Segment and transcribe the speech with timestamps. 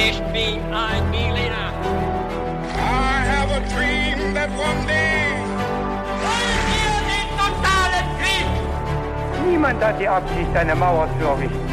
[0.00, 1.72] Ich bin ein Berliner.
[2.72, 5.34] I have a dream that one day.
[6.22, 9.50] Wollen wir den totalen Krieg?
[9.50, 11.68] Niemand hat die Absicht, eine Mauer zu errichten.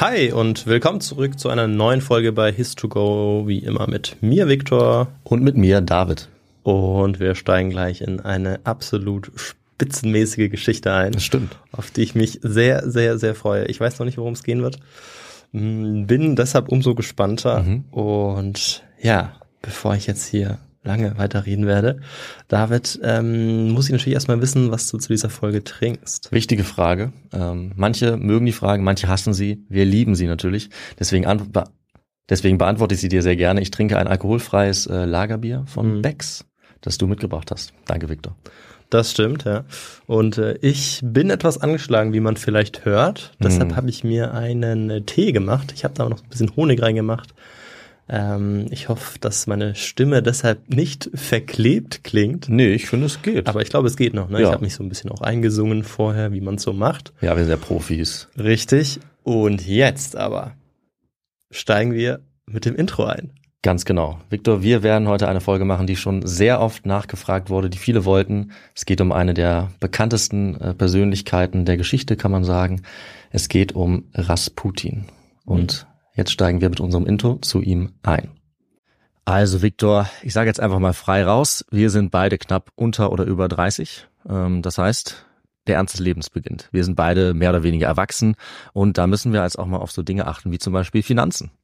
[0.00, 5.06] Hi und willkommen zurück zu einer neuen Folge bei His2Go, wie immer mit mir, Viktor.
[5.22, 6.28] Und mit mir, David.
[6.64, 9.30] Und wir steigen gleich in eine absolut
[9.80, 11.12] spitzenmäßige Geschichte ein.
[11.12, 11.58] Das stimmt.
[11.72, 13.64] Auf die ich mich sehr, sehr, sehr freue.
[13.66, 14.78] Ich weiß noch nicht, worum es gehen wird.
[15.52, 17.62] Mm, Bin deshalb umso gespannter.
[17.62, 17.84] Mhm.
[17.90, 22.00] Und ja, bevor ich jetzt hier lange weiterreden werde,
[22.48, 26.30] David, ähm, muss ich natürlich erstmal wissen, was du zu dieser Folge trinkst.
[26.30, 27.12] Wichtige Frage.
[27.32, 29.64] Ähm, manche mögen die Frage, manche hassen sie.
[29.70, 30.68] Wir lieben sie natürlich.
[30.98, 31.64] Deswegen, an, be
[32.28, 33.62] deswegen beantworte ich sie dir sehr gerne.
[33.62, 36.02] Ich trinke ein alkoholfreies äh, Lagerbier von Mhm.
[36.02, 36.44] Becks,
[36.82, 37.72] das du mitgebracht hast.
[37.86, 38.36] Danke, Viktor.
[38.90, 39.64] Das stimmt, ja.
[40.06, 43.32] Und äh, ich bin etwas angeschlagen, wie man vielleicht hört.
[43.42, 43.76] Deshalb Mm.
[43.76, 45.72] habe ich mir einen äh, Tee gemacht.
[45.74, 47.32] Ich habe da auch noch ein bisschen Honig reingemacht.
[48.08, 52.48] Ähm, ich hoffe, dass meine Stimme deshalb nicht verklebt klingt.
[52.48, 53.46] Nee, ich finde, es geht.
[53.48, 54.28] Aber ich glaube, es geht noch.
[54.28, 54.40] Ne?
[54.40, 54.48] Ja.
[54.48, 57.12] Ich habe mich so ein bisschen auch eingesungen vorher, wie man so macht.
[57.20, 58.26] ja, wir sind ja Profis.
[58.36, 58.98] Richtig.
[59.22, 60.54] Und jetzt aber
[61.52, 63.30] steigen wir mit dem Intro ein.
[63.62, 64.18] Ganz genau.
[64.30, 68.06] Viktor, wir werden heute eine Folge machen, die schon sehr oft nachgefragt wurde, die viele
[68.06, 68.52] wollten.
[68.74, 72.82] Es geht um eine der bekanntesten äh, Persönlichkeiten der Geschichte, kann man sagen.
[73.30, 75.06] Es geht um Rasputin.
[75.44, 78.30] Und jetzt steigen wir mit unserem Intro zu ihm ein.
[79.26, 81.62] Also Viktor, ich sage jetzt einfach mal frei raus.
[81.70, 84.08] Wir sind beide knapp unter oder über 30.
[84.26, 85.26] Ähm, das heißt,
[85.66, 86.70] der Ernst des Lebens beginnt.
[86.72, 88.36] Wir sind beide mehr oder weniger erwachsen
[88.72, 91.50] und da müssen wir jetzt auch mal auf so Dinge achten wie zum Beispiel Finanzen.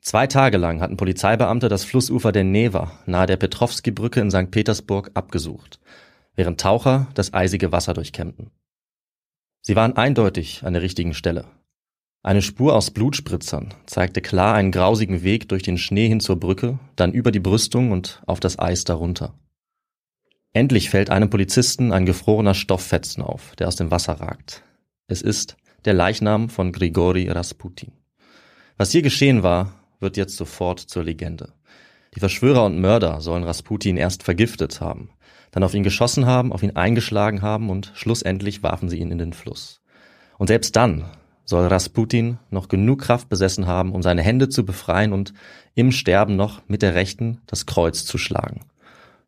[0.00, 4.50] Zwei Tage lang hatten Polizeibeamte das Flussufer der Neva nahe der Petrovski-Brücke in St.
[4.50, 5.80] Petersburg abgesucht,
[6.34, 8.50] während Taucher das eisige Wasser durchkämmten.
[9.60, 11.46] Sie waren eindeutig an der richtigen Stelle.
[12.22, 16.78] Eine Spur aus Blutspritzern zeigte klar einen grausigen Weg durch den Schnee hin zur Brücke,
[16.96, 19.34] dann über die Brüstung und auf das Eis darunter.
[20.52, 24.62] Endlich fällt einem Polizisten ein gefrorener Stofffetzen auf, der aus dem Wasser ragt.
[25.06, 27.92] Es ist der Leichnam von Grigori Rasputin.
[28.76, 31.52] Was hier geschehen war, wird jetzt sofort zur Legende.
[32.14, 35.10] Die Verschwörer und Mörder sollen Rasputin erst vergiftet haben,
[35.50, 39.18] dann auf ihn geschossen haben, auf ihn eingeschlagen haben und schlussendlich warfen sie ihn in
[39.18, 39.80] den Fluss.
[40.38, 41.04] Und selbst dann
[41.44, 45.32] soll Rasputin noch genug Kraft besessen haben, um seine Hände zu befreien und
[45.74, 48.60] im Sterben noch mit der rechten das Kreuz zu schlagen.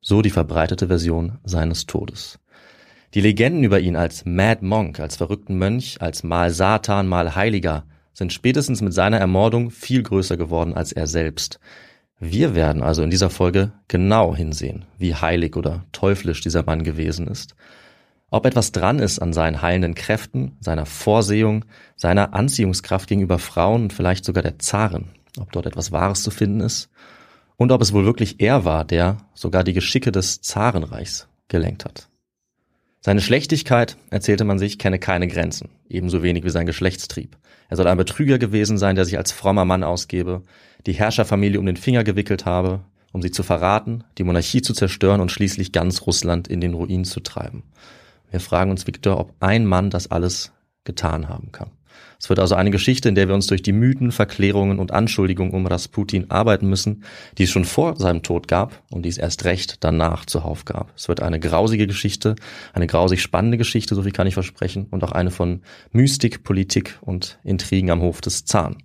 [0.03, 2.39] So die verbreitete Version seines Todes.
[3.15, 7.85] Die Legenden über ihn als Mad Monk, als verrückten Mönch, als mal Satan, mal Heiliger
[8.13, 11.61] sind spätestens mit seiner Ermordung viel größer geworden als er selbst.
[12.19, 17.27] Wir werden also in dieser Folge genau hinsehen, wie heilig oder teuflisch dieser Mann gewesen
[17.27, 17.55] ist.
[18.31, 21.65] Ob etwas dran ist an seinen heilenden Kräften, seiner Vorsehung,
[21.97, 26.61] seiner Anziehungskraft gegenüber Frauen und vielleicht sogar der Zaren, ob dort etwas Wahres zu finden
[26.61, 26.91] ist
[27.57, 32.10] und ob es wohl wirklich er war, der sogar die Geschicke des Zarenreichs gelenkt hat.
[33.03, 37.39] Seine Schlechtigkeit, erzählte man sich, kenne keine Grenzen, ebenso wenig wie sein Geschlechtstrieb.
[37.71, 40.43] Er soll ein Betrüger gewesen sein, der sich als frommer Mann ausgebe,
[40.87, 42.81] die Herrscherfamilie um den Finger gewickelt habe,
[43.13, 47.07] um sie zu verraten, die Monarchie zu zerstören und schließlich ganz Russland in den Ruin
[47.07, 47.63] zu treiben.
[48.31, 50.53] Wir fragen uns, Viktor, ob ein Mann das alles
[50.85, 51.71] getan haben kann.
[52.19, 55.53] Es wird also eine Geschichte, in der wir uns durch die Mythen, Verklärungen und Anschuldigungen
[55.55, 57.05] um Rasputin arbeiten müssen,
[57.39, 60.93] die es schon vor seinem Tod gab und die es erst recht danach zuhauf gab.
[60.97, 62.37] Es wird eine grausige Geschichte,
[62.73, 65.63] eine grausig spannende Geschichte, so viel kann ich versprechen, und auch eine von
[65.93, 68.77] Mystik, Politik und Intrigen am Hof des Zahn.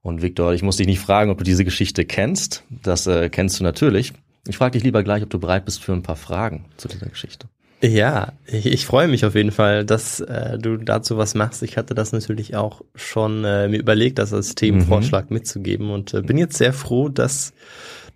[0.00, 2.64] Und Viktor, ich muss dich nicht fragen, ob du diese Geschichte kennst.
[2.70, 4.14] Das äh, kennst du natürlich.
[4.46, 7.06] Ich frage dich lieber gleich, ob du bereit bist für ein paar Fragen zu dieser
[7.06, 7.48] Geschichte.
[7.80, 11.62] Ja, ich, ich freue mich auf jeden Fall, dass äh, du dazu was machst.
[11.62, 15.34] Ich hatte das natürlich auch schon äh, mir überlegt, das als Themenvorschlag mhm.
[15.34, 17.52] mitzugeben und äh, bin jetzt sehr froh, dass,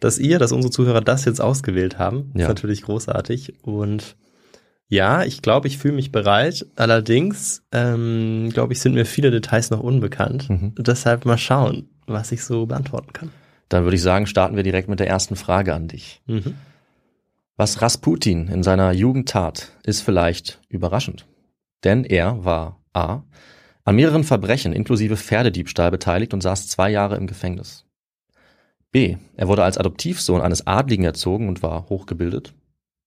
[0.01, 2.33] dass ihr, dass unsere Zuhörer das jetzt ausgewählt haben.
[2.35, 2.43] Ja.
[2.43, 4.17] ist natürlich großartig und
[4.89, 6.67] ja, ich glaube, ich fühle mich bereit.
[6.77, 10.51] Allerdings, ähm, glaube ich, sind mir viele Details noch unbekannt.
[10.51, 10.75] Mhm.
[10.77, 13.31] Deshalb mal schauen, was ich so beantworten kann.
[13.71, 16.21] Dann würde ich sagen, starten wir direkt mit der ersten Frage an dich.
[16.27, 16.57] Mhm.
[17.63, 21.29] Was Rasputin in seiner Jugend tat, ist vielleicht überraschend.
[21.85, 23.23] Denn er war a.
[23.85, 27.85] an mehreren Verbrechen inklusive Pferdediebstahl beteiligt und saß zwei Jahre im Gefängnis.
[28.91, 29.17] b.
[29.37, 32.53] Er wurde als Adoptivsohn eines Adligen erzogen und war hochgebildet.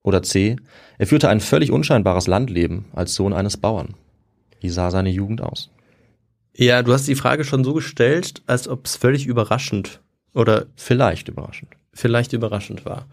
[0.04, 0.56] Oder c.
[1.00, 3.96] Er führte ein völlig unscheinbares Landleben als Sohn eines Bauern.
[4.62, 5.69] Wie sah seine Jugend aus?
[6.56, 10.00] Ja, du hast die Frage schon so gestellt, als ob es völlig überraschend
[10.34, 11.74] oder vielleicht überraschend.
[11.92, 13.08] Vielleicht überraschend war.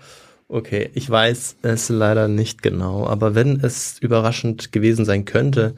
[0.52, 5.74] Okay, ich weiß es leider nicht genau, aber wenn es überraschend gewesen sein könnte,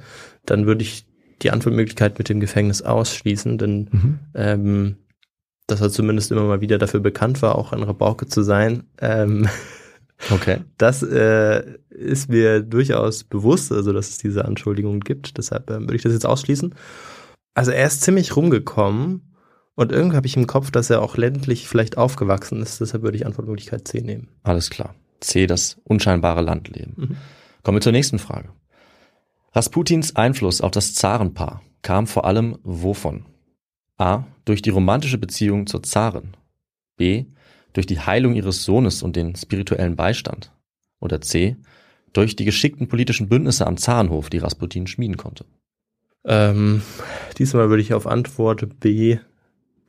[0.47, 1.07] dann würde ich
[1.43, 4.19] die Antwortmöglichkeit mit dem Gefängnis ausschließen, denn mhm.
[4.35, 4.97] ähm,
[5.69, 8.83] dass er zumindest immer mal wieder dafür bekannt war, auch ein Rabauke zu sein.
[9.01, 9.49] Ähm,
[10.33, 10.59] okay.
[10.77, 15.39] Das äh, ist mir durchaus bewusst, also dass es diese Anschuldigungen gibt.
[15.39, 16.75] Deshalb äh, würde ich das jetzt ausschließen.
[17.55, 19.34] Also er ist ziemlich rumgekommen
[19.77, 22.81] und irgendwie habe ich im Kopf, dass er auch ländlich vielleicht aufgewachsen ist.
[22.81, 24.29] Deshalb würde ich Antwortmöglichkeit C nehmen.
[24.43, 24.95] Alles klar.
[25.21, 26.95] C, das unscheinbare Landleben.
[26.97, 27.17] Mhm.
[27.63, 28.51] Kommen wir zur nächsten Frage.
[29.53, 33.27] Rasputins Einfluss auf das Zarenpaar kam vor allem wovon?
[33.97, 34.25] A.
[34.45, 36.37] Durch die romantische Beziehung zur Zarin.
[36.97, 37.27] B.
[37.73, 40.53] Durch die Heilung ihres Sohnes und den spirituellen Beistand.
[41.01, 41.57] Oder C.
[42.13, 45.45] Durch die geschickten politischen Bündnisse am Zarenhof, die Rasputin schmieden konnte.
[46.25, 46.83] Ähm,
[47.39, 49.19] diesmal würde ich auf Antwort B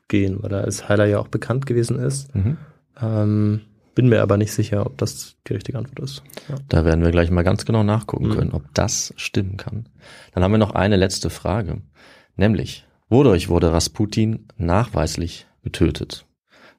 [0.08, 2.34] gehen, weil er als Heiler ja auch bekannt gewesen ist.
[2.36, 2.58] Mhm.
[3.02, 3.62] Ähm,
[3.96, 6.22] bin mir aber nicht sicher, ob das die richtige Antwort ist.
[6.50, 6.56] Ja.
[6.68, 8.34] Da werden wir gleich mal ganz genau nachgucken mhm.
[8.34, 9.88] können, ob das stimmen kann.
[10.34, 11.82] Dann haben wir noch eine letzte Frage,
[12.36, 16.26] nämlich, wodurch wurde Rasputin nachweislich getötet?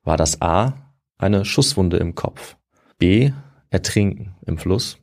[0.04, 0.75] War das A,
[1.18, 2.56] eine Schusswunde im Kopf,
[2.99, 3.33] B,
[3.71, 4.99] Ertrinken im Fluss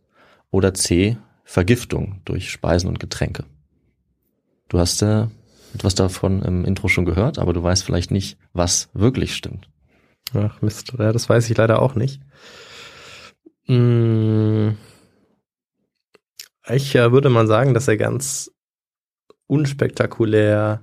[0.50, 3.44] oder C, Vergiftung durch Speisen und Getränke?
[4.70, 5.28] Du hast äh,
[5.74, 9.70] etwas davon im Intro schon gehört, aber du weißt vielleicht nicht, was wirklich stimmt.
[10.34, 12.22] Ach Mist, ja, das weiß ich leider auch nicht.
[13.66, 14.78] Hm.
[16.70, 18.52] Ich äh, würde mal sagen, dass er ganz
[19.48, 20.82] unspektakulär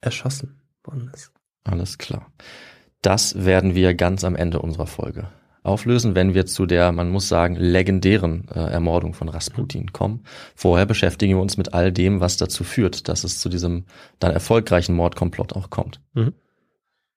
[0.00, 1.32] erschossen worden ist.
[1.64, 2.32] Alles klar.
[3.02, 5.28] Das werden wir ganz am Ende unserer Folge
[5.70, 10.24] auflösen, wenn wir zu der, man muss sagen, legendären äh, Ermordung von Rasputin kommen.
[10.54, 13.84] Vorher beschäftigen wir uns mit all dem, was dazu führt, dass es zu diesem
[14.18, 16.00] dann erfolgreichen Mordkomplott auch kommt.
[16.14, 16.34] Mhm.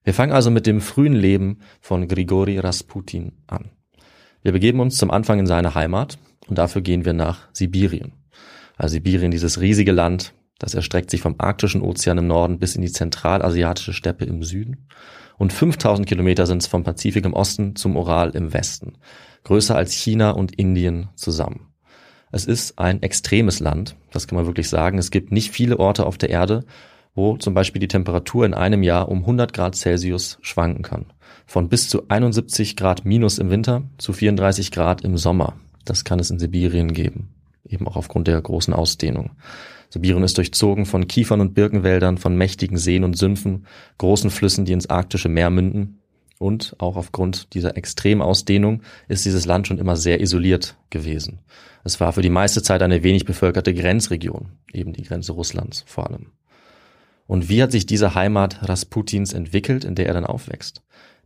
[0.03, 3.71] Wir fangen also mit dem frühen Leben von Grigori Rasputin an.
[4.41, 6.17] Wir begeben uns zum Anfang in seine Heimat
[6.47, 8.13] und dafür gehen wir nach Sibirien.
[8.75, 12.81] Also Sibirien, dieses riesige Land, das erstreckt sich vom arktischen Ozean im Norden bis in
[12.81, 14.87] die zentralasiatische Steppe im Süden
[15.37, 18.93] und 5000 Kilometer sind es vom Pazifik im Osten zum Ural im Westen.
[19.43, 21.67] Größer als China und Indien zusammen.
[22.31, 24.97] Es ist ein extremes Land, das kann man wirklich sagen.
[24.97, 26.65] Es gibt nicht viele Orte auf der Erde,
[27.15, 31.05] wo zum Beispiel die Temperatur in einem Jahr um 100 Grad Celsius schwanken kann.
[31.45, 35.53] Von bis zu 71 Grad minus im Winter zu 34 Grad im Sommer.
[35.85, 37.29] Das kann es in Sibirien geben.
[37.67, 39.31] Eben auch aufgrund der großen Ausdehnung.
[39.93, 43.67] Sibirien ist durchzogen von Kiefern und Birkenwäldern, von mächtigen Seen und Sümpfen,
[43.99, 45.99] großen Flüssen, die ins arktische Meer münden.
[46.39, 51.41] Und auch aufgrund dieser Extremausdehnung ist dieses Land schon immer sehr isoliert gewesen.
[51.83, 56.09] Es war für die meiste Zeit eine wenig bevölkerte Grenzregion, eben die Grenze Russlands vor
[56.09, 56.31] allem.
[57.27, 60.81] Und wie hat sich diese Heimat Rasputins entwickelt, in der er dann aufwächst?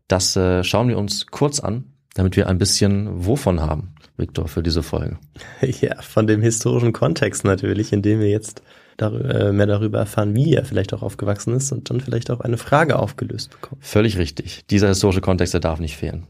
[0.09, 4.63] Das äh, schauen wir uns kurz an, damit wir ein bisschen wovon haben, Viktor, für
[4.63, 5.17] diese Folge.
[5.61, 8.63] Ja, von dem historischen Kontext natürlich, in dem wir jetzt
[8.97, 12.39] darüber, äh, mehr darüber erfahren, wie er vielleicht auch aufgewachsen ist und dann vielleicht auch
[12.41, 13.85] eine Frage aufgelöst bekommt.
[13.85, 14.65] Völlig richtig.
[14.71, 16.25] Dieser historische Kontext, der darf nicht fehlen.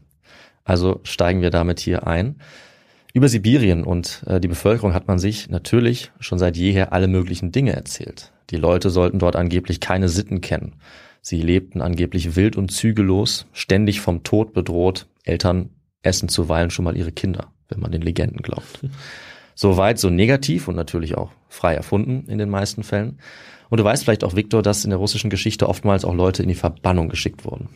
[0.64, 2.36] Also steigen wir damit hier ein.
[3.14, 7.50] Über Sibirien und äh, die Bevölkerung hat man sich natürlich schon seit jeher alle möglichen
[7.50, 8.32] Dinge erzählt.
[8.50, 10.74] Die Leute sollten dort angeblich keine Sitten kennen.
[11.22, 15.06] Sie lebten angeblich wild und zügellos, ständig vom Tod bedroht.
[15.24, 15.70] Eltern
[16.02, 18.80] essen zuweilen schon mal ihre Kinder, wenn man den Legenden glaubt.
[19.60, 23.18] So weit, so negativ und natürlich auch frei erfunden in den meisten Fällen.
[23.68, 26.48] Und du weißt vielleicht auch, Viktor, dass in der russischen Geschichte oftmals auch Leute in
[26.48, 27.68] die Verbannung geschickt wurden.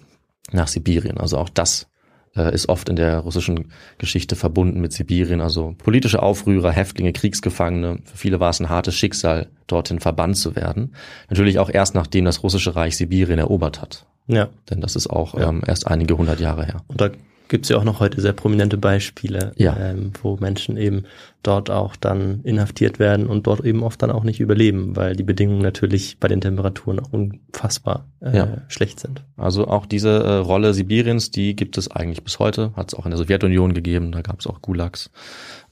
[0.52, 1.18] Nach Sibirien.
[1.18, 1.88] Also auch das
[2.36, 5.40] äh, ist oft in der russischen Geschichte verbunden mit Sibirien.
[5.40, 7.98] Also politische Aufrührer, Häftlinge, Kriegsgefangene.
[8.04, 10.94] Für viele war es ein hartes Schicksal, dorthin verbannt zu werden.
[11.30, 14.06] Natürlich auch erst nachdem das russische Reich Sibirien erobert hat.
[14.28, 14.50] Ja.
[14.70, 15.48] Denn das ist auch ja.
[15.48, 16.82] ähm, erst einige hundert Jahre her.
[16.86, 17.10] Und da
[17.52, 19.76] gibt es ja auch noch heute sehr prominente Beispiele, ja.
[19.78, 21.04] ähm, wo Menschen eben
[21.42, 25.22] dort auch dann inhaftiert werden und dort eben oft dann auch nicht überleben, weil die
[25.22, 28.62] Bedingungen natürlich bei den Temperaturen auch unfassbar äh, Ja.
[28.68, 29.22] schlecht sind.
[29.36, 33.04] Also auch diese äh, Rolle Sibiriens, die gibt es eigentlich bis heute, hat es auch
[33.04, 35.10] in der Sowjetunion gegeben, da gab es auch Gulags.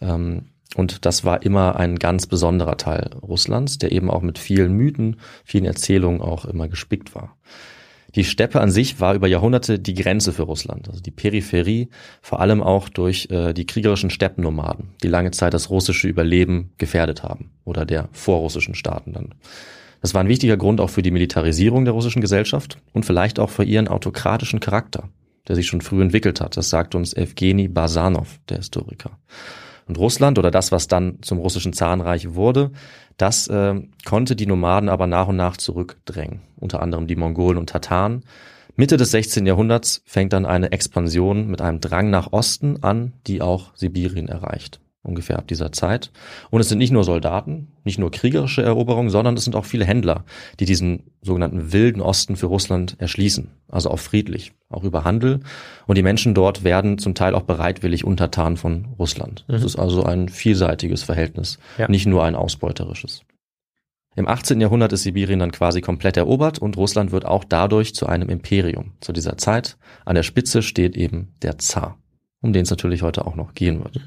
[0.02, 4.74] Ähm, und das war immer ein ganz besonderer Teil Russlands, der eben auch mit vielen
[4.74, 7.38] Mythen, vielen Erzählungen auch immer gespickt war.
[8.14, 11.88] Die Steppe an sich war über Jahrhunderte die Grenze für Russland, also die Peripherie,
[12.20, 17.22] vor allem auch durch äh, die kriegerischen Steppennomaden, die lange Zeit das russische Überleben gefährdet
[17.22, 19.34] haben oder der vorrussischen Staaten dann.
[20.00, 23.50] Das war ein wichtiger Grund auch für die Militarisierung der russischen Gesellschaft und vielleicht auch
[23.50, 25.10] für ihren autokratischen Charakter,
[25.46, 26.56] der sich schon früh entwickelt hat.
[26.56, 29.18] Das sagt uns Evgeny Basanov, der Historiker.
[29.86, 32.70] Und Russland oder das, was dann zum russischen Zarenreich wurde,
[33.16, 37.68] das äh, konnte die Nomaden aber nach und nach zurückdrängen, unter anderem die Mongolen und
[37.68, 38.24] Tataren.
[38.76, 39.44] Mitte des 16.
[39.44, 44.80] Jahrhunderts fängt dann eine Expansion mit einem Drang nach Osten an, die auch Sibirien erreicht,
[45.02, 46.10] ungefähr ab dieser Zeit.
[46.50, 49.84] Und es sind nicht nur Soldaten, nicht nur kriegerische Eroberungen, sondern es sind auch viele
[49.84, 50.24] Händler,
[50.58, 55.40] die diesen sogenannten wilden Osten für Russland erschließen, also auch friedlich, auch über Handel.
[55.86, 59.44] Und die Menschen dort werden zum Teil auch bereitwillig untertan von Russland.
[59.48, 59.66] Es Mhm.
[59.66, 61.88] ist also ein vielseitiges Verhältnis, Ja.
[61.88, 63.22] nicht nur ein ausbeuterisches.
[64.16, 64.60] Im 18.
[64.60, 68.92] Jahrhundert ist Sibirien dann quasi komplett erobert und Russland wird auch dadurch zu einem Imperium.
[69.00, 71.96] Zu dieser Zeit an der Spitze steht eben der Zar,
[72.42, 74.00] um den es natürlich heute auch noch gehen wird.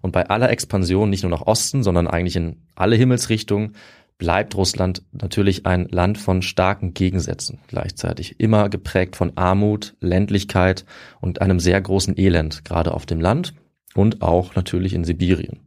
[0.00, 3.74] Und bei aller Expansion nicht nur nach Osten, sondern eigentlich in alle Himmelsrichtungen
[4.18, 8.38] bleibt Russland natürlich ein Land von starken Gegensätzen gleichzeitig.
[8.38, 10.84] Immer geprägt von Armut, Ländlichkeit
[11.20, 13.54] und einem sehr großen Elend, gerade auf dem Land
[13.94, 15.60] und auch natürlich in Sibirien.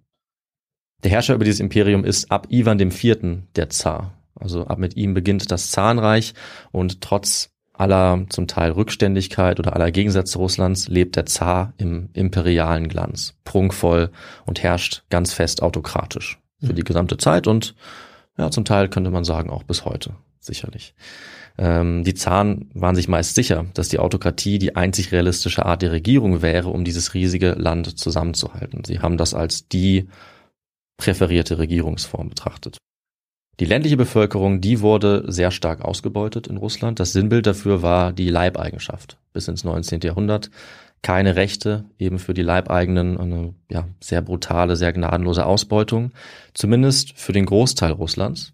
[1.04, 3.44] Der Herrscher über dieses Imperium ist ab Ivan IV.
[3.56, 4.14] der Zar.
[4.36, 6.34] Also ab mit ihm beginnt das Zarenreich
[6.72, 12.88] und trotz aller zum Teil Rückständigkeit oder aller Gegensätze Russlands lebt der Zar im imperialen
[12.88, 14.12] Glanz, prunkvoll
[14.46, 17.76] und herrscht ganz fest autokratisch für die gesamte Zeit und
[18.38, 20.94] ja, zum Teil könnte man sagen auch bis heute, sicherlich.
[21.58, 25.92] Ähm, die Zaren waren sich meist sicher, dass die Autokratie die einzig realistische Art der
[25.92, 28.84] Regierung wäre, um dieses riesige Land zusammenzuhalten.
[28.84, 30.08] Sie haben das als die
[30.98, 32.78] präferierte Regierungsform betrachtet.
[33.60, 37.00] Die ländliche Bevölkerung, die wurde sehr stark ausgebeutet in Russland.
[37.00, 40.02] Das Sinnbild dafür war die Leibeigenschaft bis ins 19.
[40.02, 40.52] Jahrhundert.
[41.02, 46.12] Keine Rechte, eben für die Leibeigenen eine ja, sehr brutale, sehr gnadenlose Ausbeutung,
[46.54, 48.54] zumindest für den Großteil Russlands.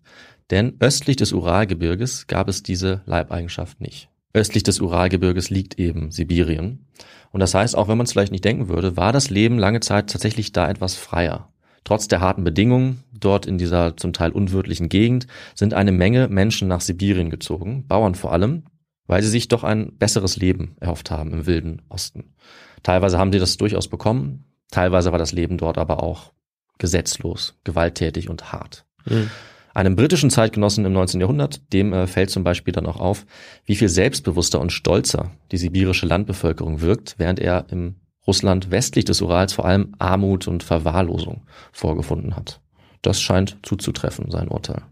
[0.51, 4.10] Denn östlich des Uralgebirges gab es diese Leibeigenschaft nicht.
[4.33, 6.86] Östlich des Uralgebirges liegt eben Sibirien.
[7.31, 9.79] Und das heißt, auch wenn man es vielleicht nicht denken würde, war das Leben lange
[9.79, 11.52] Zeit tatsächlich da etwas freier.
[11.84, 16.68] Trotz der harten Bedingungen dort in dieser zum Teil unwirtlichen Gegend sind eine Menge Menschen
[16.68, 18.63] nach Sibirien gezogen, Bauern vor allem,
[19.08, 22.36] weil sie sich doch ein besseres Leben erhofft haben im wilden Osten.
[22.84, 26.32] Teilweise haben sie das durchaus bekommen, teilweise war das Leben dort aber auch
[26.78, 28.86] gesetzlos, gewalttätig und hart.
[29.06, 29.30] Mhm.
[29.74, 31.20] Einem britischen Zeitgenossen im 19.
[31.20, 33.25] Jahrhundert, dem äh, fällt zum Beispiel dann auch auf,
[33.66, 39.22] wie viel selbstbewusster und stolzer die sibirische Landbevölkerung wirkt, während er im Russland westlich des
[39.22, 42.62] Urals vor allem Armut und Verwahrlosung vorgefunden hat.
[43.01, 44.84] Das scheint zuzutreffen, sein Urteil.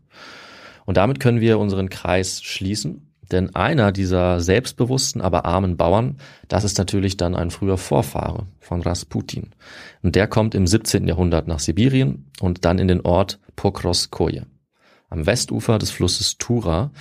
[0.86, 6.18] Und damit können wir unseren Kreis schließen, denn einer dieser selbstbewussten, aber armen Bauern,
[6.50, 9.52] das ist natürlich dann ein früher Vorfahre von Rasputin.
[10.02, 11.08] Und der kommt im 17.
[11.08, 14.46] Jahrhundert nach Sibirien und dann in den Ort Pokrovskoje.
[15.10, 16.92] am Westufer des Flusses Tura.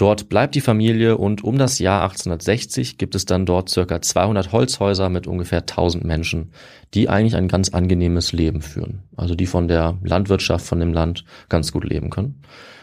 [0.00, 4.50] Dort bleibt die Familie und um das Jahr 1860 gibt es dann dort circa 200
[4.50, 6.52] Holzhäuser mit ungefähr 1000 Menschen,
[6.94, 9.02] die eigentlich ein ganz angenehmes Leben führen.
[9.14, 12.40] Also die von der Landwirtschaft von dem Land ganz gut leben können.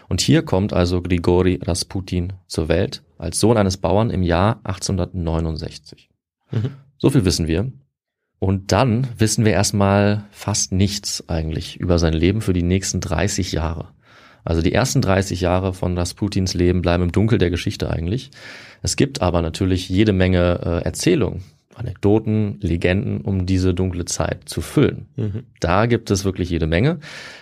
[0.07, 6.11] Und hier kommt also Grigori Rasputin zur Welt als Sohn eines Bauern im Jahr 1869.
[6.51, 6.69] Mhm.
[6.99, 7.71] So viel wissen wir.
[8.37, 13.53] Und dann wissen wir erstmal fast nichts eigentlich über sein Leben für die nächsten 30
[13.53, 13.87] Jahre.
[14.47, 18.31] Also die ersten 30 Jahre von Rasputins Leben bleiben im Dunkel der Geschichte eigentlich.
[18.81, 21.43] Es gibt aber natürlich jede Menge äh, Erzählungen,
[21.75, 25.07] Anekdoten, Legenden, um diese dunkle Zeit zu füllen.
[25.17, 25.43] Mhm.
[25.59, 26.99] Da gibt es wirklich jede Menge.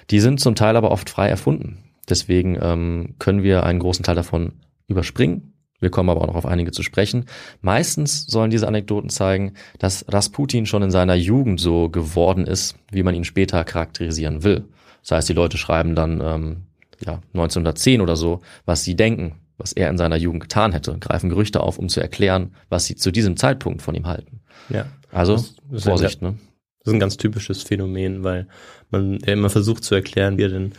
[0.10, 1.78] Die sind zum Teil aber oft frei erfunden.
[2.10, 4.54] Deswegen ähm, können wir einen großen Teil davon
[4.88, 5.54] überspringen.
[5.80, 7.26] Wir kommen aber auch noch auf einige zu sprechen.
[7.62, 13.04] Meistens sollen diese Anekdoten zeigen, dass Rasputin schon in seiner Jugend so geworden ist, wie
[13.04, 14.66] man ihn später charakterisieren will.
[15.02, 16.58] Das heißt, die Leute schreiben dann ähm,
[17.04, 21.30] ja, 1910 oder so, was sie denken, was er in seiner Jugend getan hätte, greifen
[21.30, 24.42] Gerüchte auf, um zu erklären, was sie zu diesem Zeitpunkt von ihm halten.
[24.70, 24.86] Ja.
[25.12, 25.44] Also
[25.78, 26.36] Vorsicht, ne?
[26.80, 28.48] Das ist ein ganz typisches Phänomen, weil
[28.92, 30.74] man ja immer versucht zu erklären, wie er denn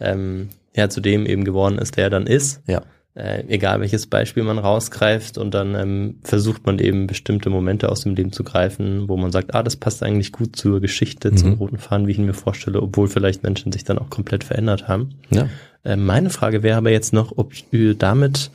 [0.00, 2.62] ähm, ja, zu dem eben geworden ist, der er dann ist.
[2.66, 2.82] Ja.
[3.14, 8.00] Äh, egal welches Beispiel man rausgreift und dann ähm, versucht man eben bestimmte Momente aus
[8.04, 11.50] dem Leben zu greifen, wo man sagt, ah, das passt eigentlich gut zur Geschichte, zum
[11.50, 11.54] Mhm.
[11.56, 14.88] roten Faden, wie ich ihn mir vorstelle, obwohl vielleicht Menschen sich dann auch komplett verändert
[14.88, 15.10] haben.
[15.28, 15.50] Ja.
[15.84, 17.52] Äh, meine Frage wäre aber jetzt noch, ob
[17.98, 18.50] damit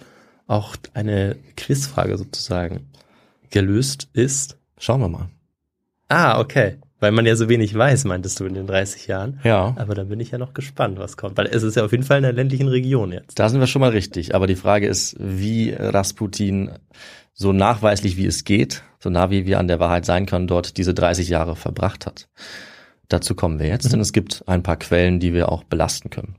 [0.47, 2.87] auch eine Quizfrage sozusagen
[3.51, 4.57] gelöst ist.
[4.79, 5.29] Schauen wir mal.
[6.09, 6.77] Ah, okay.
[7.00, 9.39] Weil man ja so wenig weiß, meintest du in den 30 Jahren.
[9.44, 9.75] Ja.
[9.77, 11.38] Aber da bin ich ja noch gespannt, was kommt.
[11.38, 13.38] Weil es ist ja auf jeden Fall in der ländlichen Region jetzt.
[13.38, 14.34] Da sind wir schon mal richtig.
[14.34, 16.72] Aber die Frage ist, wie Rasputin
[17.34, 20.77] so nachweislich wie es geht, so nah wie wir an der Wahrheit sein können, dort
[20.77, 22.27] diese 30 Jahre verbracht hat.
[23.10, 26.36] Dazu kommen wir jetzt, denn es gibt ein paar Quellen, die wir auch belasten können.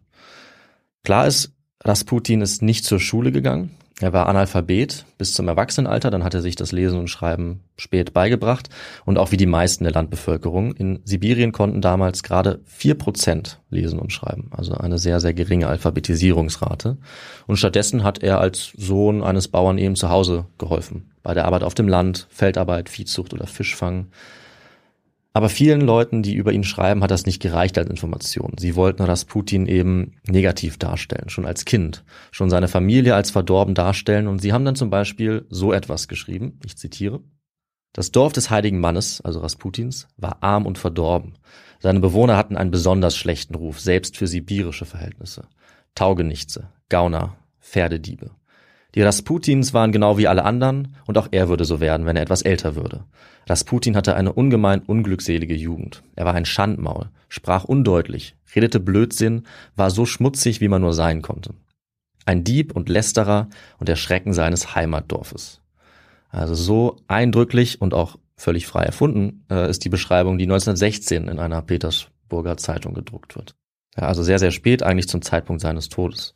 [1.05, 1.53] Klar ist,
[1.85, 3.71] Rasputin ist nicht zur Schule gegangen.
[4.00, 8.12] Er war Analphabet bis zum Erwachsenenalter, dann hat er sich das Lesen und Schreiben spät
[8.12, 8.68] beigebracht
[9.05, 10.72] und auch wie die meisten der Landbevölkerung.
[10.72, 15.66] In Sibirien konnten damals gerade vier Prozent lesen und schreiben, also eine sehr, sehr geringe
[15.66, 16.96] Alphabetisierungsrate.
[17.49, 21.64] Und stattdessen hat er als Sohn eines Bauern eben zu Hause geholfen, bei der Arbeit
[21.64, 24.07] auf dem Land, Feldarbeit, Viehzucht oder Fischfang.
[25.38, 28.55] Aber vielen Leuten, die über ihn schreiben, hat das nicht gereicht als Information.
[28.59, 34.27] Sie wollten Rasputin eben negativ darstellen, schon als Kind, schon seine Familie als verdorben darstellen
[34.27, 37.20] und sie haben dann zum Beispiel so etwas geschrieben, ich zitiere,
[37.92, 41.38] das Dorf des heiligen Mannes, also Rasputins, war arm und verdorben.
[41.79, 45.46] Seine Bewohner hatten einen besonders schlechten Ruf, selbst für sibirische Verhältnisse.
[45.94, 48.33] Taugenichtse, Gauner, Pferdediebe.
[48.94, 52.22] Die Rasputins waren genau wie alle anderen und auch er würde so werden, wenn er
[52.22, 53.05] etwas älter würde.
[53.46, 56.03] Rasputin hatte eine ungemein unglückselige Jugend.
[56.16, 59.44] Er war ein Schandmaul, sprach undeutlich, redete Blödsinn,
[59.77, 61.55] war so schmutzig, wie man nur sein konnte.
[62.24, 63.48] Ein Dieb und Lästerer
[63.79, 65.61] und der Schrecken seines Heimatdorfes.
[66.31, 71.38] Also so eindrücklich und auch völlig frei erfunden äh, ist die Beschreibung, die 1916 in
[71.38, 73.55] einer Petersburger Zeitung gedruckt wird.
[73.96, 76.35] Ja, also sehr, sehr spät, eigentlich zum Zeitpunkt seines Todes.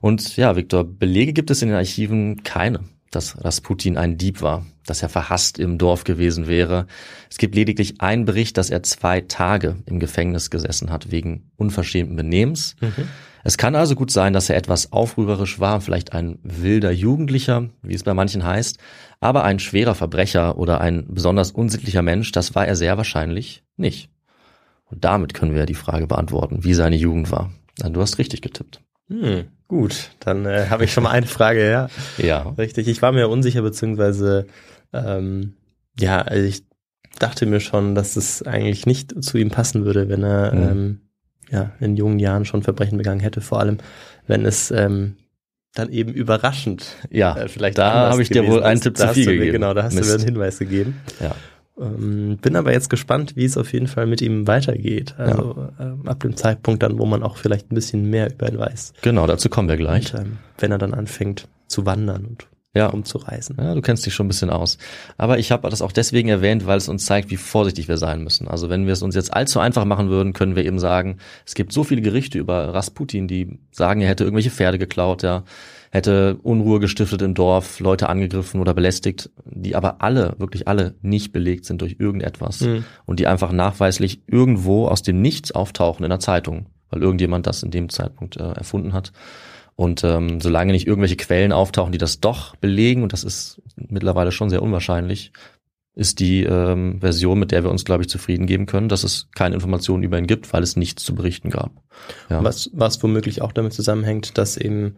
[0.00, 4.64] Und ja, Viktor, Belege gibt es in den Archiven keine, dass Rasputin ein Dieb war,
[4.86, 6.86] dass er verhasst im Dorf gewesen wäre.
[7.28, 12.16] Es gibt lediglich einen Bericht, dass er zwei Tage im Gefängnis gesessen hat wegen unverschämten
[12.16, 12.76] Benehmens.
[13.42, 17.94] Es kann also gut sein, dass er etwas aufrührerisch war, vielleicht ein wilder Jugendlicher, wie
[17.94, 18.78] es bei manchen heißt,
[19.20, 24.10] aber ein schwerer Verbrecher oder ein besonders unsittlicher Mensch, das war er sehr wahrscheinlich nicht.
[24.84, 27.50] Und damit können wir die Frage beantworten, wie seine Jugend war.
[27.78, 28.82] Du hast richtig getippt.
[29.08, 31.88] Hm, gut, dann äh, habe ich schon mal eine Frage, ja.
[32.18, 32.40] Ja.
[32.58, 34.46] Richtig, ich war mir unsicher, beziehungsweise
[34.92, 35.54] ähm,
[35.98, 36.64] ja, also ich
[37.20, 40.62] dachte mir schon, dass es eigentlich nicht zu ihm passen würde, wenn er Mhm.
[40.68, 41.00] ähm,
[41.50, 43.78] ja in jungen Jahren schon Verbrechen begangen hätte, vor allem
[44.26, 45.16] wenn es ähm,
[45.74, 48.80] dann eben überraschend Ja, äh, vielleicht da habe ich dir wohl einen.
[48.80, 49.52] Tipp zu viel du mir- gegeben.
[49.52, 50.14] Genau, da hast du mir Mist.
[50.16, 51.00] einen Hinweis gegeben.
[51.20, 51.34] Ja.
[51.80, 55.14] Ähm, bin aber jetzt gespannt, wie es auf jeden Fall mit ihm weitergeht.
[55.18, 58.58] Also ähm, ab dem Zeitpunkt dann, wo man auch vielleicht ein bisschen mehr über ihn
[58.58, 58.92] weiß.
[59.02, 60.14] Genau, dazu kommen wir gleich.
[60.14, 62.86] Und, ähm, wenn er dann anfängt zu wandern und Ja.
[62.88, 63.56] rumzureisen.
[63.58, 64.78] Ja, du kennst dich schon ein bisschen aus.
[65.16, 68.22] Aber ich habe das auch deswegen erwähnt, weil es uns zeigt, wie vorsichtig wir sein
[68.22, 68.46] müssen.
[68.46, 71.16] Also wenn wir es uns jetzt allzu einfach machen würden, können wir eben sagen,
[71.46, 75.44] es gibt so viele Gerichte über Rasputin, die sagen, er hätte irgendwelche Pferde geklaut, ja,
[75.90, 81.32] hätte Unruhe gestiftet im Dorf, Leute angegriffen oder belästigt, die aber alle, wirklich alle nicht
[81.32, 82.84] belegt sind durch irgendetwas Mhm.
[83.06, 87.62] und die einfach nachweislich irgendwo aus dem Nichts auftauchen in der Zeitung, weil irgendjemand das
[87.64, 89.12] in dem Zeitpunkt äh, erfunden hat.
[89.74, 94.30] Und ähm, solange nicht irgendwelche Quellen auftauchen, die das doch belegen, und das ist mittlerweile
[94.30, 95.32] schon sehr unwahrscheinlich,
[95.96, 99.28] ist die ähm, Version, mit der wir uns, glaube ich, zufrieden geben können, dass es
[99.34, 101.72] keine Informationen über ihn gibt, weil es nichts zu berichten gab.
[102.28, 102.44] Ja.
[102.44, 104.96] Was, was womöglich auch damit zusammenhängt, dass eben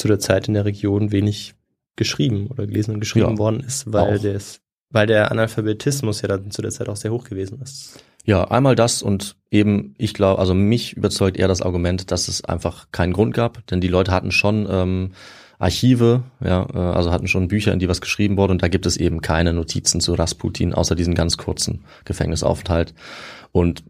[0.00, 1.54] zu der Zeit in der Region wenig
[1.96, 4.40] geschrieben oder gelesen und geschrieben ja, worden ist, weil der,
[4.90, 8.02] weil der Analphabetismus ja dann zu der Zeit auch sehr hoch gewesen ist.
[8.24, 12.44] Ja, einmal das und eben, ich glaube, also mich überzeugt eher das Argument, dass es
[12.44, 15.12] einfach keinen Grund gab, denn die Leute hatten schon ähm,
[15.58, 18.86] Archive, ja, äh, also hatten schon Bücher, in die was geschrieben wurde und da gibt
[18.86, 22.94] es eben keine Notizen zu Rasputin, außer diesen ganz kurzen Gefängnisaufenthalt.
[23.52, 23.84] Und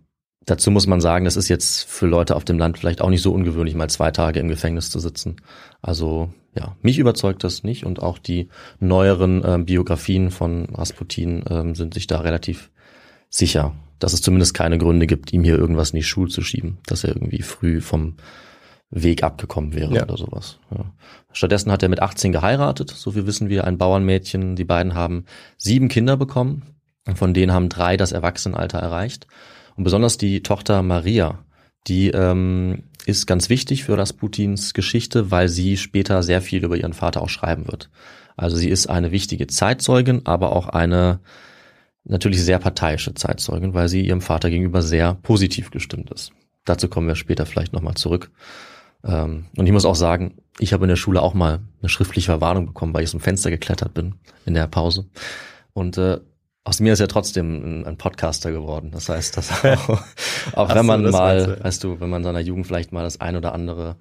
[0.46, 3.22] dazu muss man sagen, das ist jetzt für Leute auf dem Land vielleicht auch nicht
[3.22, 5.36] so ungewöhnlich, mal zwei Tage im Gefängnis zu sitzen.
[5.82, 8.48] Also ja, mich überzeugt das nicht und auch die
[8.80, 12.70] neueren äh, Biografien von Rasputin äh, sind sich da relativ
[13.28, 16.78] sicher, dass es zumindest keine Gründe gibt, ihm hier irgendwas in die Schule zu schieben,
[16.86, 18.16] dass er irgendwie früh vom
[18.90, 20.02] Weg abgekommen wäre ja.
[20.02, 20.58] oder sowas.
[20.76, 20.92] Ja.
[21.32, 24.56] Stattdessen hat er mit 18 geheiratet, so wie wissen wir, ein Bauernmädchen.
[24.56, 25.26] Die beiden haben
[25.56, 26.64] sieben Kinder bekommen,
[27.14, 29.28] von denen haben drei das Erwachsenenalter erreicht.
[29.76, 31.44] Und besonders die Tochter Maria,
[31.86, 36.92] die ähm, ist ganz wichtig für Rasputins Geschichte, weil sie später sehr viel über ihren
[36.92, 37.90] Vater auch schreiben wird.
[38.36, 41.20] Also sie ist eine wichtige Zeitzeugin, aber auch eine
[42.04, 46.32] natürlich sehr parteiische Zeitzeugin, weil sie ihrem Vater gegenüber sehr positiv gestimmt ist.
[46.64, 48.30] Dazu kommen wir später vielleicht nochmal zurück.
[49.04, 52.26] Ähm, und ich muss auch sagen, ich habe in der Schule auch mal eine schriftliche
[52.26, 55.06] Verwarnung bekommen, weil ich zum Fenster geklettert bin in der Pause.
[55.72, 56.20] Und äh,
[56.64, 58.90] aus mir ist ja trotzdem ein, ein Podcaster geworden.
[58.92, 60.02] Das heißt, dass auch,
[60.52, 61.64] auch wenn man mal, Ganze.
[61.64, 63.96] weißt du, wenn man in seiner Jugend vielleicht mal das ein oder andere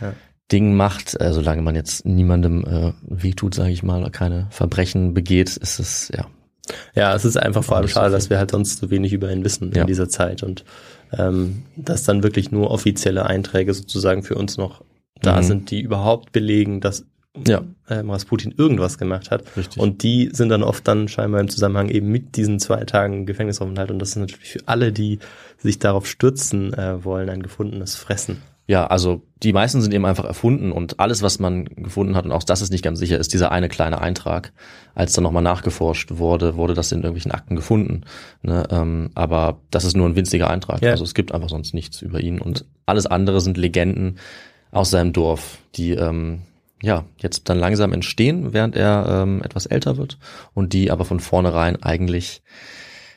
[0.00, 0.12] ja.
[0.52, 5.56] Ding macht, äh, solange man jetzt niemandem äh, wehtut, sage ich mal, keine Verbrechen begeht,
[5.56, 6.26] ist es ja.
[6.94, 9.44] Ja, es ist einfach vor allem schade, dass wir halt sonst so wenig über ihn
[9.44, 9.82] wissen ja.
[9.82, 10.64] in dieser Zeit und
[11.12, 14.82] ähm, dass dann wirklich nur offizielle Einträge sozusagen für uns noch
[15.20, 15.42] da mhm.
[15.42, 17.06] sind, die überhaupt belegen, dass
[17.46, 17.62] ja.
[17.88, 19.56] ähm, Rasputin irgendwas gemacht hat.
[19.56, 19.82] Richtig.
[19.82, 23.90] Und die sind dann oft dann scheinbar im Zusammenhang eben mit diesen zwei Tagen Gefängnisaufenthalt.
[23.90, 25.18] Und das ist natürlich für alle, die
[25.58, 28.42] sich darauf stürzen äh, wollen, ein gefundenes Fressen.
[28.66, 32.32] Ja, also die meisten sind eben einfach erfunden und alles, was man gefunden hat, und
[32.32, 34.52] auch das ist nicht ganz sicher, ist dieser eine kleine Eintrag.
[34.94, 38.04] Als dann nochmal nachgeforscht wurde, wurde das in irgendwelchen Akten gefunden.
[38.40, 38.62] Ne?
[38.70, 40.80] Ähm, aber das ist nur ein winziger Eintrag.
[40.80, 40.92] Ja.
[40.92, 42.40] Also es gibt einfach sonst nichts über ihn.
[42.40, 44.18] Und alles andere sind Legenden
[44.70, 46.40] aus seinem Dorf, die ähm,
[46.82, 50.18] ja jetzt dann langsam entstehen, während er ähm, etwas älter wird
[50.52, 52.42] und die aber von vornherein eigentlich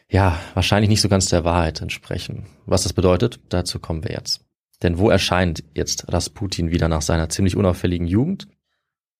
[0.09, 2.47] ja wahrscheinlich nicht so ganz der Wahrheit entsprechen.
[2.65, 4.45] Was das bedeutet, dazu kommen wir jetzt.
[4.83, 8.47] Denn wo erscheint jetzt Rasputin wieder nach seiner ziemlich unauffälligen Jugend?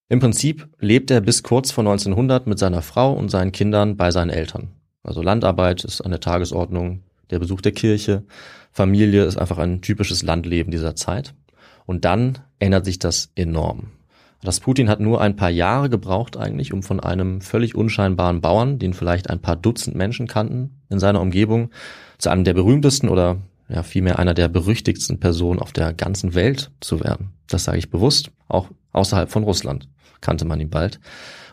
[0.10, 4.12] Im Prinzip lebt er bis kurz vor 1900 mit seiner Frau und seinen Kindern bei
[4.12, 4.69] seinen Eltern.
[5.04, 8.23] Also Landarbeit ist an der Tagesordnung, der Besuch der Kirche,
[8.71, 11.34] Familie ist einfach ein typisches Landleben dieser Zeit.
[11.86, 13.91] Und dann ändert sich das enorm.
[14.43, 18.93] Rasputin hat nur ein paar Jahre gebraucht eigentlich, um von einem völlig unscheinbaren Bauern, den
[18.93, 21.71] vielleicht ein paar Dutzend Menschen kannten in seiner Umgebung,
[22.17, 23.38] zu einem der berühmtesten oder
[23.69, 27.34] ja vielmehr einer der berüchtigsten Personen auf der ganzen Welt zu werden.
[27.47, 29.88] Das sage ich bewusst, auch außerhalb von Russland
[30.21, 31.00] kannte man ihn bald.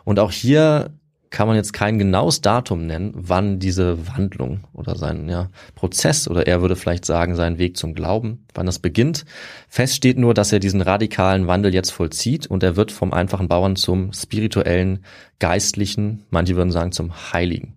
[0.04, 0.90] Und auch hier
[1.34, 6.46] kann man jetzt kein genaues Datum nennen, wann diese Wandlung oder sein ja, Prozess oder
[6.46, 9.24] er würde vielleicht sagen, sein Weg zum Glauben, wann das beginnt.
[9.68, 13.48] Fest steht nur, dass er diesen radikalen Wandel jetzt vollzieht und er wird vom einfachen
[13.48, 15.04] Bauern zum spirituellen,
[15.40, 17.74] geistlichen, manche würden sagen zum Heiligen.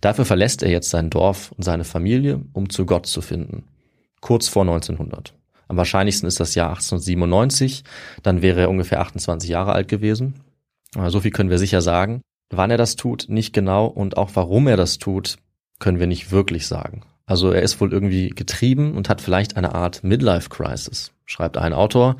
[0.00, 3.62] Dafür verlässt er jetzt sein Dorf und seine Familie, um zu Gott zu finden.
[4.20, 5.34] Kurz vor 1900.
[5.68, 7.84] Am wahrscheinlichsten ist das Jahr 1897,
[8.24, 10.40] dann wäre er ungefähr 28 Jahre alt gewesen.
[11.06, 12.22] So viel können wir sicher sagen.
[12.52, 15.36] Wann er das tut, nicht genau und auch warum er das tut,
[15.78, 17.02] können wir nicht wirklich sagen.
[17.26, 21.72] Also er ist wohl irgendwie getrieben und hat vielleicht eine Art Midlife Crisis, schreibt ein
[21.72, 22.16] Autor.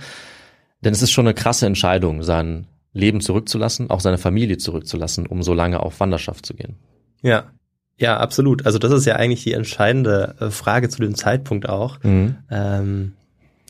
[0.81, 5.43] Denn es ist schon eine krasse Entscheidung, sein Leben zurückzulassen, auch seine Familie zurückzulassen, um
[5.43, 6.77] so lange auf Wanderschaft zu gehen.
[7.23, 7.53] Ja,
[7.99, 8.67] ja, absolut.
[8.67, 12.03] Also das ist ja eigentlich die entscheidende äh, Frage zu dem Zeitpunkt auch.
[12.03, 12.37] Mhm.
[12.51, 13.13] Ähm,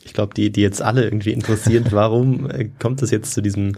[0.03, 3.75] ich glaube, die, die jetzt alle irgendwie interessiert, warum äh, kommt es jetzt zu diesem,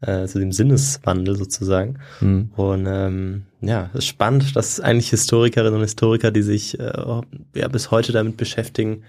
[0.00, 1.98] äh, zu dem Sinneswandel sozusagen?
[2.20, 2.50] Mhm.
[2.56, 6.92] Und ähm, ja, es ist spannend, dass eigentlich Historikerinnen und Historiker, die sich äh,
[7.54, 9.02] ja bis heute damit beschäftigen,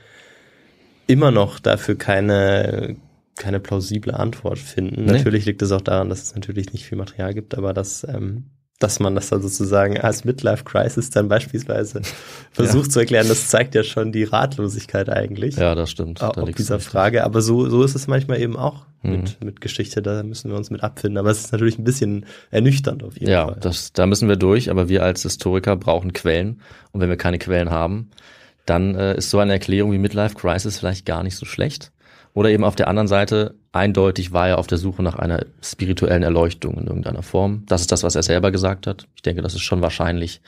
[1.07, 2.97] immer noch dafür keine
[3.37, 5.05] keine plausible Antwort finden.
[5.05, 5.11] Nee.
[5.11, 8.45] Natürlich liegt es auch daran, dass es natürlich nicht viel Material gibt, aber dass ähm,
[8.79, 12.01] dass man das dann sozusagen als Midlife Crisis dann beispielsweise
[12.51, 12.91] versucht ja.
[12.91, 15.55] zu erklären, das zeigt ja schon die Ratlosigkeit eigentlich.
[15.55, 16.21] Ja, das stimmt.
[16.21, 17.23] Auch da dieser Frage.
[17.23, 19.11] Aber so, so ist es manchmal eben auch mhm.
[19.11, 20.03] mit, mit Geschichte.
[20.03, 21.17] Da müssen wir uns mit abfinden.
[21.17, 23.55] Aber es ist natürlich ein bisschen ernüchternd auf jeden ja, Fall.
[23.55, 24.69] Ja, das, da müssen wir durch.
[24.69, 26.61] Aber wir als Historiker brauchen Quellen.
[26.91, 28.11] Und wenn wir keine Quellen haben,
[28.67, 31.91] dann äh, ist so eine Erklärung wie Midlife Crisis vielleicht gar nicht so schlecht.
[32.37, 36.21] Oder eben auf der anderen Seite, eindeutig war er auf der Suche nach einer spirituellen
[36.21, 37.63] Erleuchtung in irgendeiner Form.
[37.65, 39.07] Das ist das, was er selber gesagt hat.
[39.15, 40.41] Ich denke, das ist schon wahrscheinlich.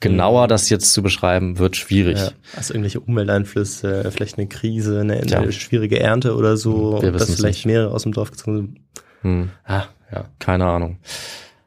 [0.00, 2.18] Genauer das jetzt zu beschreiben, wird schwierig.
[2.18, 5.52] Ja, also irgendwelche Umwelteinflüsse, vielleicht eine Krise, eine, ja.
[5.52, 7.66] schwierige Ernte oder so, Wir dass vielleicht nicht.
[7.66, 8.80] mehrere aus dem Dorf gezogen sind.
[9.20, 9.50] Hm.
[9.62, 10.24] Ah, ja.
[10.40, 10.98] Keine Ahnung.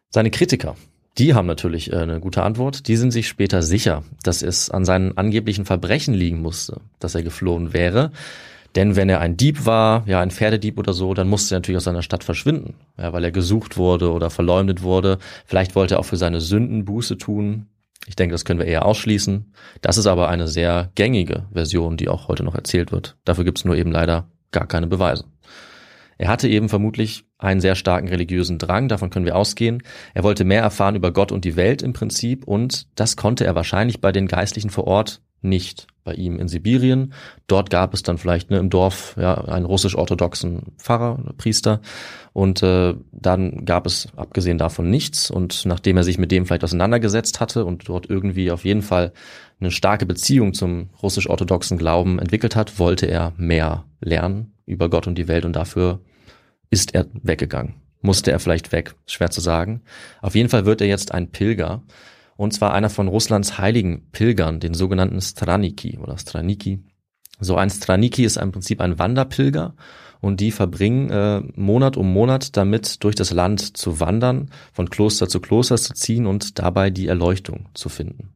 [0.10, 0.76] Seine Kritiker,
[1.18, 2.90] die haben natürlich äh, eine gute Antwort.
[2.90, 7.24] Die sind sich später sicher, dass es an seinen angeblichen Verbrechen liegen musste, dass er
[7.24, 8.12] geflohen wäre.
[8.76, 11.78] Denn wenn er ein Dieb war, ja, ein Pferdedieb oder so, dann musste er natürlich
[11.78, 15.18] aus seiner Stadt verschwinden, ja, weil er gesucht wurde oder verleumdet wurde.
[15.46, 17.68] Vielleicht wollte er auch für seine Sünden Buße tun.
[18.08, 19.54] Ich denke, das können wir eher ausschließen.
[19.82, 23.18] Das ist aber eine sehr gängige Version, die auch heute noch erzählt wird.
[23.24, 25.26] Dafür gibt es nur eben leider gar keine Beweise.
[26.18, 29.84] Er hatte eben vermutlich einen sehr starken religiösen Drang, davon können wir ausgehen.
[30.14, 33.56] Er wollte mehr erfahren über Gott und die Welt im Prinzip und das konnte er
[33.56, 37.14] wahrscheinlich bei den Geistlichen vor Ort nicht bei ihm in Sibirien.
[37.48, 41.82] Dort gab es dann vielleicht ne, im Dorf ja, einen russisch-orthodoxen Pfarrer, Priester.
[42.32, 45.32] Und äh, dann gab es abgesehen davon nichts.
[45.32, 49.14] Und nachdem er sich mit dem vielleicht auseinandergesetzt hatte und dort irgendwie auf jeden Fall
[49.60, 55.18] eine starke Beziehung zum russisch-orthodoxen Glauben entwickelt hat, wollte er mehr lernen über Gott und
[55.18, 55.46] die Welt.
[55.46, 56.02] Und dafür
[56.70, 57.76] ist er weggegangen.
[58.02, 58.94] Musste er vielleicht weg?
[59.08, 59.82] Schwer zu sagen.
[60.22, 61.82] Auf jeden Fall wird er jetzt ein Pilger
[62.38, 66.84] und zwar einer von Russlands heiligen Pilgern, den sogenannten Straniki oder Straniki.
[67.40, 69.76] So ein Straniki ist im Prinzip ein Wanderpilger
[70.22, 75.28] und die verbringen äh, Monat um Monat damit, durch das Land zu wandern, von Kloster
[75.28, 78.34] zu Kloster zu ziehen und dabei die Erleuchtung zu finden.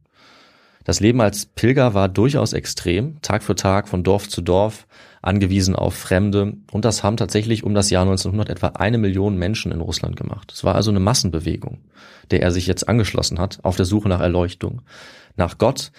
[0.83, 4.88] Das Leben als Pilger war durchaus extrem, Tag für Tag von Dorf zu Dorf,
[5.21, 6.53] angewiesen auf Fremde.
[6.71, 10.51] Und das haben tatsächlich um das Jahr 1900 etwa eine Million Menschen in Russland gemacht.
[10.53, 11.79] Es war also eine Massenbewegung,
[12.32, 14.82] der er sich jetzt angeschlossen hat, auf der Suche nach Erleuchtung,
[15.36, 15.91] nach Gott,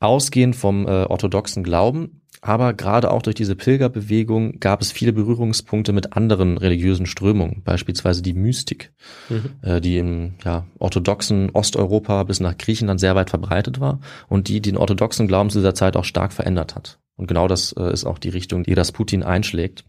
[0.00, 2.20] ausgehend vom äh, orthodoxen Glauben.
[2.40, 8.20] Aber gerade auch durch diese Pilgerbewegung gab es viele Berührungspunkte mit anderen religiösen Strömungen, beispielsweise
[8.20, 8.92] die Mystik,
[9.30, 9.50] mhm.
[9.62, 14.60] äh, die im ja, orthodoxen Osteuropa bis nach Griechenland sehr weit verbreitet war und die
[14.60, 16.98] den orthodoxen Glauben zu dieser Zeit auch stark verändert hat.
[17.16, 19.84] Und genau das äh, ist auch die Richtung, die das Putin einschlägt.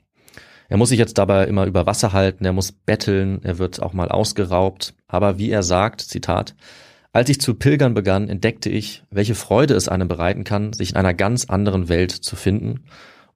[0.67, 3.93] Er muss sich jetzt dabei immer über Wasser halten, er muss betteln, er wird auch
[3.93, 4.95] mal ausgeraubt.
[5.07, 6.55] Aber wie er sagt, Zitat,
[7.13, 10.95] als ich zu pilgern begann, entdeckte ich, welche Freude es einem bereiten kann, sich in
[10.97, 12.83] einer ganz anderen Welt zu finden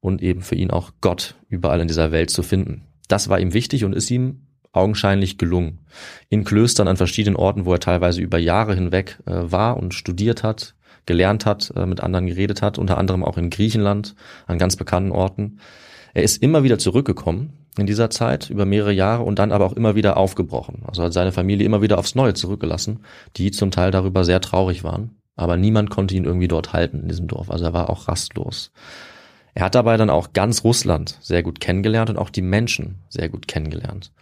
[0.00, 2.82] und eben für ihn auch Gott überall in dieser Welt zu finden.
[3.08, 5.80] Das war ihm wichtig und ist ihm augenscheinlich gelungen.
[6.28, 10.42] In Klöstern an verschiedenen Orten, wo er teilweise über Jahre hinweg äh, war und studiert
[10.42, 10.74] hat,
[11.10, 14.14] gelernt hat, äh, mit anderen geredet hat, unter anderem auch in Griechenland,
[14.46, 15.58] an ganz bekannten Orten.
[16.14, 19.72] Er ist immer wieder zurückgekommen in dieser Zeit über mehrere Jahre und dann aber auch
[19.72, 20.84] immer wieder aufgebrochen.
[20.86, 23.00] Also hat seine Familie immer wieder aufs Neue zurückgelassen,
[23.36, 25.16] die zum Teil darüber sehr traurig waren.
[25.34, 27.50] Aber niemand konnte ihn irgendwie dort halten in diesem Dorf.
[27.50, 28.70] Also er war auch rastlos.
[29.54, 33.28] Er hat dabei dann auch ganz Russland sehr gut kennengelernt und auch die Menschen sehr
[33.28, 34.12] gut kennengelernt.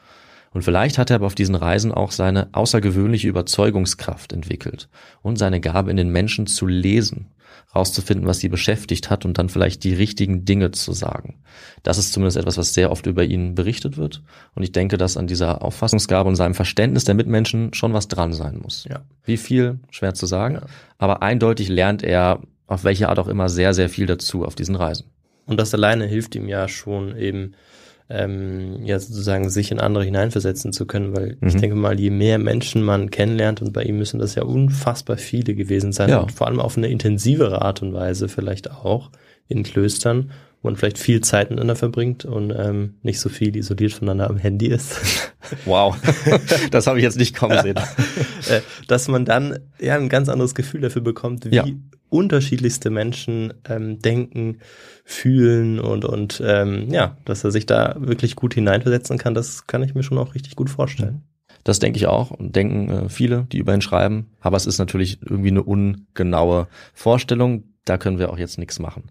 [0.52, 4.88] Und vielleicht hat er aber auf diesen Reisen auch seine außergewöhnliche Überzeugungskraft entwickelt
[5.22, 7.26] und seine Gabe in den Menschen zu lesen,
[7.74, 11.40] rauszufinden, was sie beschäftigt hat und dann vielleicht die richtigen Dinge zu sagen.
[11.82, 14.22] Das ist zumindest etwas, was sehr oft über ihn berichtet wird.
[14.54, 18.32] Und ich denke, dass an dieser Auffassungsgabe und seinem Verständnis der Mitmenschen schon was dran
[18.32, 18.86] sein muss.
[18.88, 19.02] Ja.
[19.24, 19.80] Wie viel?
[19.90, 20.56] Schwer zu sagen.
[20.56, 20.66] Ja.
[20.96, 24.76] Aber eindeutig lernt er auf welche Art auch immer sehr, sehr viel dazu auf diesen
[24.76, 25.10] Reisen.
[25.46, 27.54] Und das alleine hilft ihm ja schon eben
[28.10, 31.48] ähm, ja sozusagen sich in andere hineinversetzen zu können, weil mhm.
[31.48, 35.18] ich denke mal, je mehr Menschen man kennenlernt und bei ihm müssen das ja unfassbar
[35.18, 36.18] viele gewesen sein ja.
[36.18, 39.10] und vor allem auf eine intensivere Art und Weise vielleicht auch
[39.46, 40.30] in Klöstern,
[40.62, 44.38] wo man vielleicht viel Zeit miteinander verbringt und ähm, nicht so viel isoliert voneinander am
[44.38, 45.00] Handy ist.
[45.64, 45.96] Wow,
[46.72, 47.78] das habe ich jetzt nicht kommen sehen.
[48.50, 51.64] Äh, dass man dann ja ein ganz anderes Gefühl dafür bekommt, wie ja.
[52.10, 54.58] Unterschiedlichste Menschen ähm, denken,
[55.04, 59.82] fühlen und und ähm, ja, dass er sich da wirklich gut hineinversetzen kann, das kann
[59.82, 61.22] ich mir schon auch richtig gut vorstellen.
[61.64, 64.30] Das denke ich auch und denken äh, viele, die über ihn schreiben.
[64.40, 67.64] Aber es ist natürlich irgendwie eine ungenaue Vorstellung.
[67.84, 69.10] Da können wir auch jetzt nichts machen.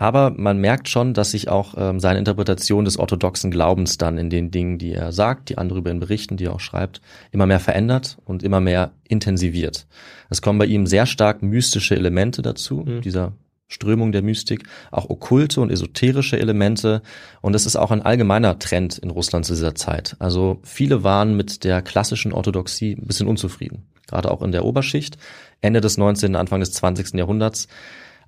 [0.00, 4.30] Aber man merkt schon, dass sich auch ähm, seine Interpretation des orthodoxen Glaubens dann in
[4.30, 7.44] den Dingen, die er sagt, die andere über ihn berichten, die er auch schreibt, immer
[7.44, 9.86] mehr verändert und immer mehr intensiviert.
[10.30, 13.02] Es kommen bei ihm sehr stark mystische Elemente dazu, mhm.
[13.02, 13.34] dieser
[13.68, 17.02] Strömung der Mystik, auch okkulte und esoterische Elemente.
[17.42, 20.16] Und es ist auch ein allgemeiner Trend in Russland zu dieser Zeit.
[20.18, 23.86] Also viele waren mit der klassischen Orthodoxie ein bisschen unzufrieden.
[24.06, 25.18] Gerade auch in der Oberschicht.
[25.60, 27.14] Ende des 19., Anfang des 20.
[27.14, 27.68] Jahrhunderts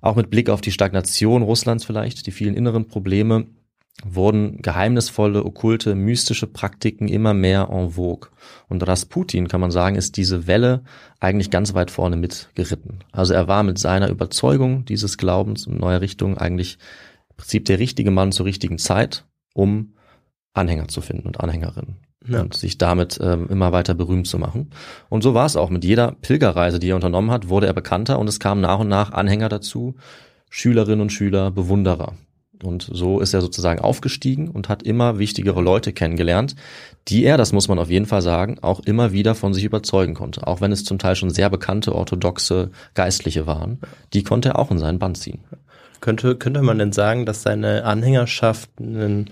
[0.03, 3.47] auch mit Blick auf die Stagnation Russlands vielleicht, die vielen inneren Probleme,
[4.03, 8.29] wurden geheimnisvolle, okkulte, mystische Praktiken immer mehr en vogue.
[8.67, 10.83] Und Rasputin, kann man sagen, ist diese Welle
[11.19, 12.99] eigentlich ganz weit vorne mitgeritten.
[13.11, 16.79] Also er war mit seiner Überzeugung dieses Glaubens und neuer Richtung eigentlich
[17.37, 19.93] Prinzip der richtige Mann zur richtigen Zeit, um
[20.53, 21.95] Anhänger zu finden und Anhängerinnen.
[22.27, 22.41] Ja.
[22.41, 24.69] Und sich damit ähm, immer weiter berühmt zu machen.
[25.09, 25.69] Und so war es auch.
[25.69, 28.87] Mit jeder Pilgerreise, die er unternommen hat, wurde er bekannter und es kamen nach und
[28.87, 29.95] nach Anhänger dazu,
[30.49, 32.13] Schülerinnen und Schüler, Bewunderer.
[32.63, 36.55] Und so ist er sozusagen aufgestiegen und hat immer wichtigere Leute kennengelernt,
[37.09, 40.13] die er, das muss man auf jeden Fall sagen, auch immer wieder von sich überzeugen
[40.13, 40.47] konnte.
[40.47, 43.79] Auch wenn es zum Teil schon sehr bekannte orthodoxe Geistliche waren,
[44.13, 45.39] die konnte er auch in seinen Band ziehen.
[45.99, 49.29] Könnte, könnte man denn sagen, dass seine Anhängerschaft ein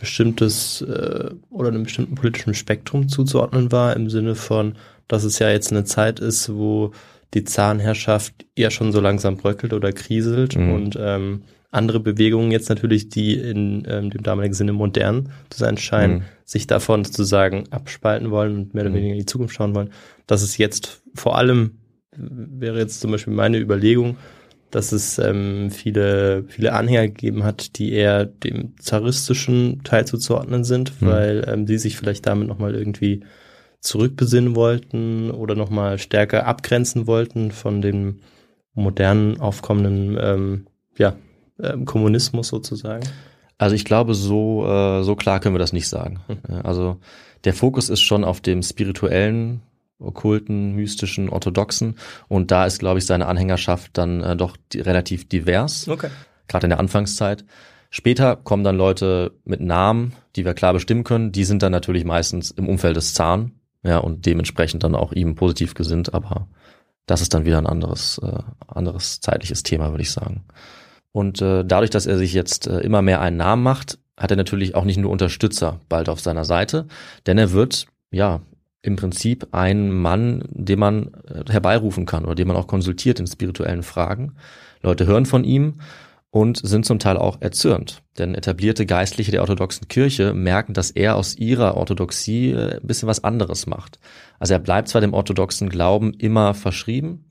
[0.00, 4.74] bestimmtes äh, oder einem bestimmten politischen Spektrum zuzuordnen war, im Sinne von,
[5.08, 6.92] dass es ja jetzt eine Zeit ist, wo
[7.34, 10.72] die Zarenherrschaft eher schon so langsam bröckelt oder kriselt Mhm.
[10.72, 15.76] und ähm, andere Bewegungen jetzt natürlich, die in ähm, dem damaligen Sinne modern zu sein
[15.76, 16.22] scheinen, Mhm.
[16.46, 18.94] sich davon sozusagen abspalten wollen und mehr oder Mhm.
[18.96, 19.90] weniger in die Zukunft schauen wollen,
[20.26, 21.72] dass es jetzt vor allem,
[22.16, 24.16] wäre jetzt zum Beispiel meine Überlegung,
[24.70, 30.92] dass es ähm, viele, viele Anhänger gegeben hat, die eher dem zaristischen Teil zuzuordnen sind,
[31.00, 31.06] Mhm.
[31.06, 33.24] weil ähm, die sich vielleicht damit nochmal irgendwie
[33.80, 38.18] zurückbesinnen wollten oder nochmal stärker abgrenzen wollten von dem
[38.74, 40.66] modernen, aufkommenden ähm,
[40.98, 41.14] ja,
[41.62, 43.04] ähm, Kommunismus sozusagen.
[43.56, 46.20] Also ich glaube, so, äh, so klar können wir das nicht sagen.
[46.48, 46.98] Ja, Also
[47.44, 49.62] der Fokus ist schon auf dem spirituellen,
[49.98, 51.96] okkulten, mystischen, orthodoxen
[52.28, 56.10] und da ist, glaube ich, seine Anhängerschaft dann äh, doch die, relativ divers, Okay.
[56.46, 57.44] gerade in der Anfangszeit.
[57.90, 61.32] Später kommen dann Leute mit Namen, die wir klar bestimmen können.
[61.32, 65.34] Die sind dann natürlich meistens im Umfeld des Zahn, ja, und dementsprechend dann auch ihm
[65.34, 66.48] positiv gesinnt, aber
[67.06, 70.44] das ist dann wieder ein anderes, äh, anderes zeitliches Thema, würde ich sagen.
[71.12, 74.36] Und äh, dadurch, dass er sich jetzt äh, immer mehr einen Namen macht, hat er
[74.36, 76.86] natürlich auch nicht nur Unterstützer bald auf seiner Seite,
[77.26, 78.40] denn er wird, ja,
[78.82, 83.26] im Prinzip ein Mann, den man äh, herbeirufen kann oder den man auch konsultiert in
[83.26, 84.34] spirituellen Fragen.
[84.82, 85.80] Leute hören von ihm
[86.30, 88.02] und sind zum Teil auch erzürnt.
[88.18, 93.08] Denn etablierte Geistliche der orthodoxen Kirche merken, dass er aus ihrer Orthodoxie äh, ein bisschen
[93.08, 93.98] was anderes macht.
[94.38, 97.24] Also er bleibt zwar dem orthodoxen Glauben immer verschrieben,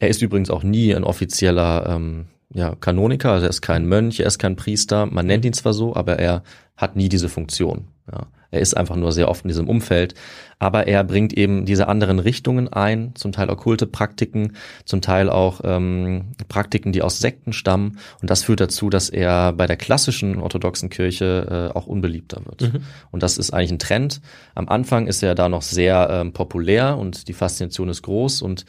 [0.00, 4.18] er ist übrigens auch nie ein offizieller ähm, ja, Kanoniker, also er ist kein Mönch,
[4.18, 6.42] er ist kein Priester, man nennt ihn zwar so, aber er
[6.76, 7.88] hat nie diese Funktion.
[8.10, 8.26] Ja.
[8.50, 10.14] Er ist einfach nur sehr oft in diesem Umfeld,
[10.58, 15.60] aber er bringt eben diese anderen Richtungen ein, zum Teil okkulte Praktiken, zum Teil auch
[15.64, 17.98] ähm, Praktiken, die aus Sekten stammen.
[18.20, 22.62] Und das führt dazu, dass er bei der klassischen orthodoxen Kirche äh, auch unbeliebter wird.
[23.10, 24.20] Und das ist eigentlich ein Trend.
[24.54, 28.42] Am Anfang ist er da noch sehr ähm, populär und die Faszination ist groß.
[28.42, 28.66] Und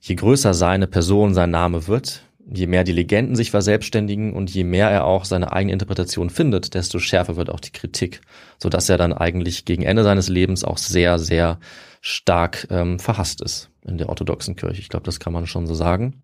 [0.00, 4.64] je größer seine Person, sein Name wird, je mehr die Legenden sich verselbstständigen und je
[4.64, 8.20] mehr er auch seine eigene Interpretation findet, desto schärfer wird auch die Kritik,
[8.62, 11.58] so dass er dann eigentlich gegen Ende seines Lebens auch sehr, sehr
[12.00, 14.80] stark ähm, verhasst ist in der orthodoxen Kirche.
[14.80, 16.22] Ich glaube, das kann man schon so sagen.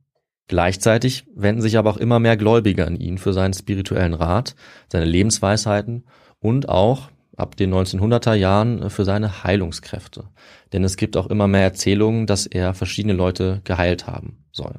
[0.48, 4.54] Gleichzeitig wenden sich aber auch immer mehr Gläubige an ihn für seinen spirituellen Rat,
[4.90, 6.04] seine Lebensweisheiten
[6.38, 10.28] und auch ab den 1900er Jahren für seine Heilungskräfte.
[10.72, 14.78] Denn es gibt auch immer mehr Erzählungen, dass er verschiedene Leute geheilt haben soll.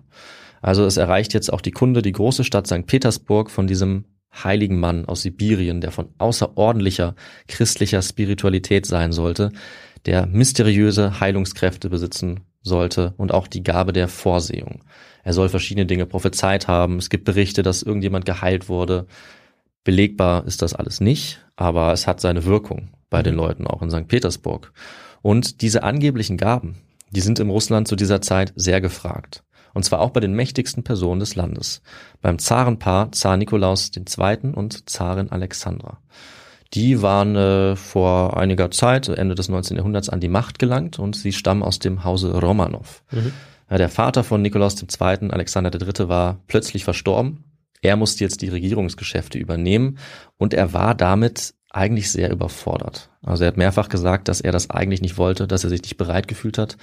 [0.62, 2.88] Also es erreicht jetzt auch die Kunde, die große Stadt St.
[2.88, 4.06] Petersburg von diesem
[4.44, 7.16] heiligen Mann aus Sibirien, der von außerordentlicher
[7.48, 9.52] christlicher Spiritualität sein sollte,
[10.06, 14.84] der mysteriöse Heilungskräfte besitzen sollte und auch die Gabe der Vorsehung.
[15.24, 16.98] Er soll verschiedene Dinge prophezeit haben.
[16.98, 19.08] Es gibt Berichte, dass irgendjemand geheilt wurde.
[19.84, 23.90] Belegbar ist das alles nicht, aber es hat seine Wirkung bei den Leuten auch in
[23.90, 24.08] St.
[24.08, 24.72] Petersburg.
[25.22, 26.78] Und diese angeblichen Gaben,
[27.12, 29.44] die sind im Russland zu dieser Zeit sehr gefragt.
[29.78, 31.84] Und zwar auch bei den mächtigsten Personen des Landes.
[32.24, 34.54] Beim Zarenpaar Zar Nikolaus II.
[34.56, 36.00] und Zarin Alexandra.
[36.74, 39.78] Die waren äh, vor einiger Zeit, Ende des 19.
[39.78, 43.04] Jahrhunderts, an die Macht gelangt und sie stammen aus dem Hause Romanov.
[43.70, 47.44] Ja, der Vater von Nikolaus II., Alexander III., war plötzlich verstorben.
[47.84, 50.00] Er musste jetzt die Regierungsgeschäfte übernehmen
[50.40, 53.12] und er war damit eigentlich sehr überfordert.
[53.22, 55.98] Also er hat mehrfach gesagt, dass er das eigentlich nicht wollte, dass er sich nicht
[55.98, 56.78] bereit gefühlt hat.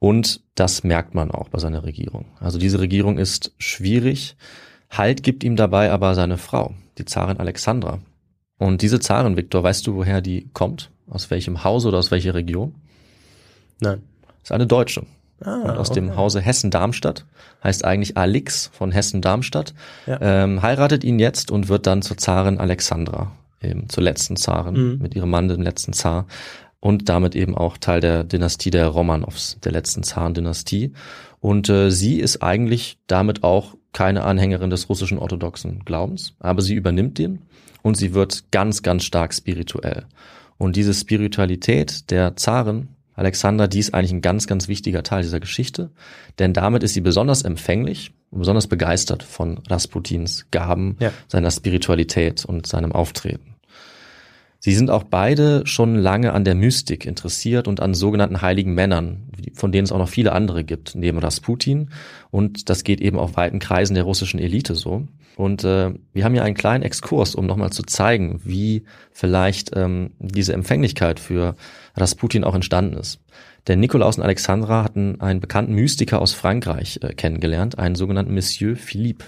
[0.00, 2.24] Und das merkt man auch bei seiner Regierung.
[2.40, 4.34] Also diese Regierung ist schwierig.
[4.90, 8.00] Halt gibt ihm dabei aber seine Frau, die Zarin Alexandra.
[8.58, 10.90] Und diese Zarin, Viktor, weißt du, woher die kommt?
[11.08, 12.74] Aus welchem Hause oder aus welcher Region?
[13.80, 14.02] Nein.
[14.42, 15.04] ist eine Deutsche.
[15.42, 16.00] Ah, und aus okay.
[16.00, 17.24] dem Hause Hessen-Darmstadt,
[17.64, 19.72] heißt eigentlich Alix von Hessen-Darmstadt,
[20.06, 20.18] Ja.
[20.20, 23.32] ähm, heiratet ihn jetzt und wird dann zur Zarin Alexandra,
[23.62, 24.98] eben zur letzten Zarin, Mhm.
[25.00, 26.26] mit ihrem Mann, dem letzten Zar,
[26.80, 30.92] und damit eben auch Teil der Dynastie der Romanows, der letzten Zaren-Dynastie.
[31.40, 36.74] Und äh, sie ist eigentlich damit auch keine Anhängerin des russischen orthodoxen Glaubens, aber sie
[36.74, 37.40] übernimmt den
[37.82, 40.06] und sie wird ganz, ganz stark spirituell.
[40.58, 45.40] Und diese Spiritualität der Zaren Alexander, die ist eigentlich ein ganz, ganz wichtiger Teil dieser
[45.40, 45.90] Geschichte,
[46.38, 51.12] denn damit ist sie besonders empfänglich besonders begeistert von Rasputins Gaben, Ja.
[51.28, 53.56] seiner Spiritualität und seinem Auftreten.
[54.62, 59.30] Sie sind auch beide schon lange an der Mystik interessiert und an sogenannten heiligen Männern,
[59.54, 61.88] von denen es auch noch viele andere gibt, neben Rasputin.
[62.30, 65.08] Und das geht eben auch weiten Kreisen der russischen Elite so.
[65.36, 70.10] Und äh, wir haben hier einen kleinen Exkurs, um nochmal zu zeigen, wie vielleicht ähm,
[70.18, 71.56] diese Empfänglichkeit für
[71.96, 73.20] Rasputin auch entstanden ist.
[73.66, 78.76] Denn Nikolaus und Alexandra hatten einen bekannten Mystiker aus Frankreich äh, kennengelernt, einen sogenannten Monsieur
[78.76, 79.24] Philippe.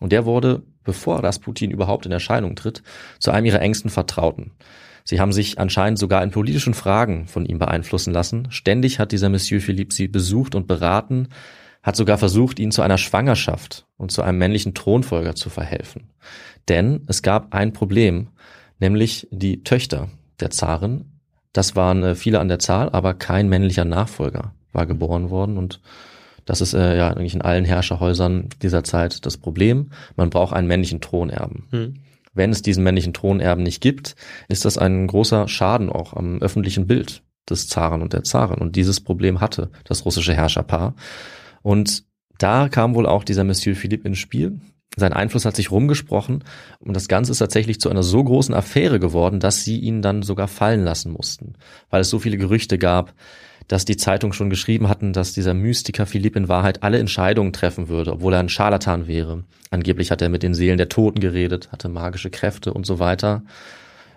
[0.00, 2.82] Und der wurde, bevor Rasputin überhaupt in Erscheinung tritt,
[3.18, 4.52] zu einem ihrer engsten Vertrauten.
[5.04, 8.50] Sie haben sich anscheinend sogar in politischen Fragen von ihm beeinflussen lassen.
[8.50, 11.28] Ständig hat dieser Monsieur Philippe sie besucht und beraten,
[11.82, 16.08] hat sogar versucht, ihn zu einer Schwangerschaft und zu einem männlichen Thronfolger zu verhelfen.
[16.68, 18.28] Denn es gab ein Problem,
[18.80, 20.08] nämlich die Töchter
[20.40, 21.12] der Zarin.
[21.52, 25.80] Das waren äh, viele an der Zahl, aber kein männlicher Nachfolger war geboren worden und
[26.44, 29.90] das ist äh, ja eigentlich in allen Herrscherhäusern dieser Zeit das Problem.
[30.16, 31.66] Man braucht einen männlichen Thronerben.
[31.70, 31.94] Hm.
[32.34, 34.16] Wenn es diesen männlichen Thronerben nicht gibt,
[34.48, 38.58] ist das ein großer Schaden auch am öffentlichen Bild des Zaren und der Zarin.
[38.58, 40.94] Und dieses Problem hatte das russische Herrscherpaar.
[41.62, 42.04] Und
[42.38, 44.60] da kam wohl auch dieser Monsieur Philippe ins Spiel.
[44.96, 46.44] Sein Einfluss hat sich rumgesprochen
[46.78, 50.22] und das Ganze ist tatsächlich zu einer so großen Affäre geworden, dass sie ihn dann
[50.22, 51.54] sogar fallen lassen mussten,
[51.90, 53.12] weil es so viele Gerüchte gab,
[53.68, 57.88] dass die Zeitung schon geschrieben hatten, dass dieser Mystiker Philipp in Wahrheit alle Entscheidungen treffen
[57.88, 59.44] würde, obwohl er ein Scharlatan wäre.
[59.70, 63.42] Angeblich hat er mit den Seelen der Toten geredet, hatte magische Kräfte und so weiter.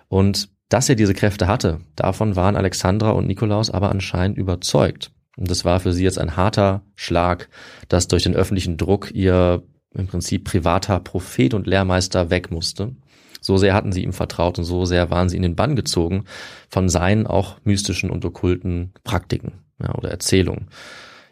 [0.09, 5.11] Und dass er diese Kräfte hatte, davon waren Alexandra und Nikolaus aber anscheinend überzeugt.
[5.37, 7.47] Und das war für sie jetzt ein harter Schlag,
[7.87, 12.95] dass durch den öffentlichen Druck ihr im Prinzip privater Prophet und Lehrmeister weg musste.
[13.41, 16.25] So sehr hatten sie ihm vertraut und so sehr waren sie in den Bann gezogen
[16.69, 20.67] von seinen auch mystischen und okkulten Praktiken ja, oder Erzählungen.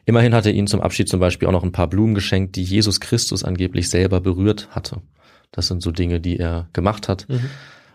[0.06, 2.64] Immerhin hat er ihnen zum Abschied zum Beispiel auch noch ein paar Blumen geschenkt, die
[2.64, 5.02] Jesus Christus angeblich selber berührt hatte.
[5.52, 7.28] Das sind so Dinge, die er gemacht hat.
[7.28, 7.50] Mhm.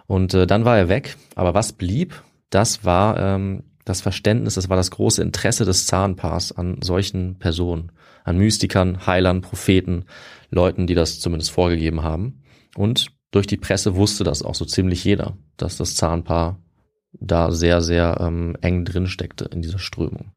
[0.06, 1.16] Und äh, dann war er weg.
[1.36, 6.52] Aber was blieb, das war ähm, das Verständnis, das war das große Interesse des Zarenpaars
[6.52, 7.92] an solchen Personen,
[8.24, 10.04] an Mystikern, Heilern, Propheten,
[10.50, 12.42] Leuten, die das zumindest vorgegeben haben.
[12.76, 16.58] Und durch die Presse wusste das auch so ziemlich jeder, dass das Zarenpaar
[17.12, 20.32] da sehr, sehr ähm, eng drin steckte in dieser Strömung.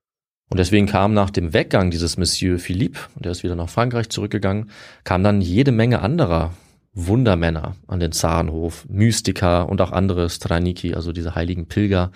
[0.49, 4.69] Und deswegen kam nach dem Weggang dieses Monsieur Philippe, der ist wieder nach Frankreich zurückgegangen,
[5.03, 6.53] kam dann jede Menge anderer
[6.93, 12.11] Wundermänner an den Zarenhof, Mystiker und auch andere Straniki, also diese heiligen Pilger.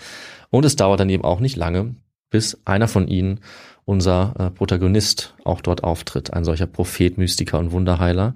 [0.51, 1.95] Und es dauert dann eben auch nicht lange,
[2.29, 3.39] bis einer von ihnen,
[3.87, 6.33] unser äh, Protagonist, auch dort auftritt.
[6.33, 8.33] Ein solcher Prophet, Mystiker und Wunderheiler,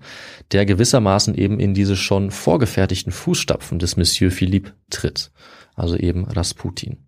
[0.54, 5.30] der gewissermaßen eben in diese schon vorgefertigten Fußstapfen des Monsieur Philippe tritt.
[5.76, 7.00] Also eben Rasputin.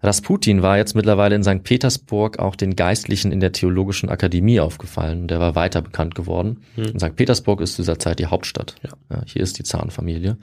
[0.00, 1.64] Rasputin war jetzt mittlerweile in St.
[1.64, 5.26] Petersburg auch den Geistlichen in der Theologischen Akademie aufgefallen.
[5.26, 6.60] Der war weiter bekannt geworden.
[6.76, 7.16] In St.
[7.16, 8.76] Petersburg ist zu dieser Zeit die Hauptstadt.
[8.82, 9.22] Ja.
[9.26, 10.38] hier ist die Zarenfamilie.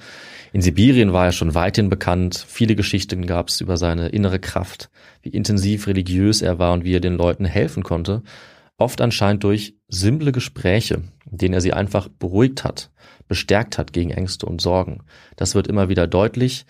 [0.52, 2.44] In Sibirien war er schon weithin bekannt.
[2.48, 4.90] Viele Geschichten gab es über seine innere Kraft,
[5.22, 8.24] wie intensiv religiös er war und wie er den Leuten helfen konnte.
[8.78, 12.92] Oft anscheinend durch simple Gespräche, in denen er sie einfach beruhigt hat,
[13.30, 15.04] bestärkt hat gegen Ängste und Sorgen.
[15.38, 16.66] Das wird immer wieder deutlich.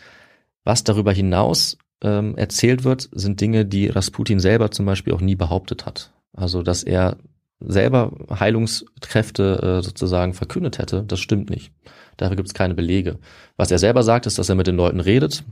[0.64, 5.36] Was darüber hinaus ähm, erzählt wird, sind Dinge, die Rasputin selber zum Beispiel auch nie
[5.36, 6.12] behauptet hat.
[6.34, 7.18] Also, dass er
[7.60, 11.72] selber Heilungskräfte äh, sozusagen verkündet hätte, das stimmt nicht.
[12.18, 13.18] Dafür gibt es keine Belege.
[13.58, 15.44] Was er selber sagt, ist, dass er mit den Leuten redet,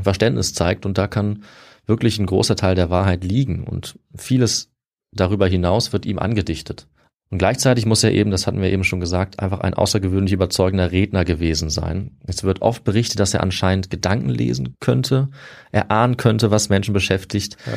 [0.00, 1.44] Verständnis zeigt und da kann
[1.86, 4.70] wirklich ein großer Teil der Wahrheit liegen und vieles
[5.12, 6.86] darüber hinaus wird ihm angedichtet.
[7.30, 10.92] Und gleichzeitig muss er eben, das hatten wir eben schon gesagt, einfach ein außergewöhnlich überzeugender
[10.92, 12.12] Redner gewesen sein.
[12.26, 15.28] Es wird oft berichtet, dass er anscheinend Gedanken lesen könnte,
[15.72, 17.56] erahnen könnte, was Menschen beschäftigt.
[17.66, 17.72] Ja.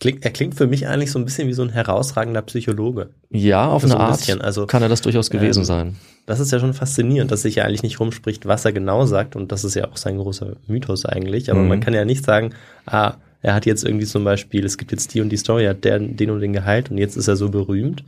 [0.00, 3.10] Klingt, er klingt für mich eigentlich so ein bisschen wie so ein herausragender Psychologe.
[3.30, 5.96] Ja, auf So eine ein Art bisschen, also, kann er das durchaus gewesen ähm, sein.
[6.26, 9.34] Das ist ja schon faszinierend, dass sich ja eigentlich nicht rumspricht, was er genau sagt.
[9.34, 11.50] Und das ist ja auch sein großer Mythos eigentlich.
[11.50, 11.68] Aber Mhm.
[11.68, 12.50] man kann ja nicht sagen,
[12.86, 15.70] ah, er hat jetzt irgendwie zum Beispiel, es gibt jetzt die und die Story, er
[15.70, 18.04] hat den und den geheilt und jetzt ist er so berühmt.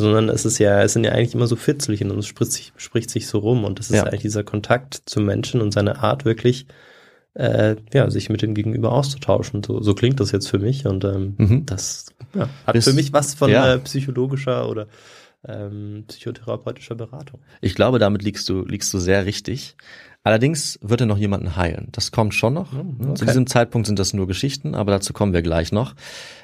[0.00, 2.72] Sondern es ist ja, es sind ja eigentlich immer so Fitzelchen und es spricht sich,
[2.76, 3.64] spricht sich so rum.
[3.64, 4.04] Und das ist Ja.
[4.04, 6.66] eigentlich dieser Kontakt zum Menschen und seine Art wirklich,
[7.34, 9.62] äh, ja, sich mit dem Gegenüber auszutauschen.
[9.62, 10.86] So, so klingt das jetzt für mich.
[10.86, 11.66] Und ähm, Mhm.
[11.66, 13.74] das ja, hat Bis- für mich was von ja.
[13.74, 14.86] äh, psychologischer oder
[15.46, 17.40] ähm, psychotherapeutischer Beratung.
[17.60, 19.76] Ich glaube, damit liegst du, liegst du sehr richtig.
[20.22, 21.88] Allerdings wird er noch jemanden heilen.
[21.92, 22.72] Das kommt schon noch.
[22.72, 22.78] Zu
[23.10, 23.24] okay.
[23.26, 25.94] diesem Zeitpunkt sind das nur Geschichten, aber dazu kommen wir gleich noch.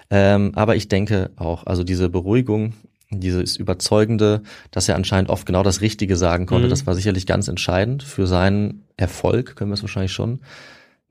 [0.09, 2.73] Ähm, aber ich denke auch, also diese Beruhigung,
[3.11, 6.71] dieses Überzeugende, dass er anscheinend oft genau das Richtige sagen konnte, Mhm.
[6.71, 10.41] das war sicherlich ganz entscheidend für seinen Erfolg, können wir es wahrscheinlich schon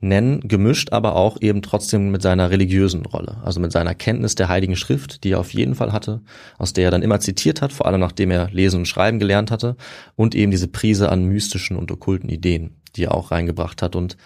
[0.02, 4.50] nennen, gemischt aber auch eben trotzdem mit seiner religiösen Rolle, also mit seiner Kenntnis der
[4.50, 6.22] Heiligen Schrift, die er auf jeden Fall hatte,
[6.58, 9.50] aus der er dann immer zitiert hat, vor allem nachdem er Lesen und Schreiben gelernt
[9.52, 9.78] hatte
[10.16, 14.18] und eben diese Prise an mystischen und okkulten Ideen, die er auch reingebracht hat und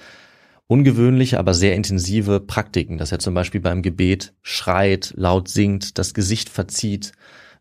[0.67, 6.13] ungewöhnliche, aber sehr intensive Praktiken, dass er zum Beispiel beim Gebet schreit, laut singt, das
[6.13, 7.11] Gesicht verzieht,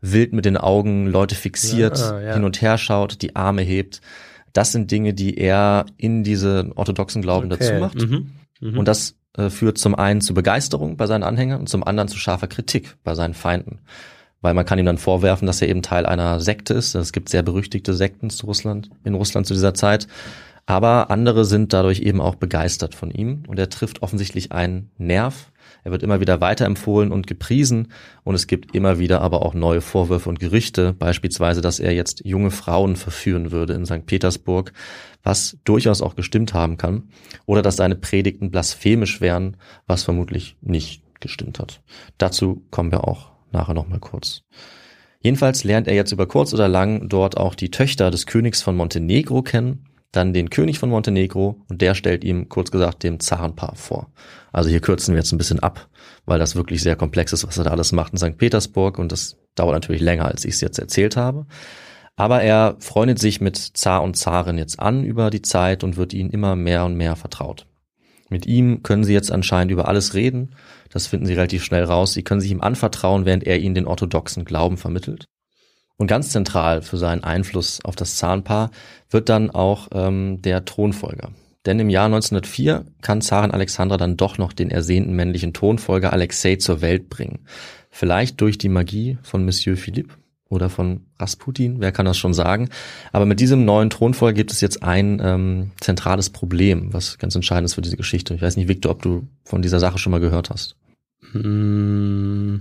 [0.01, 2.35] wild mit den Augen Leute fixiert, Ja, ja.
[2.35, 4.01] hin und her schaut, die Arme hebt.
[4.53, 8.01] Das sind Dinge, die er in diese orthodoxen Glauben dazu macht.
[8.01, 8.31] Mhm.
[8.61, 8.79] Mhm.
[8.79, 12.19] Und das äh, führt zum einen zu Begeisterung bei seinen Anhängern und zum anderen zu
[12.19, 13.81] scharfer Kritik bei seinen Feinden.
[14.41, 16.95] Weil man kann ihm dann vorwerfen, dass er eben Teil einer Sekte ist.
[16.95, 20.07] Es gibt sehr berüchtigte Sekten zu Russland, in Russland zu dieser Zeit.
[20.65, 25.51] Aber andere sind dadurch eben auch begeistert von ihm und er trifft offensichtlich einen Nerv.
[25.85, 27.93] Er wird immer wieder weiterempfohlen und gepriesen
[28.25, 32.23] und es gibt immer wieder aber auch neue Vorwürfe und Gerüchte, beispielsweise, dass er jetzt
[32.25, 34.07] junge Frauen verführen würde in St.
[34.07, 34.73] Petersburg,
[35.23, 37.09] was durchaus auch gestimmt haben kann,
[37.47, 39.57] oder dass seine Predigten blasphemisch wären,
[39.87, 41.83] was vermutlich nicht gestimmt hat.
[42.19, 44.43] Dazu kommen wir auch nachher nochmal kurz.
[45.21, 48.77] Jedenfalls lernt er jetzt über kurz oder lang dort auch die Töchter des Königs von
[48.77, 53.77] Montenegro kennen, dann den König von Montenegro und der stellt ihm kurz gesagt dem Zarenpaar
[53.77, 54.11] vor.
[54.53, 55.89] Also hier kürzen wir jetzt ein bisschen ab,
[56.25, 58.39] weil das wirklich sehr komplex ist, was er da alles macht in St.
[58.39, 61.47] Petersburg und das dauert natürlich länger, als ich es jetzt erzählt habe.
[62.17, 66.13] Aber er freundet sich mit Zar und Zarin jetzt an über die Zeit und wird
[66.13, 67.67] ihnen immer mehr und mehr vertraut.
[68.29, 70.55] Mit ihm können sie jetzt anscheinend über alles reden.
[70.91, 72.13] Das finden sie relativ schnell raus.
[72.13, 75.27] Sie können sich ihm anvertrauen, während er ihnen den orthodoxen Glauben vermittelt.
[75.99, 78.71] Und ganz zentral für seinen Einfluss auf das Zarenpaar
[79.11, 81.33] wird dann auch ähm, der Thronfolger.
[81.67, 86.57] Denn im Jahr 1904 kann Zarin Alexandra dann doch noch den ersehnten männlichen Thronfolger Alexei
[86.57, 87.41] zur Welt bringen.
[87.91, 90.15] Vielleicht durch die Magie von Monsieur Philippe
[90.49, 92.71] oder von Rasputin, wer kann das schon sagen.
[93.13, 97.67] Aber mit diesem neuen Thronfolger gibt es jetzt ein ähm, zentrales Problem, was ganz entscheidend
[97.67, 98.35] ist für diese Geschichte.
[98.35, 100.77] Ich weiß nicht, Victor, ob du von dieser Sache schon mal gehört hast.
[101.33, 102.59] Mm,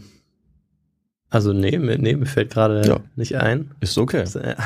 [1.30, 2.99] Also nee, mir, nee, mir fällt gerade Ja.
[3.15, 3.71] nicht ein.
[3.82, 4.23] Ist okay.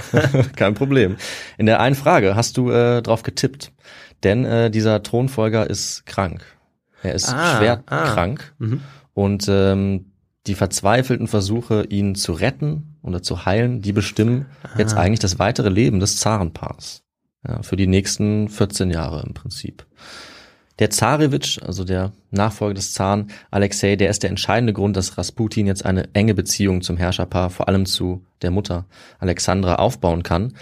[0.55, 1.16] Kein Problem.
[1.57, 3.72] In der einen Frage hast du äh, drauf getippt,
[4.24, 6.43] denn äh, dieser Thronfolger ist krank.
[7.01, 8.14] Er ist Ah, schwer ah.
[8.14, 8.82] krank mhm.
[9.14, 10.12] und ähm,
[10.47, 14.45] die verzweifelten Versuche, ihn zu retten oder zu heilen, die bestimmen
[14.78, 14.99] jetzt Ah.
[15.01, 17.03] eigentlich das weitere Leben des Zarenpaars.
[17.47, 19.88] Ja, für die nächsten 14 Jahre im Prinzip.
[20.80, 25.68] Der Zarewitsch, also der Nachfolger des Zaren, Alexei, der ist der entscheidende Grund, dass Rasputin
[25.68, 28.86] jetzt eine enge Beziehung zum Herrscherpaar, vor allem zu der Mutter
[29.20, 30.54] Alexandra, aufbauen kann.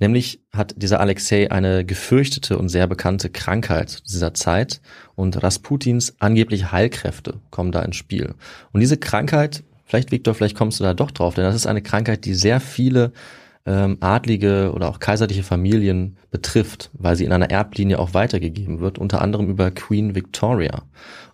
[0.00, 4.80] Nämlich hat dieser Alexei eine gefürchtete und sehr bekannte Krankheit dieser Zeit
[5.16, 8.34] und Rasputins angebliche Heilkräfte kommen da ins Spiel.
[8.72, 11.82] Und diese Krankheit, vielleicht Viktor, vielleicht kommst du da doch drauf, denn das ist eine
[11.82, 13.12] Krankheit, die sehr viele
[13.66, 18.98] ähm, adlige oder auch kaiserliche Familien betrifft, weil sie in einer Erblinie auch weitergegeben wird,
[18.98, 20.82] unter anderem über Queen Victoria.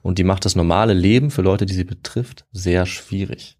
[0.03, 3.57] Und die macht das normale Leben für Leute, die sie betrifft, sehr schwierig.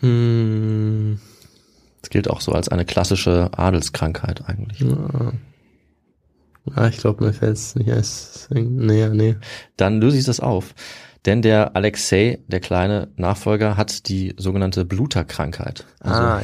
[0.00, 1.14] Mm,
[2.00, 4.80] Das gilt auch so als eine klassische Adelskrankheit eigentlich.
[4.80, 5.32] ja.
[6.74, 8.50] Ah, ich glaube, mir fällt es nicht erst.
[8.50, 9.36] Nee, nee.
[9.78, 10.74] Dann löse ich das auf.
[11.24, 16.40] Denn der Alexei, der kleine Nachfolger, hat die sogenannte Bluterkrankheit, also Ah, ja.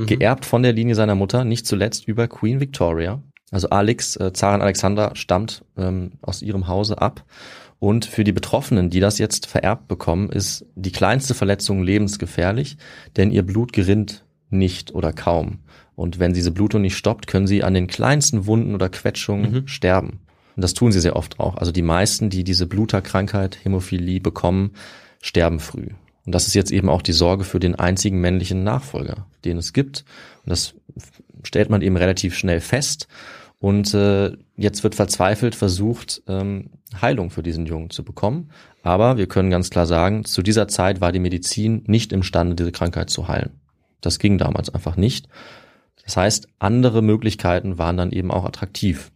[0.00, 0.06] Mhm.
[0.06, 3.22] Geerbt von der Linie seiner Mutter, nicht zuletzt über Queen Victoria.
[3.50, 7.24] Also Alex, äh, Zarin Alexander, stammt ähm, aus ihrem Hause ab.
[7.78, 12.76] Und für die Betroffenen, die das jetzt vererbt bekommen, ist die kleinste Verletzung lebensgefährlich,
[13.16, 15.60] denn ihr Blut gerinnt nicht oder kaum.
[15.96, 19.66] Und wenn diese Blutung nicht stoppt, können sie an den kleinsten Wunden oder Quetschungen Mhm.
[19.66, 20.20] sterben.
[20.56, 21.56] Und das tun sie sehr oft auch.
[21.56, 24.72] Also die meisten, die diese Bluterkrankheit, Hämophilie bekommen,
[25.22, 25.88] sterben früh.
[26.30, 29.72] Und das ist jetzt eben auch die Sorge für den einzigen männlichen Nachfolger, den es
[29.72, 30.04] gibt.
[30.44, 30.74] Und das
[31.42, 33.08] stellt man eben relativ schnell fest.
[33.58, 36.70] Und äh, jetzt wird verzweifelt versucht, ähm,
[37.02, 38.52] Heilung für diesen Jungen zu bekommen.
[38.84, 42.70] Aber wir können ganz klar sagen, zu dieser Zeit war die Medizin nicht imstande, diese
[42.70, 43.58] Krankheit zu heilen.
[44.00, 45.26] Das ging damals einfach nicht.
[46.04, 49.10] Das heißt, andere Möglichkeiten waren dann eben auch attraktiv.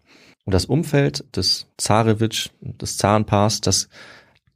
[0.44, 3.88] Und das Umfeld des Zarewitsch, des Zarenpaars, das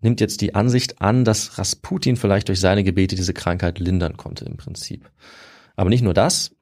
[0.00, 4.44] nimmt jetzt die Ansicht an, dass Rasputin vielleicht durch seine Gebete diese Krankheit lindern konnte
[4.44, 5.10] im Prinzip.
[5.76, 6.52] Aber nicht nur das.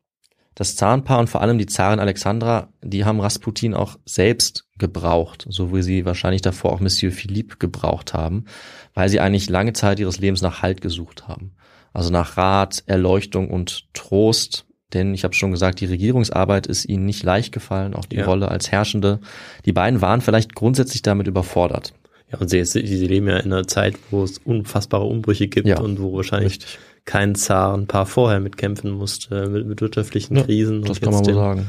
[0.55, 5.75] Das Zarenpaar und vor allem die Zarin Alexandra, die haben Rasputin auch selbst gebraucht, so
[5.75, 8.47] wie sie wahrscheinlich davor auch Monsieur Philippe gebraucht haben,
[8.95, 11.57] weil sie eigentlich lange Zeit ihres Lebens nach Halt gesucht haben.
[11.93, 14.65] Also nach Rat, Erleuchtung und Trost,
[14.95, 18.25] denn ich habe schon gesagt, die Regierungsarbeit ist ihnen nicht leicht gefallen, auch die Ja.
[18.25, 19.21] Rolle als Herrschende.
[19.67, 21.93] Die beiden waren vielleicht grundsätzlich damit überfordert.
[22.33, 25.81] Ja, und sie, sie, leben ja in einer Zeit, wo es unfassbare Umbrüche gibt Ja,
[25.81, 26.79] und wo wahrscheinlich Richtig.
[27.05, 31.13] kein Zar ein paar vorher mitkämpfen musste mit, mit wirtschaftlichen Ja, Krisen Das und kann
[31.13, 31.67] man jetzt wohl sagen.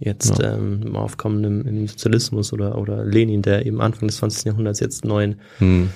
[0.00, 0.54] Jetzt Ja.
[0.56, 4.44] ähm, im aufkommenden im Sozialismus oder, oder Lenin, der eben Anfang des 20.
[4.46, 5.88] Jahrhunderts jetzt neuen Hm.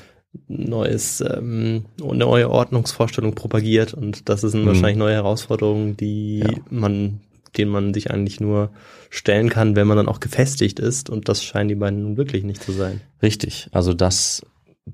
[0.47, 4.67] neues, ähm, neue Ordnungsvorstellung propagiert und das sind Mhm.
[4.69, 6.63] wahrscheinlich neue Herausforderungen, die Ja.
[6.71, 7.21] man,
[7.57, 8.71] denen man sich eigentlich nur
[9.11, 12.45] stellen kann, wenn man dann auch gefestigt ist und das scheinen die beiden nun wirklich
[12.45, 13.01] nicht zu sein.
[13.23, 13.69] Richtig.
[13.73, 14.43] Also das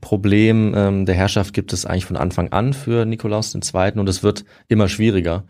[0.00, 3.92] Problem ähm, der Herrschaft gibt es eigentlich von Anfang an für Nikolaus II.
[3.96, 5.44] und es wird immer schwieriger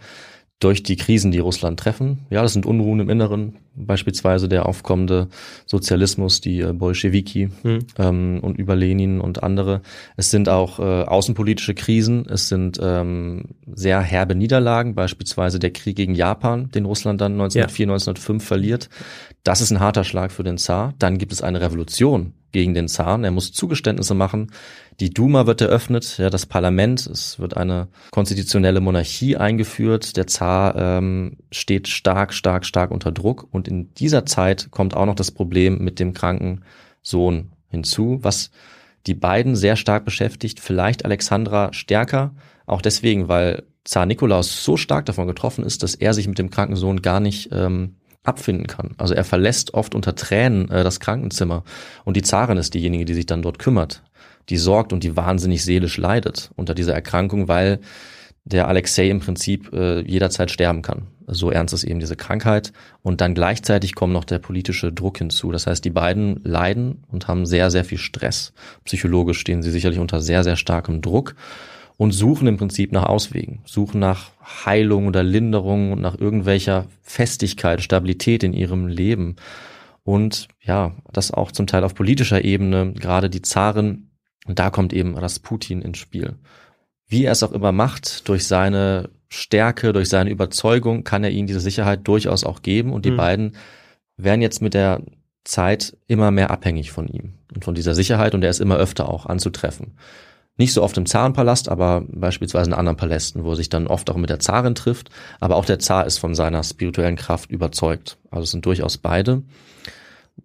[0.61, 2.27] durch die Krisen, die Russland treffen.
[2.31, 5.29] Ja, das sind Unruhen im Inneren, beispielsweise der aufkommende
[5.67, 7.79] Sozialismus, die äh, Bolschewiki Hm.
[7.99, 9.83] ähm, und über Lenin und andere.
[10.17, 15.97] Es sind auch äh, außenpolitische Krisen, es sind ähm, sehr herbe Niederlagen, beispielsweise der Krieg
[15.97, 18.89] gegen Japan, den Russland dann 1904, 1905 verliert.
[19.43, 20.95] Das ist ein harter Schlag für den Zar.
[20.99, 23.25] Dann gibt es eine Revolution gegen den Zaren.
[23.25, 24.53] Er muss Zugeständnisse machen.
[25.01, 27.07] Die Duma wird eröffnet, ja, das Parlament.
[27.07, 30.17] Es wird eine konstitutionelle Monarchie eingeführt.
[30.17, 33.47] Der Zar ähm, steht stark, stark, stark unter Druck.
[33.51, 36.63] Und in dieser Zeit kommt auch noch das Problem mit dem kranken
[37.03, 38.51] Sohn hinzu, was
[39.07, 40.61] die beiden sehr stark beschäftigt.
[40.61, 42.35] Vielleicht Alexandra stärker,
[42.65, 46.51] auch deswegen, weil Zar Nikolaus so stark davon getroffen ist, dass er sich mit dem
[46.51, 48.95] kranken Sohn gar nicht ähm, abfinden kann.
[48.99, 51.63] Also er verlässt oft unter Tränen äh, das Krankenzimmer
[52.05, 54.03] und die Zarin ist diejenige, die sich dann dort kümmert,
[54.49, 57.81] die sorgt und die wahnsinnig seelisch leidet unter dieser Erkrankung, weil
[58.45, 61.07] der Alexei im Prinzip äh, jederzeit sterben kann.
[61.27, 62.73] So ernst ist eben diese Krankheit.
[63.03, 65.51] Und dann gleichzeitig kommt noch der politische Druck hinzu.
[65.51, 68.53] Das heißt, die beiden leiden und haben sehr, sehr viel Stress.
[68.85, 71.35] Psychologisch stehen sie sicherlich unter sehr, sehr starkem Druck
[71.97, 74.33] und suchen im Prinzip nach Auswegen, suchen nach
[74.65, 79.37] Heilung oder Linderung und nach irgendwelcher Festigkeit, Stabilität in ihrem Leben.
[80.03, 84.11] Und ja, das auch zum Teil auf politischer Ebene, gerade die Zaren,
[84.47, 86.35] und da kommt eben Rasputin ins Spiel.
[87.07, 91.47] Wie er es auch immer macht, durch seine Stärke, durch seine Überzeugung, kann er ihnen
[91.47, 92.93] diese Sicherheit durchaus auch geben.
[92.93, 93.17] Und die Mhm.
[93.17, 93.57] beiden
[94.17, 95.03] werden jetzt mit der
[95.45, 99.09] Zeit immer mehr abhängig von ihm und von dieser Sicherheit und er ist immer öfter
[99.09, 99.93] auch anzutreffen.
[100.57, 104.09] Nicht so oft im Zarenpalast, aber beispielsweise in anderen Palästen, wo er sich dann oft
[104.09, 105.11] auch mit der Zarin trifft.
[105.41, 108.19] Aber auch der Zar ist von seiner spirituellen Kraft überzeugt.
[108.31, 109.43] Also es sind durchaus beide.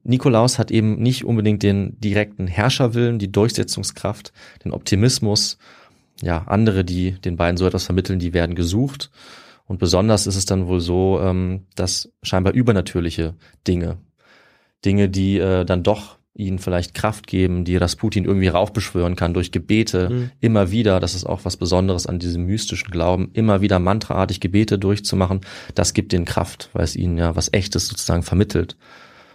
[0.03, 4.33] Nikolaus hat eben nicht unbedingt den direkten Herrscherwillen, die Durchsetzungskraft,
[4.63, 5.57] den Optimismus.
[6.21, 9.11] Ja, andere, die den beiden so etwas vermitteln, die werden gesucht.
[9.67, 13.35] Und besonders ist es dann wohl so, ähm, dass scheinbar übernatürliche
[13.67, 13.97] Dinge,
[14.83, 19.51] Dinge, die äh, dann doch ihnen vielleicht Kraft geben, die Rasputin irgendwie raufbeschwören kann durch
[19.51, 20.31] Gebete, Mhm.
[20.39, 24.79] immer wieder, das ist auch was Besonderes an diesem mystischen Glauben, immer wieder mantraartig Gebete
[24.79, 25.41] durchzumachen,
[25.75, 28.77] das gibt ihnen Kraft, weil es ihnen ja was Echtes sozusagen vermittelt.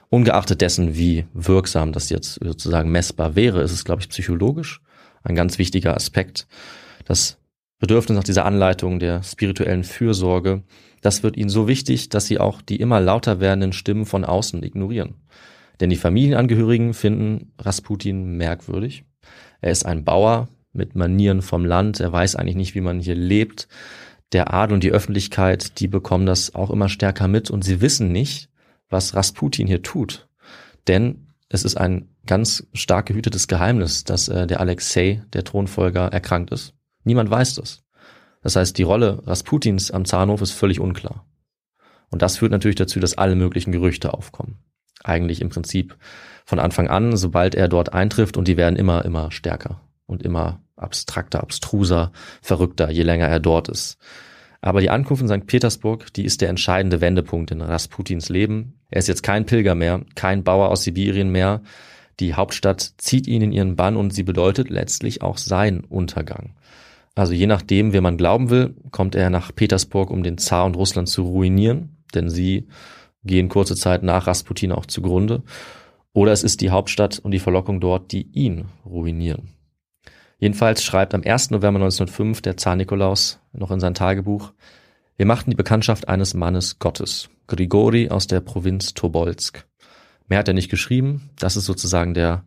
[0.09, 4.81] Ungeachtet dessen, wie wirksam das jetzt sozusagen messbar wäre, ist es, glaube ich, psychologisch
[5.25, 6.47] ein ganz wichtiger Aspekt.
[7.05, 7.39] Das
[7.81, 10.63] Bedürfnis nach dieser Anleitung der spirituellen Fürsorge,
[11.01, 14.63] das wird ihnen so wichtig, dass sie auch die immer lauter werdenden Stimmen von außen
[14.63, 15.15] ignorieren.
[15.81, 19.05] Denn die Familienangehörigen finden Rasputin merkwürdig.
[19.61, 22.01] Er ist ein Bauer mit Manieren vom Land.
[22.01, 23.69] Er weiß eigentlich nicht, wie man hier lebt.
[24.33, 28.13] Der Adel und die Öffentlichkeit, die bekommen das auch immer stärker mit und sie wissen
[28.13, 28.51] nicht,
[28.89, 30.29] was Rasputin hier tut.
[30.89, 36.51] Denn es ist ein ganz stark gehütetes Geheimnis, dass äh, der Alexei, der Thronfolger, erkrankt
[36.51, 36.75] ist.
[37.05, 37.83] Niemand weiß das.
[38.43, 41.27] Das heißt, die Rolle Rasputins am Zahnhof ist völlig unklar.
[42.11, 44.59] Und das führt natürlich dazu, dass alle möglichen Gerüchte aufkommen.
[45.05, 45.97] Eigentlich im Prinzip
[46.45, 50.61] von Anfang an, sobald er dort eintrifft und die werden immer, immer stärker und immer
[50.77, 52.11] abstrakter, abstruser,
[52.43, 53.99] verrückter, je länger er dort ist.
[54.61, 55.47] Aber die Ankunft in St.
[55.47, 58.81] Petersburg, die ist der entscheidende Wendepunkt in Rasputins Leben.
[58.91, 61.61] Er ist jetzt kein Pilger mehr, kein Bauer aus Sibirien mehr.
[62.19, 66.55] Die Hauptstadt zieht ihn in ihren Bann und sie bedeutet letztlich auch sein Untergang.
[67.15, 70.77] Also je nachdem, wer man glauben will, kommt er nach Petersburg, um den Zar und
[70.77, 72.67] Russland zu ruinieren, denn sie
[73.25, 75.43] gehen kurze Zeit nach Rasputin auch zugrunde.
[76.13, 79.49] Oder es ist die Hauptstadt und die Verlockung dort, die ihn ruinieren.
[80.39, 81.51] Jedenfalls schreibt am 1.
[81.51, 84.53] November 1905 der Zar Nikolaus noch in sein Tagebuch,
[85.17, 89.65] wir machten die Bekanntschaft eines Mannes Gottes, Grigori aus der Provinz Tobolsk.
[90.27, 92.45] Mehr hat er nicht geschrieben, das ist sozusagen der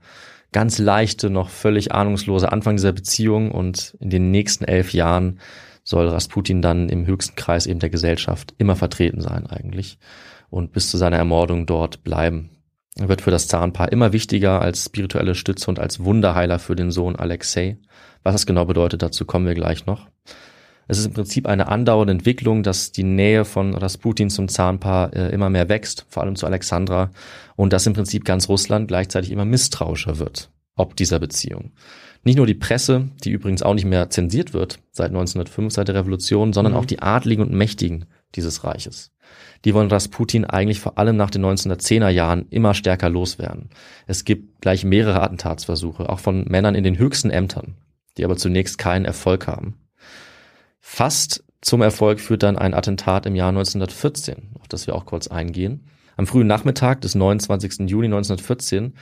[0.51, 5.39] ganz leichte, noch völlig ahnungslose Anfang dieser Beziehung und in den nächsten elf Jahren
[5.83, 9.97] soll Rasputin dann im höchsten Kreis eben der Gesellschaft immer vertreten sein eigentlich
[10.49, 12.49] und bis zu seiner Ermordung dort bleiben.
[12.97, 16.89] Er wird für das Zarenpaar immer wichtiger als spirituelle Stütze und als Wunderheiler für den
[16.91, 17.77] Sohn Alexei.
[18.23, 20.07] Was das genau bedeutet, dazu kommen wir gleich noch.
[20.87, 25.29] Es ist im Prinzip eine andauernde Entwicklung, dass die Nähe von Rasputin zum Zahnpaar äh,
[25.33, 27.11] immer mehr wächst, vor allem zu Alexandra,
[27.57, 31.71] und dass im Prinzip ganz Russland gleichzeitig immer misstrauischer wird, ob dieser Beziehung.
[32.23, 35.95] Nicht nur die Presse, die übrigens auch nicht mehr zensiert wird seit 1905, seit der
[35.95, 36.79] Revolution, sondern Mhm.
[36.79, 39.11] auch die Adligen und Mächtigen dieses Reiches.
[39.65, 43.69] Die wollen Rasputin eigentlich vor allem nach den 1910er Jahren immer stärker loswerden.
[44.05, 47.75] Es gibt gleich mehrere Attentatsversuche, auch von Männern in den höchsten Ämtern,
[48.17, 49.75] die aber zunächst keinen Erfolg haben.
[50.79, 55.27] Fast zum Erfolg führt dann ein Attentat im Jahr 1914, auf das wir auch kurz
[55.27, 55.87] eingehen.
[56.15, 57.89] Am frühen Nachmittag des 29.
[57.89, 58.93] Juli 1914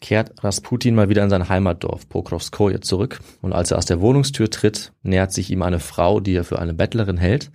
[0.00, 4.50] kehrt Rasputin mal wieder in sein Heimatdorf Pokrovskoje zurück und als er aus der Wohnungstür
[4.50, 7.50] tritt, nähert sich ihm eine Frau, die er für eine Bettlerin hält,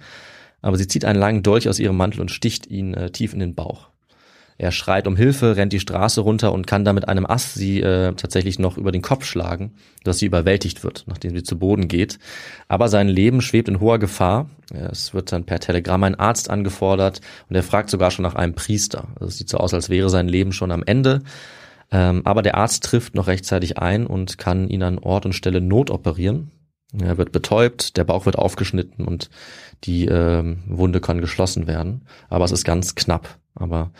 [0.61, 3.39] aber sie zieht einen langen Dolch aus ihrem Mantel und sticht ihn äh, tief in
[3.39, 3.91] den Bauch.
[4.61, 7.81] Er schreit um Hilfe, rennt die Straße runter und kann da mit einem Ast sie
[7.81, 11.87] äh, tatsächlich noch über den Kopf schlagen, dass sie überwältigt wird, nachdem sie zu Boden
[11.87, 12.19] geht.
[12.67, 14.51] Aber sein Leben schwebt in hoher Gefahr.
[14.71, 18.53] Es wird dann per Telegramm ein Arzt angefordert und er fragt sogar schon nach einem
[18.53, 19.07] Priester.
[19.15, 21.23] Also es sieht so aus, als wäre sein Leben schon am Ende.
[21.91, 25.59] Ähm, aber der Arzt trifft noch rechtzeitig ein und kann ihn an Ort und Stelle
[25.59, 26.51] notoperieren.
[26.99, 29.29] Er wird betäubt, der Bauch wird aufgeschnitten und
[29.83, 32.05] die äh, Wunde kann geschlossen werden.
[32.29, 33.39] Aber es ist ganz knapp.
[33.55, 33.91] Aber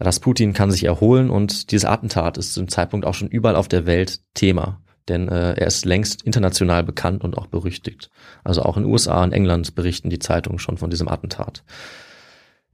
[0.00, 3.86] Rasputin kann sich erholen und dieses Attentat ist zum Zeitpunkt auch schon überall auf der
[3.86, 4.80] Welt Thema.
[5.08, 8.10] Denn äh, er ist längst international bekannt und auch berüchtigt.
[8.42, 11.62] Also auch in USA und England berichten die Zeitungen schon von diesem Attentat.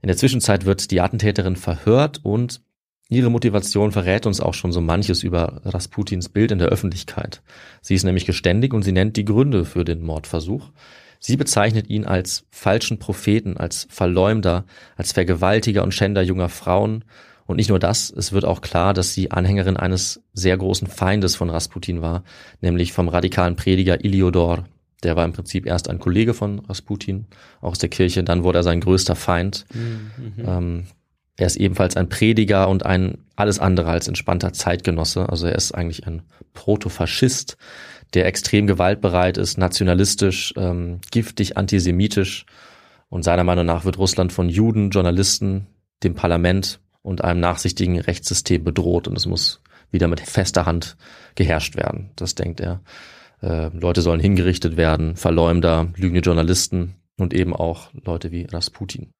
[0.01, 2.61] In der Zwischenzeit wird die Attentäterin verhört und
[3.11, 7.41] Ihre Motivation verrät uns auch schon so manches über Rasputins Bild in der Öffentlichkeit.
[7.81, 10.69] Sie ist nämlich geständig und sie nennt die Gründe für den Mordversuch.
[11.19, 14.63] Sie bezeichnet ihn als falschen Propheten, als Verleumder,
[14.95, 17.03] als Vergewaltiger und Schänder junger Frauen.
[17.45, 21.35] Und nicht nur das, es wird auch klar, dass sie Anhängerin eines sehr großen Feindes
[21.35, 22.23] von Rasputin war,
[22.61, 24.69] nämlich vom radikalen Prediger Iliodor.
[25.03, 27.25] Der war im Prinzip erst ein Kollege von Rasputin
[27.59, 29.65] aus der Kirche, dann wurde er sein größter Feind.
[29.73, 30.11] Mhm.
[30.45, 30.83] Ähm,
[31.37, 35.29] er ist ebenfalls ein Prediger und ein alles andere als entspannter Zeitgenosse.
[35.29, 36.21] Also er ist eigentlich ein
[36.53, 37.57] Protofaschist,
[38.13, 42.45] der extrem gewaltbereit ist, nationalistisch, ähm, giftig, antisemitisch.
[43.09, 45.67] Und seiner Meinung nach wird Russland von Juden, Journalisten,
[46.03, 49.07] dem Parlament und einem nachsichtigen Rechtssystem bedroht.
[49.07, 50.97] Und es muss wieder mit fester Hand
[51.35, 52.11] geherrscht werden.
[52.15, 52.81] Das denkt er.
[53.41, 59.11] Äh, Leute sollen hingerichtet werden, Verleumder, lügende Journalisten und eben auch Leute wie Rasputin.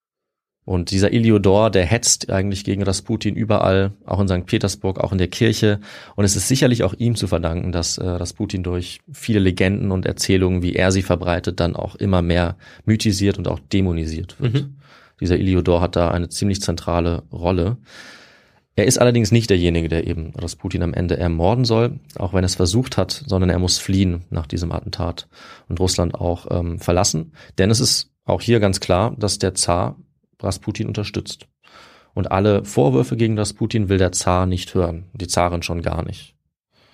[0.72, 4.46] Und dieser Iliodor, der hetzt eigentlich gegen Rasputin überall, auch in St.
[4.46, 5.82] Petersburg, auch in der Kirche.
[6.16, 10.06] Und es ist sicherlich auch ihm zu verdanken, dass äh, Rasputin durch viele Legenden und
[10.06, 12.56] Erzählungen, wie er sie verbreitet, dann auch immer mehr
[12.86, 14.54] mythisiert und auch dämonisiert wird.
[14.54, 14.76] Mhm.
[15.20, 17.76] Dieser Iliodor hat da eine ziemlich zentrale Rolle.
[18.78, 22.46] Er ist allerdings nicht derjenige, der eben Rasputin am Ende ermorden soll, auch wenn er
[22.46, 25.28] es versucht hat, sondern er muss fliehen nach diesem Attentat
[25.68, 27.34] und Russland auch ähm, verlassen.
[27.58, 29.98] Denn es ist auch hier ganz klar, dass der Zar
[30.44, 31.48] Rasputin unterstützt.
[32.14, 36.36] Und alle Vorwürfe gegen Rasputin will der Zar nicht hören, die Zarin schon gar nicht.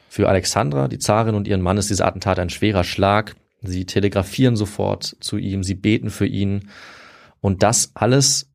[0.10, 3.36] Für Alexandra, die Zarin und ihren Mann ist dieser Attentat ein schwerer Schlag.
[3.62, 6.70] Sie telegrafieren sofort zu ihm, sie beten für ihn.
[7.42, 8.50] Und das alles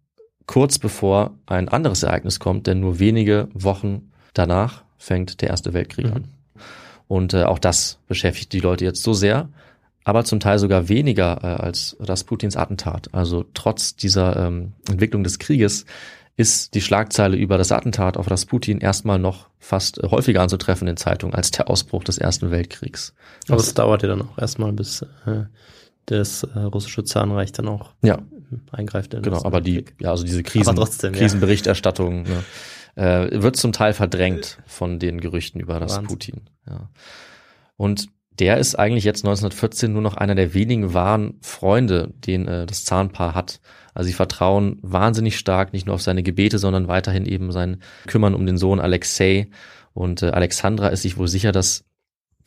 [0.47, 6.07] kurz bevor ein anderes Ereignis kommt, denn nur wenige Wochen danach fängt der Erste Weltkrieg
[6.07, 6.12] mhm.
[6.12, 6.28] an.
[7.09, 9.49] Und äh, auch das beschäftigt die Leute jetzt so sehr,
[10.05, 13.09] aber zum Teil sogar weniger äh, als Rasputins Attentat.
[13.12, 15.84] Also trotz dieser ähm, Entwicklung des Krieges
[16.36, 20.96] ist die Schlagzeile über das Attentat auf Rasputin erstmal noch fast äh, häufiger anzutreffen in
[20.96, 23.14] Zeitungen als der Ausbruch des Ersten Weltkriegs.
[23.48, 25.44] Aber es dauert ja dann auch erstmal, bis äh,
[26.07, 28.18] das äh, russische Zahnreich dann auch ja.
[28.72, 29.14] eingreift.
[29.14, 32.44] In genau, aber die, ja, also diese Krisen, trotzdem, Krisenberichterstattung ne,
[32.96, 36.42] äh, wird zum Teil verdrängt von den Gerüchten über Rasputin.
[36.68, 36.88] Ja.
[37.76, 38.09] Und
[38.39, 42.85] der ist eigentlich jetzt 1914 nur noch einer der wenigen wahren Freunde, den äh, das
[42.85, 43.61] Zahnpaar hat.
[43.95, 48.35] Also sie vertrauen wahnsinnig stark nicht nur auf seine Gebete, sondern weiterhin eben sein Kümmern
[48.35, 49.49] um den Sohn Alexei.
[49.93, 51.85] Und äh, Alexandra ist sich wohl sicher, dass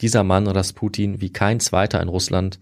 [0.01, 2.59] dieser Mann Rasputin wie kein zweiter in Russland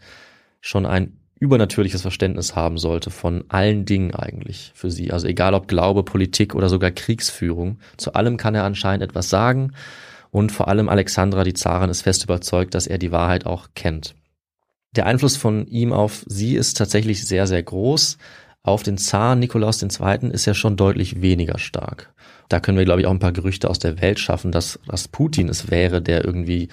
[0.59, 5.11] schon ein übernatürliches Verständnis haben sollte von allen Dingen eigentlich für sie.
[5.11, 7.80] Also egal ob Glaube, Politik oder sogar Kriegsführung.
[7.97, 9.74] Zu allem kann er anscheinend etwas sagen
[10.34, 14.15] und vor allem Alexandra, die Zarin, ist fest überzeugt, dass er die Wahrheit auch kennt.
[14.95, 18.17] Der Einfluss von ihm auf sie ist tatsächlich sehr, sehr groß.
[18.66, 20.30] Auf den Zar Nikolaus II.
[20.32, 22.14] ist er schon deutlich weniger stark.
[22.47, 25.49] Da können wir, glaube ich, auch ein paar Gerüchte aus der Welt schaffen, dass Rasputin
[25.49, 26.70] es wäre, der irgendwie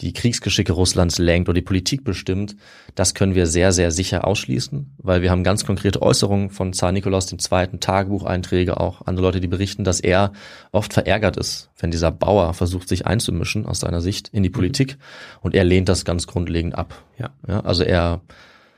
[0.00, 2.56] die Kriegsgeschicke Russlands lenkt oder die Politik bestimmt,
[2.94, 6.92] das können wir sehr, sehr sicher ausschließen, weil wir haben ganz konkrete Äußerungen von Zar
[6.92, 10.32] Nikolaus II., Tagebucheinträge auch, andere Leute, die berichten, dass er
[10.72, 14.54] oft verärgert ist, wenn dieser Bauer versucht, sich einzumischen aus seiner Sicht in die mhm.
[14.54, 14.96] Politik
[15.42, 17.04] und er lehnt das ganz grundlegend ab.
[17.18, 17.30] Ja.
[17.46, 18.20] ja also er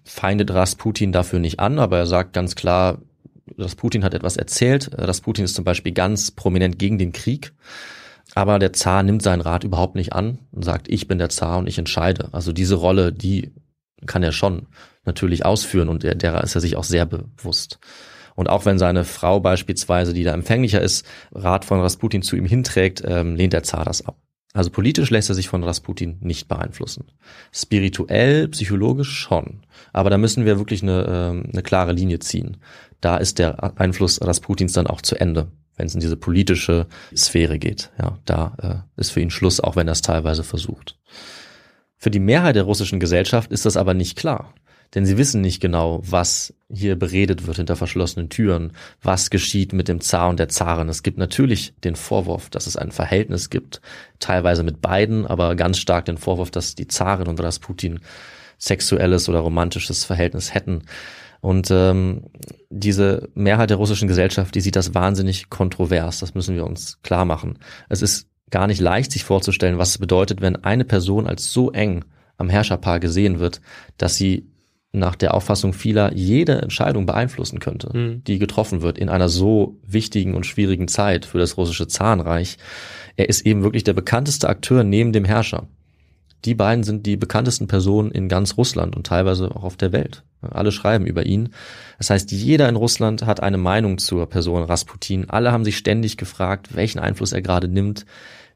[0.06, 2.98] feindet Rasputin dafür nicht an, aber er sagt ganz klar,
[3.58, 4.90] Rasputin hat etwas erzählt.
[4.92, 7.52] Rasputin ist zum Beispiel ganz prominent gegen den Krieg.
[8.34, 11.58] Aber der Zar nimmt seinen Rat überhaupt nicht an und sagt, ich bin der Zar
[11.58, 12.28] und ich entscheide.
[12.32, 13.52] Also diese Rolle, die
[14.04, 14.66] kann er schon
[15.04, 17.78] natürlich ausführen und der, derer ist er sich auch sehr bewusst.
[18.34, 22.46] Und auch wenn seine Frau beispielsweise, die da empfänglicher ist, Rat von Rasputin zu ihm
[22.46, 24.18] hinträgt, ähm, lehnt der Zar das ab.
[24.56, 27.04] Also politisch lässt er sich von Rasputin nicht beeinflussen.
[27.52, 29.60] Spirituell, psychologisch schon.
[29.92, 32.56] Aber da müssen wir wirklich eine, äh, eine klare Linie ziehen.
[33.02, 37.58] Da ist der Einfluss Rasputins dann auch zu Ende, wenn es in diese politische Sphäre
[37.58, 37.90] geht.
[38.00, 40.98] Ja, da äh, ist für ihn Schluss, auch wenn er es teilweise versucht.
[41.98, 44.54] Für die Mehrheit der russischen Gesellschaft ist das aber nicht klar.
[44.94, 48.72] Denn sie wissen nicht genau, was hier beredet wird hinter verschlossenen Türen,
[49.02, 50.88] was geschieht mit dem Zar und der Zarin.
[50.88, 53.80] Es gibt natürlich den Vorwurf, dass es ein Verhältnis gibt,
[54.18, 58.00] teilweise mit beiden, aber ganz stark den Vorwurf, dass die Zarin und Rasputin
[58.58, 60.82] sexuelles oder romantisches Verhältnis hätten.
[61.40, 62.24] Und ähm,
[62.70, 66.18] diese Mehrheit der russischen Gesellschaft, die sieht das wahnsinnig kontrovers.
[66.20, 67.58] Das müssen wir uns klar machen.
[67.88, 71.70] Es ist gar nicht leicht, sich vorzustellen, was es bedeutet, wenn eine Person als so
[71.70, 72.04] eng
[72.36, 73.60] am Herrscherpaar gesehen wird,
[73.96, 74.46] dass sie
[74.96, 78.24] nach der Auffassung vieler jede Entscheidung beeinflussen könnte, mhm.
[78.24, 82.58] die getroffen wird in einer so wichtigen und schwierigen Zeit für das russische Zarenreich.
[83.16, 85.68] Er ist eben wirklich der bekannteste Akteur neben dem Herrscher.
[86.44, 90.22] Die beiden sind die bekanntesten Personen in ganz Russland und teilweise auch auf der Welt.
[90.42, 91.48] Alle schreiben über ihn.
[91.98, 95.28] Das heißt, jeder in Russland hat eine Meinung zur Person Rasputin.
[95.28, 98.06] Alle haben sich ständig gefragt, welchen Einfluss er gerade nimmt,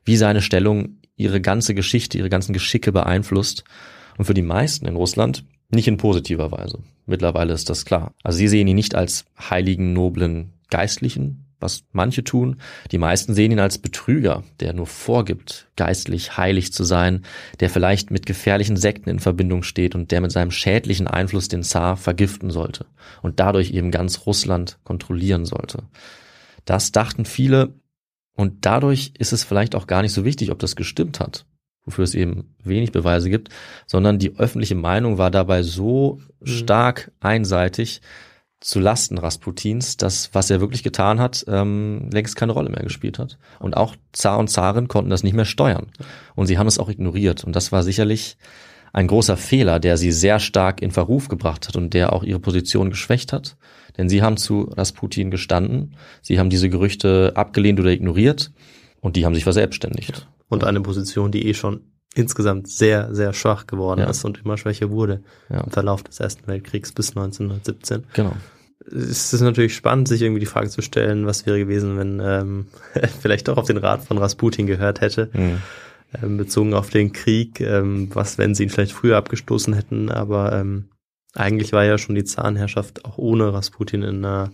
[0.05, 3.65] wie seine Stellung ihre ganze Geschichte, ihre ganzen Geschicke beeinflusst.
[4.19, 6.81] Und für die meisten in Russland nicht in positiver Weise.
[7.07, 8.15] Mittlerweile ist das klar.
[8.23, 12.57] Also sie sehen ihn nicht als heiligen, noblen Geistlichen, was manche tun.
[12.91, 17.25] Die meisten sehen ihn als Betrüger, der nur vorgibt, geistlich heilig zu sein,
[17.61, 21.63] der vielleicht mit gefährlichen Sekten in Verbindung steht und der mit seinem schädlichen Einfluss den
[21.63, 22.87] Zar vergiften sollte
[23.23, 25.85] und dadurch eben ganz Russland kontrollieren sollte.
[26.65, 27.75] Das dachten viele
[28.37, 31.45] und dadurch ist es vielleicht auch gar nicht so wichtig, ob das gestimmt hat
[31.85, 33.49] wofür es eben wenig Beweise gibt,
[33.87, 36.47] sondern die öffentliche Meinung war dabei so mhm.
[36.47, 38.01] stark einseitig
[38.61, 43.19] zu Lasten Rasputins, dass was er wirklich getan hat, ähm, längst keine Rolle mehr gespielt
[43.19, 43.39] hat.
[43.59, 45.87] Und auch Zar und Zarin konnten das nicht mehr steuern.
[46.35, 47.43] Und sie haben es auch ignoriert.
[47.43, 48.37] Und das war sicherlich
[48.93, 52.41] ein großer Fehler, der sie sehr stark in Verruf gebracht hat und der auch ihre
[52.41, 53.57] Position geschwächt hat.
[53.97, 58.53] Denn sie haben zu Rasputin gestanden, sie haben diese Gerüchte abgelehnt oder ignoriert
[59.01, 61.81] und die haben sich verselbstständigt und eine Position, die eh schon
[62.15, 64.11] insgesamt sehr, sehr schwach geworden ja.
[64.11, 65.61] ist und immer schwächer wurde ja.
[65.61, 68.05] im Verlauf des Ersten Weltkriegs bis 1917.
[68.13, 68.37] Genau.
[68.87, 72.67] Es ist natürlich spannend, sich irgendwie die Frage zu stellen, was wäre gewesen, wenn ähm,
[73.21, 75.63] vielleicht doch auf den Rat von Rasputin gehört hätte, mhm.
[76.21, 80.53] ähm, bezogen auf den Krieg, ähm, was, wenn sie ihn vielleicht früher abgestoßen hätten, aber
[80.53, 80.89] ähm,
[81.35, 84.51] eigentlich war ja schon die Zahnherrschaft auch ohne Rasputin in einer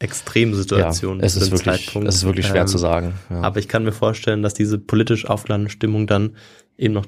[0.00, 1.18] Extremsituation.
[1.18, 2.08] Ja, es, ist wirklich, Zeitpunkt.
[2.08, 3.14] es ist wirklich schwer ähm, zu sagen.
[3.30, 3.40] Ja.
[3.40, 6.36] Aber ich kann mir vorstellen, dass diese politisch aufgeladene Stimmung dann
[6.76, 7.06] eben noch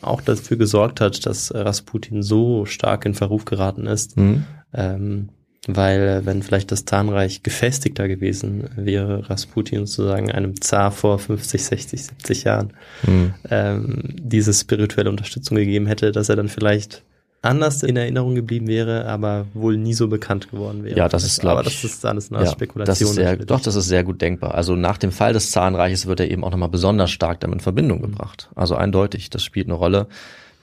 [0.00, 4.16] auch dafür gesorgt hat, dass Rasputin so stark in Verruf geraten ist.
[4.16, 4.44] Mhm.
[4.74, 5.28] Ähm,
[5.68, 12.04] weil wenn vielleicht das Zahnreich gefestigter gewesen wäre, Rasputin sozusagen einem Zar vor 50, 60,
[12.04, 12.72] 70 Jahren
[13.06, 13.34] mhm.
[13.48, 17.04] ähm, diese spirituelle Unterstützung gegeben hätte, dass er dann vielleicht
[17.42, 20.96] anders in Erinnerung geblieben wäre, aber wohl nie so bekannt geworden wäre.
[20.96, 21.66] Ja, das ist, glaube ich.
[21.66, 23.08] Aber das ist alles eine ja, Spekulation.
[23.08, 24.54] Das sehr, doch, das ist sehr gut denkbar.
[24.54, 27.60] Also nach dem Fall des Zahnreiches wird er eben auch nochmal besonders stark damit in
[27.60, 28.02] Verbindung mhm.
[28.02, 28.48] gebracht.
[28.54, 30.06] Also eindeutig, das spielt eine Rolle,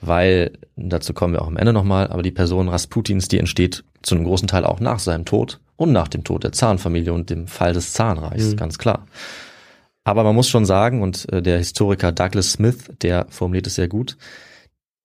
[0.00, 4.14] weil, dazu kommen wir auch am Ende nochmal, aber die Person Rasputins, die entsteht zu
[4.14, 7.46] einem großen Teil auch nach seinem Tod und nach dem Tod der Zahnfamilie und dem
[7.46, 8.56] Fall des Zahnreichs, mhm.
[8.56, 9.06] ganz klar.
[10.02, 13.88] Aber man muss schon sagen, und äh, der Historiker Douglas Smith, der formuliert es sehr
[13.88, 14.16] gut,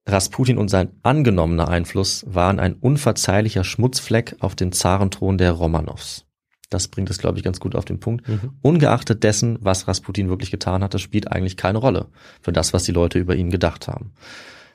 [0.08, 6.26] Rasputin und sein angenommener Einfluss waren ein unverzeihlicher Schmutzfleck auf dem Zarenthron der Romanows.
[6.70, 8.28] Das bringt es, glaube ich, ganz gut auf den Punkt.
[8.28, 8.54] Mhm.
[8.62, 12.08] Ungeachtet dessen, was Rasputin wirklich getan hat, das spielt eigentlich keine Rolle
[12.42, 14.14] für das, was die Leute über ihn gedacht haben.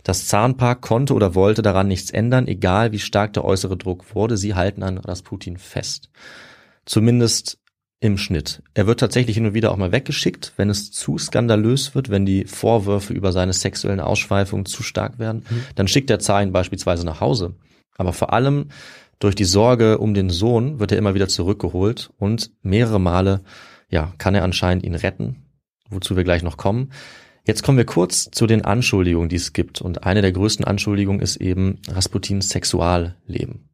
[0.03, 4.37] Das Zarenpaar konnte oder wollte daran nichts ändern, egal wie stark der äußere Druck wurde.
[4.37, 6.11] Sie halten an Rasputin fest.
[6.87, 7.60] Zumindest
[8.01, 8.63] im Schnitt.
[8.73, 12.25] Er wird tatsächlich hin und wieder auch mal weggeschickt, wenn es zu skandalös wird, wenn
[12.25, 15.45] die Vorwürfe über seine sexuellen Ausschweifungen zu stark werden.
[15.49, 15.63] Mhm.
[15.75, 17.55] Dann schickt der Zar ihn beispielsweise nach Hause.
[17.97, 18.69] Aber vor allem
[19.19, 23.43] durch die Sorge um den Sohn wird er immer wieder zurückgeholt und mehrere Male,
[23.91, 25.37] ja, kann er anscheinend ihn retten,
[25.91, 26.93] wozu wir gleich noch kommen.
[27.47, 29.83] Jetzt kommen wir kurz zu den Anschuldigungen, die es gibt.
[29.83, 33.69] Und eine der größten Anschuldigungen ist eben Rasputins Sexualleben.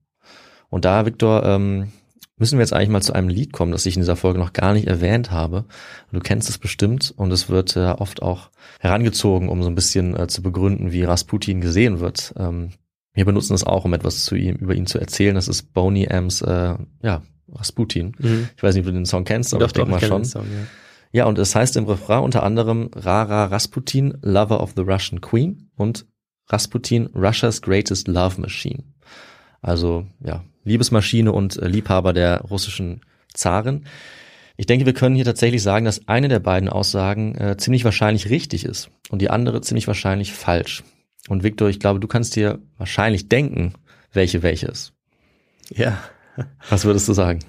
[0.68, 1.92] Und da, Viktor, ähm,
[2.38, 4.52] müssen wir jetzt eigentlich mal zu einem Lied kommen, das ich in dieser Folge noch
[4.52, 5.64] gar nicht erwähnt habe.
[6.12, 10.18] Du kennst es bestimmt und es wird äh, oft auch herangezogen, um so ein bisschen
[10.18, 12.34] äh, zu begründen, wie Rasputin gesehen wird.
[12.38, 12.70] Ähm,
[13.14, 15.34] wir benutzen es auch, um etwas zu ihm, über ihn zu erzählen.
[15.34, 18.12] Das ist Boney M's, äh, ja, Rasputin.
[18.18, 18.48] Mhm.
[18.54, 20.24] Ich weiß nicht, ob du den Song kennst, aber doch, ich denke mal schon.
[20.24, 21.20] Song, ja.
[21.20, 25.70] ja, und es heißt im Refrain unter anderem Rara Rasputin, Lover of the Russian Queen
[25.76, 26.06] und
[26.48, 28.84] Rasputin, Russia's Greatest Love Machine.
[29.60, 33.00] Also ja, Liebesmaschine und äh, Liebhaber der russischen
[33.34, 33.86] Zaren.
[34.56, 38.30] Ich denke, wir können hier tatsächlich sagen, dass eine der beiden Aussagen äh, ziemlich wahrscheinlich
[38.30, 40.82] richtig ist und die andere ziemlich wahrscheinlich falsch.
[41.28, 43.74] Und Victor, ich glaube, du kannst dir wahrscheinlich denken,
[44.12, 44.92] welche welche ist.
[45.70, 45.98] Ja.
[46.68, 47.40] Was würdest du sagen?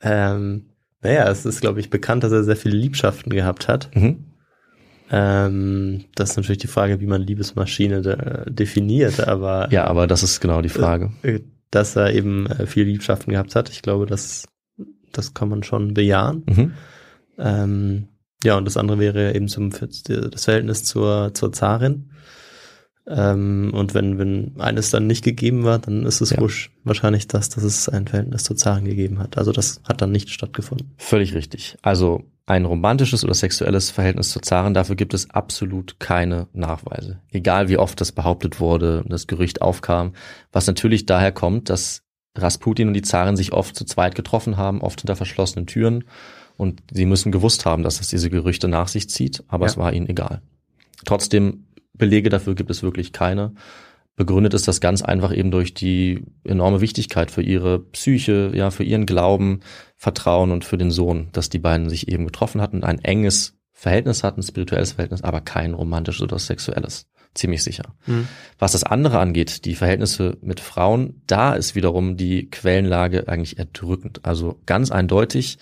[0.00, 0.66] Ähm,
[1.02, 3.94] naja, es ist, glaube ich, bekannt, dass er sehr viele Liebschaften gehabt hat.
[3.94, 4.24] Mhm.
[5.14, 10.22] Ähm, das ist natürlich die Frage, wie man Liebesmaschine de definiert, aber Ja, aber das
[10.22, 11.12] ist genau die Frage.
[11.22, 11.40] äh,
[11.70, 14.46] dass er eben äh, viele Liebschaften gehabt hat, ich glaube, das,
[15.12, 16.44] das kann man schon bejahen.
[16.46, 16.72] Mhm.
[17.38, 18.08] Ähm,
[18.42, 22.08] ja, und das andere wäre eben zum, das Verhältnis zur, zur Zarin.
[23.06, 26.38] Ähm, und wenn, wenn eines dann nicht gegeben war, dann ist es Ja.
[26.84, 29.36] wahrscheinlich das, dass es ein Verhältnis zur Zarin gegeben hat.
[29.38, 30.92] Also das hat dann nicht stattgefunden.
[30.98, 31.76] Völlig richtig.
[31.82, 37.20] Also ein romantisches oder sexuelles Verhältnis zur Zarin, dafür gibt es absolut keine Nachweise.
[37.30, 40.12] Egal wie oft das behauptet wurde, das Gerücht aufkam,
[40.50, 42.02] was natürlich daher kommt, dass
[42.36, 46.04] Rasputin und die Zarin sich oft zu zweit getroffen haben, oft hinter verschlossenen Türen
[46.56, 49.70] und sie müssen gewusst haben, dass es diese Gerüchte nach sich zieht, aber Ja.
[49.70, 50.42] es war ihnen egal.
[51.04, 53.52] Trotzdem, Belege dafür gibt es wirklich keine.
[54.14, 58.84] Begründet ist das ganz einfach eben durch die enorme Wichtigkeit für ihre Psyche, ja, für
[58.84, 59.60] ihren Glauben,
[59.96, 64.22] Vertrauen und für den Sohn, dass die beiden sich eben getroffen hatten, ein enges Verhältnis
[64.22, 67.06] hatten, spirituelles Verhältnis, aber kein romantisches oder sexuelles.
[67.34, 67.94] Ziemlich sicher.
[68.06, 68.28] Mhm.
[68.58, 74.20] Was das andere angeht, die Verhältnisse mit Frauen, da ist wiederum die Quellenlage eigentlich erdrückend.
[74.24, 75.56] Also ganz eindeutig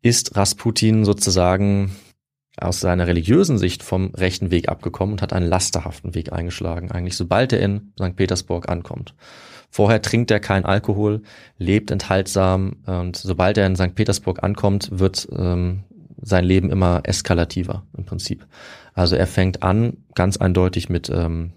[0.00, 1.94] ist Rasputin sozusagen
[2.60, 7.16] aus seiner religiösen Sicht vom rechten Weg abgekommen und hat einen lasterhaften Weg eingeschlagen, eigentlich
[7.16, 8.16] sobald er in St.
[8.16, 9.14] Petersburg ankommt.
[9.70, 11.22] Vorher trinkt er kein Alkohol,
[11.58, 13.94] lebt enthaltsam und sobald er in St.
[13.94, 15.84] Petersburg ankommt, wird ähm,
[16.20, 18.46] sein Leben immer eskalativer im Prinzip.
[18.94, 21.52] Also er fängt an, ganz eindeutig mit ähm,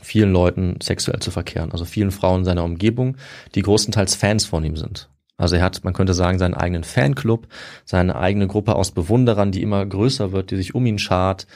[0.00, 3.16] vielen Leuten sexuell zu verkehren, also vielen Frauen in seiner Umgebung,
[3.54, 5.08] die größtenteils Fans von ihm sind.
[5.36, 7.48] Also er hat, man könnte sagen, seinen eigenen Fanclub,
[7.84, 11.46] seine eigene Gruppe aus Bewunderern, die immer größer wird, die sich um ihn schart,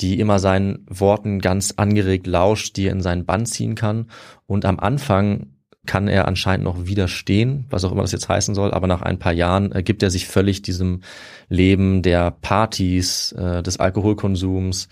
[0.00, 4.10] die immer seinen Worten ganz angeregt lauscht, die er in seinen Bann ziehen kann.
[4.46, 5.48] Und am Anfang
[5.86, 9.18] kann er anscheinend noch widerstehen, was auch immer das jetzt heißen soll, aber nach ein
[9.18, 11.02] paar Jahren äh, gibt er sich völlig diesem
[11.48, 14.88] Leben der Partys, äh, des Alkoholkonsums,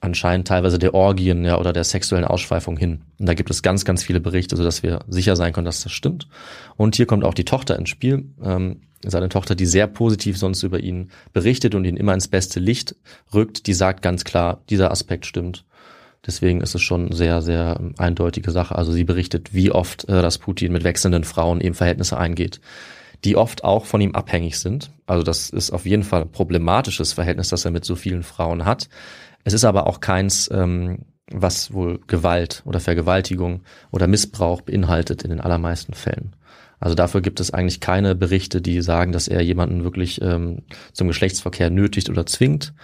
[0.00, 3.02] anscheinend teilweise der Orgien ja, oder der sexuellen Ausschweifung hin.
[3.18, 5.92] Und da gibt es ganz, ganz viele Berichte, sodass wir sicher sein können, dass das
[5.92, 6.28] stimmt.
[6.76, 8.26] Und hier kommt auch die Tochter ins Spiel.
[8.42, 12.60] Ähm, seine Tochter, die sehr positiv sonst über ihn berichtet und ihn immer ins beste
[12.60, 12.96] Licht
[13.32, 15.64] rückt, die sagt ganz klar, dieser Aspekt stimmt.
[16.26, 18.74] Deswegen ist es schon sehr, sehr ähm, eindeutige Sache.
[18.74, 22.60] Also sie berichtet, wie oft äh, dass Putin mit wechselnden Frauen eben Verhältnisse eingeht,
[23.24, 24.90] die oft auch von ihm abhängig sind.
[25.06, 28.64] Also das ist auf jeden Fall ein problematisches Verhältnis, das er mit so vielen Frauen
[28.64, 28.88] hat.
[29.46, 33.60] Es ist aber auch keins, ähm, was wohl Gewalt oder Vergewaltigung
[33.92, 36.34] oder Missbrauch beinhaltet in den allermeisten Fällen.
[36.80, 41.06] Also dafür gibt es eigentlich keine Berichte, die sagen, dass er jemanden wirklich ähm, zum
[41.06, 42.74] Geschlechtsverkehr nötigt oder zwingt.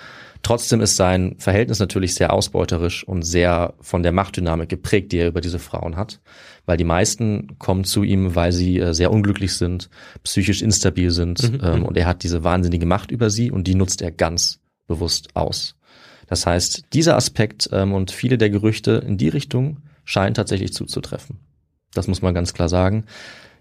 [0.44, 5.28] Trotzdem ist sein Verhältnis natürlich sehr ausbeuterisch und sehr von der Machtdynamik geprägt, die er
[5.28, 6.20] über diese Frauen hat.
[6.64, 9.90] Weil die meisten kommen zu ihm, weil sie äh, sehr unglücklich sind,
[10.22, 11.86] psychisch instabil sind Mhm, ähm, mhm.
[11.86, 15.74] und er hat diese wahnsinnige Macht über sie und die nutzt er ganz bewusst aus.
[16.32, 21.40] Das heißt, dieser Aspekt ähm, und viele der Gerüchte in die Richtung scheinen tatsächlich zuzutreffen.
[21.92, 23.04] Das muss man ganz klar sagen.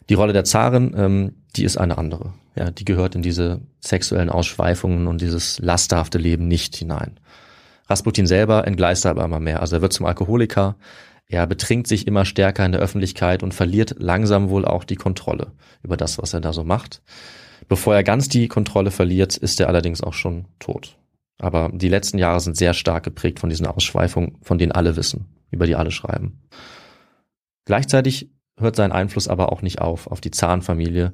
[0.07, 2.32] Die Rolle der Zarin, ähm, die ist eine andere.
[2.55, 7.19] Ja, die gehört in diese sexuellen Ausschweifungen und dieses lasterhafte Leben nicht hinein.
[7.89, 9.59] Rasputin selber entgleist aber immer mehr.
[9.59, 10.78] Also er wird zum Alkoholiker,
[11.28, 15.51] er betrinkt sich immer stärker in der Öffentlichkeit und verliert langsam wohl auch die Kontrolle
[15.84, 17.01] über das, was er da so macht.
[17.67, 20.95] Bevor er ganz die Kontrolle verliert, ist er allerdings auch schon tot.
[21.42, 25.26] Aber die letzten Jahre sind sehr stark geprägt von diesen Ausschweifungen, von denen alle wissen,
[25.50, 26.39] über die alle schreiben.
[27.66, 28.30] Gleichzeitig
[28.60, 31.14] hört sein Einfluss aber auch nicht auf, auf die Zahnfamilie.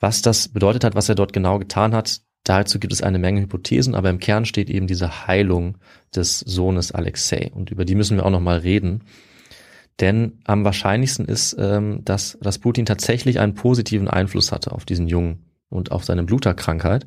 [0.00, 3.40] Was das bedeutet hat, was er dort genau getan hat, dazu gibt es eine Menge
[3.40, 5.78] Hypothesen, aber im Kern steht eben diese Heilung
[6.14, 7.50] des Sohnes Alexei.
[7.54, 9.04] Und über die müssen wir auch nochmal reden.
[9.98, 15.46] Denn am wahrscheinlichsten ist, ähm, dass Rasputin tatsächlich einen positiven Einfluss hatte auf diesen Jungen
[15.70, 17.06] und auf seine Bluterkrankheit.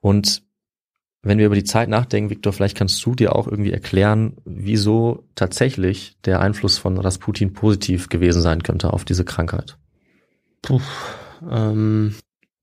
[0.00, 0.42] Und
[1.24, 5.24] wenn wir über die Zeit nachdenken, Viktor, vielleicht kannst du dir auch irgendwie erklären, wieso
[5.34, 9.76] tatsächlich der Einfluss von Rasputin positiv gewesen sein könnte auf diese Krankheit.
[10.62, 10.80] Puh,
[11.50, 12.14] ähm,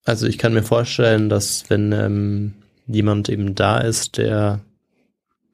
[0.05, 2.53] also ich kann mir vorstellen, dass wenn ähm,
[2.87, 4.61] jemand eben da ist, der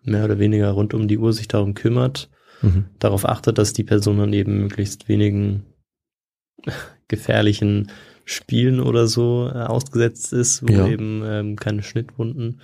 [0.03, 2.30] mehr oder weniger rund um die Uhr sich darum kümmert,
[2.62, 2.86] Mhm.
[2.97, 5.64] darauf achtet, dass die Person dann eben möglichst wenigen
[7.08, 7.91] gefährlichen
[8.26, 10.88] Spielen oder so äh, ausgesetzt ist, wo Ja.
[10.88, 12.62] eben ähm, keine Schnittwunden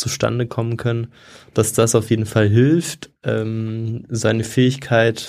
[0.00, 1.12] zustande kommen können,
[1.54, 5.28] dass das auf jeden Fall hilft, ähm, seine Fähigkeit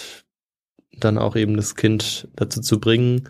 [0.99, 3.29] dann auch eben das Kind dazu zu bringen,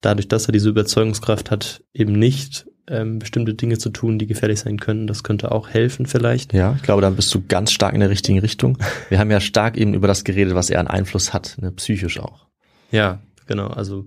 [0.00, 4.60] dadurch, dass er diese Überzeugungskraft hat, eben nicht ähm, bestimmte Dinge zu tun, die gefährlich
[4.60, 5.06] sein können.
[5.06, 6.52] Das könnte auch helfen vielleicht.
[6.52, 8.78] Ja, ich glaube, da bist du ganz stark in der richtigen Richtung.
[9.08, 12.18] Wir haben ja stark eben über das geredet, was er an Einfluss hat, ne, psychisch
[12.18, 12.46] auch.
[12.90, 13.68] Ja, genau.
[13.68, 14.06] Also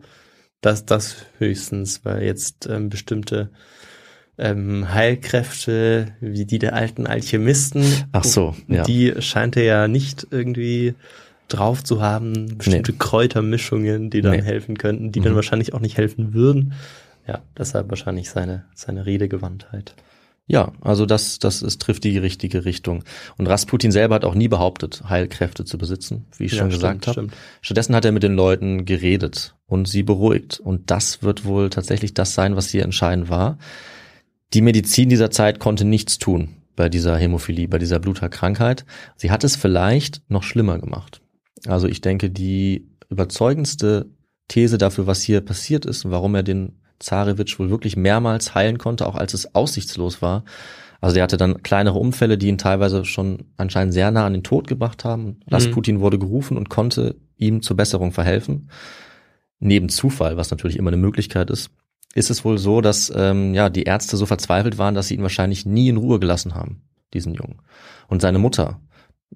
[0.61, 3.51] das, das höchstens, weil jetzt ähm, bestimmte
[4.38, 8.83] ähm, Heilkräfte wie die der alten Alchemisten, Ach so, ja.
[8.83, 10.93] die scheint er ja nicht irgendwie
[11.47, 12.97] drauf zu haben, bestimmte Nee.
[12.99, 14.41] Kräutermischungen, die dann Nee.
[14.41, 15.25] helfen könnten, die Mhm.
[15.25, 16.73] dann wahrscheinlich auch nicht helfen würden.
[17.27, 19.95] Ja, deshalb wahrscheinlich seine, seine Redegewandtheit.
[20.47, 23.03] Ja, also das, das ist, trifft die richtige Richtung.
[23.38, 27.01] Und Rasputin selber hat auch nie behauptet, Heilkräfte zu besitzen, wie ich Ja, schon stimmt,
[27.01, 27.27] gesagt habe.
[27.61, 30.59] Stattdessen hat er mit den Leuten geredet und sie beruhigt.
[30.59, 33.57] Und das wird wohl tatsächlich das sein, was hier entscheidend war.
[34.53, 38.85] Die Medizin dieser Zeit konnte nichts tun bei dieser Hämophilie, bei dieser Bluterkrankheit.
[39.15, 41.21] Sie hat es vielleicht noch schlimmer gemacht.
[41.67, 44.07] Also ich denke, die überzeugendste
[44.47, 48.77] These dafür, was hier passiert ist und warum er den Zarewitsch wohl wirklich mehrmals heilen
[48.77, 50.43] konnte, auch als es aussichtslos war.
[51.01, 54.43] Also er hatte dann kleinere Unfälle, die ihn teilweise schon anscheinend sehr nah an den
[54.43, 55.37] Tod gebracht haben.
[55.49, 58.69] Rasputin wurde gerufen und konnte ihm zur Besserung verhelfen.
[59.59, 61.69] Neben Zufall, was natürlich immer eine Möglichkeit ist,
[62.16, 65.22] ist es wohl so, dass ähm, ja die Ärzte so verzweifelt waren, dass sie ihn
[65.22, 66.82] wahrscheinlich nie in Ruhe gelassen haben,
[67.13, 67.61] diesen Jungen.
[68.07, 68.80] Und seine Mutter,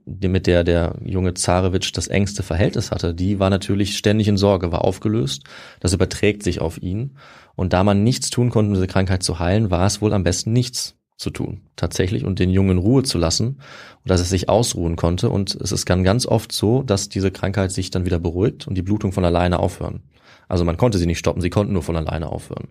[0.06, 4.72] mit der der junge Zarewitsch das engste Verhältnis hatte, die war natürlich ständig in Sorge,
[4.72, 5.44] war aufgelöst.
[5.82, 7.18] Das überträgt sich auf ihn.
[7.56, 10.24] Und da man nichts tun konnte, um diese Krankheit zu heilen, war es wohl am
[10.24, 13.60] besten nichts zu tun, tatsächlich, und den Jungen in Ruhe zu lassen,
[14.06, 15.30] dass er sich ausruhen konnte.
[15.30, 18.76] Und es ist dann ganz oft so, dass diese Krankheit sich dann wieder beruhigt und
[18.76, 20.04] die Blutung von alleine aufhören.
[20.50, 22.68] Also man konnte sie nicht stoppen, sie konnten nur von alleine aufhören.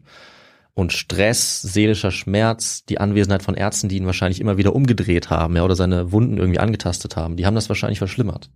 [0.75, 5.57] Und Stress, seelischer Schmerz, die Anwesenheit von Ärzten, die ihn wahrscheinlich immer wieder umgedreht haben,
[5.57, 8.51] ja, oder seine Wunden irgendwie angetastet haben, die haben das wahrscheinlich verschlimmert.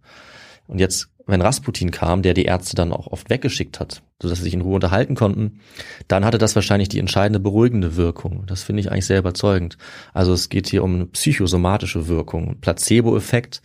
[0.69, 4.45] Und jetzt, wenn Rasputin kam, der die Ärzte dann auch oft weggeschickt hat, sodass sie
[4.45, 5.61] sich in Ruhe unterhalten konnten,
[6.09, 8.45] dann hatte das wahrscheinlich die entscheidende beruhigende Wirkung.
[8.47, 9.77] Das finde ich eigentlich sehr überzeugend.
[10.15, 13.63] Also es geht hier um eine psychosomatische Wirkung, Placebo-Effekt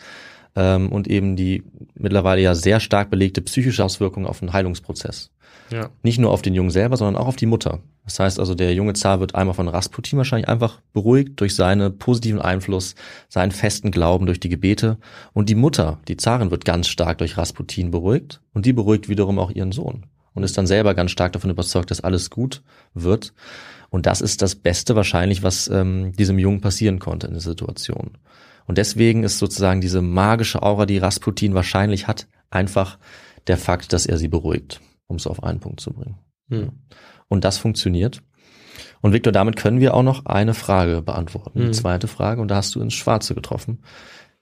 [0.56, 5.32] ähm, und eben die mittlerweile ja sehr stark belegte psychische Auswirkung auf den Heilungsprozess.
[5.70, 5.90] Ja.
[6.04, 7.80] Nicht nur auf den Jungen selber, sondern auch auf die Mutter.
[8.06, 11.98] Das heißt also, der junge Zar wird einmal von Rasputin wahrscheinlich einfach beruhigt durch seinen
[11.98, 12.96] positiven Einfluss,
[13.28, 14.98] seinen festen Glauben durch die Gebete.
[15.34, 18.42] Und die Mutter, die Zarin, wird ganz stark durch Rasputin beruhigt.
[18.54, 20.06] Und die beruhigt wiederum auch ihren Sohn.
[20.34, 22.62] Und ist dann selber ganz stark davon überzeugt, dass alles gut
[22.94, 23.34] wird.
[23.90, 28.12] Und das ist das Beste wahrscheinlich, was ähm, diesem Jungen passieren konnte in der Situation.
[28.68, 32.98] Und deswegen ist sozusagen diese magische Aura, die Rasputin wahrscheinlich hat, einfach
[33.48, 36.18] der Fakt, dass er sie beruhigt, um es auf einen Punkt zu bringen.
[36.50, 36.72] Hm.
[37.28, 38.22] Und das funktioniert.
[39.02, 41.60] Und Victor, damit können wir auch noch eine Frage beantworten.
[41.60, 41.74] Die Mhm.
[41.74, 43.80] zweite Frage, und da hast du ins Schwarze getroffen.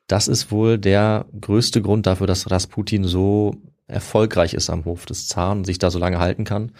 [0.08, 3.56] Das ist wohl der größte Grund dafür, dass Rasputin so
[3.88, 6.72] erfolgreich ist am Hof des Zaren und sich da so lange halten kann.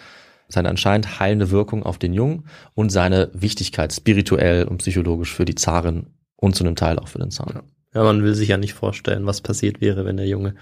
[0.48, 5.56] Seine anscheinend heilende Wirkung auf den Jungen und seine Wichtigkeit spirituell und psychologisch für die
[5.56, 6.06] Zarin
[6.36, 7.54] und zu einem Teil auch für den Zaren.
[7.56, 7.62] Ja.
[7.94, 10.54] Ja, man will sich ja nicht vorstellen, was passiert wäre, wenn der Junge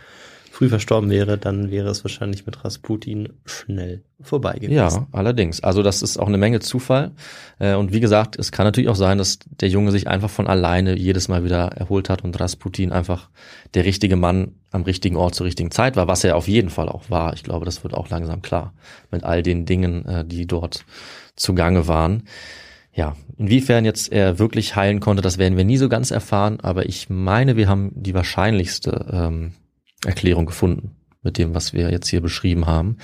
[0.54, 4.72] früh verstorben wäre, dann wäre es wahrscheinlich mit Rasputin schnell vorbei gewesen.
[4.72, 5.60] Ja, allerdings.
[5.64, 7.10] Also das ist auch eine Menge Zufall.
[7.58, 10.46] Äh, Und wie gesagt, es kann natürlich auch sein, dass der Junge sich einfach von
[10.46, 13.30] alleine jedes Mal wieder erholt hat und Rasputin einfach
[13.74, 16.88] der richtige Mann am richtigen Ort zur richtigen Zeit war, was er auf jeden Fall
[16.88, 17.34] auch war.
[17.34, 18.74] Ich glaube, das wird auch langsam klar
[19.10, 20.84] mit all den Dingen, äh, die dort
[21.34, 22.28] zugange waren.
[22.92, 26.86] Ja, inwiefern jetzt er wirklich heilen konnte, das werden wir nie so ganz erfahren, aber
[26.86, 29.52] ich meine, wir haben die wahrscheinlichste ähm,
[30.04, 32.98] Erklärung gefunden mit dem, was wir jetzt hier beschrieben haben.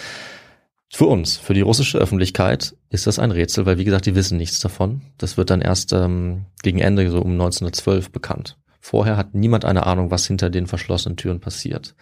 [0.92, 4.36] Für uns, für die russische Öffentlichkeit ist das ein Rätsel, weil wie gesagt, die wissen
[4.36, 5.02] nichts davon.
[5.18, 8.58] Das wird dann erst ähm, gegen Ende, so um 1912 bekannt.
[8.80, 11.94] Vorher hat niemand eine Ahnung, was hinter den verschlossenen Türen passiert.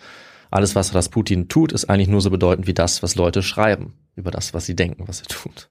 [0.51, 4.31] Alles, was Rasputin tut, ist eigentlich nur so bedeutend wie das, was Leute schreiben über
[4.31, 5.69] das, was sie denken, was er tut.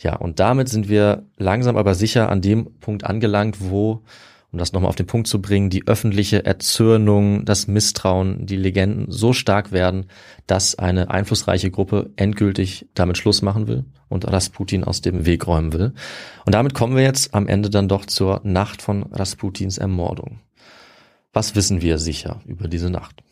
[0.00, 4.02] Ja, und damit sind wir langsam aber sicher an dem Punkt angelangt, wo,
[4.56, 9.04] um das nochmal auf den Punkt zu bringen, die öffentliche Erzürnung, das Misstrauen, die Legenden
[9.10, 10.06] so stark werden,
[10.46, 15.74] dass eine einflussreiche Gruppe endgültig damit Schluss machen will und Rasputin aus dem Weg räumen
[15.74, 15.92] will.
[16.46, 20.40] Und damit kommen wir jetzt am Ende dann doch zur Nacht von Rasputins Ermordung.
[21.34, 23.22] Was wissen wir sicher über diese Nacht?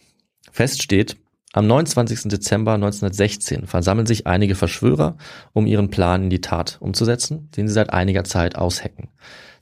[0.52, 1.16] Fest steht,
[1.54, 2.24] am 29.
[2.24, 5.16] Dezember 1916 versammeln sich einige Verschwörer,
[5.54, 9.08] um ihren Plan in die Tat umzusetzen, den sie seit einiger Zeit aushecken.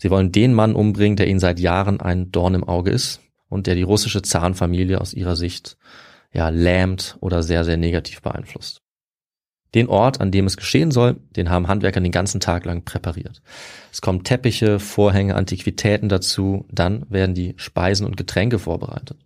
[0.03, 3.69] Sie wollen den Mann umbringen, der ihnen seit Jahren ein Dorn im Auge ist und
[3.69, 5.77] der die russische Zarenfamilie aus ihrer Sicht
[6.33, 8.83] ja lähmt oder sehr, sehr negativ beeinflusst.
[9.77, 13.43] Den Ort, an dem es geschehen soll, den haben Handwerker den ganzen Tag lang präpariert.
[13.93, 19.19] Es kommen Teppiche, Vorhänge, Antiquitäten dazu, dann werden die Speisen und Getränke vorbereitet.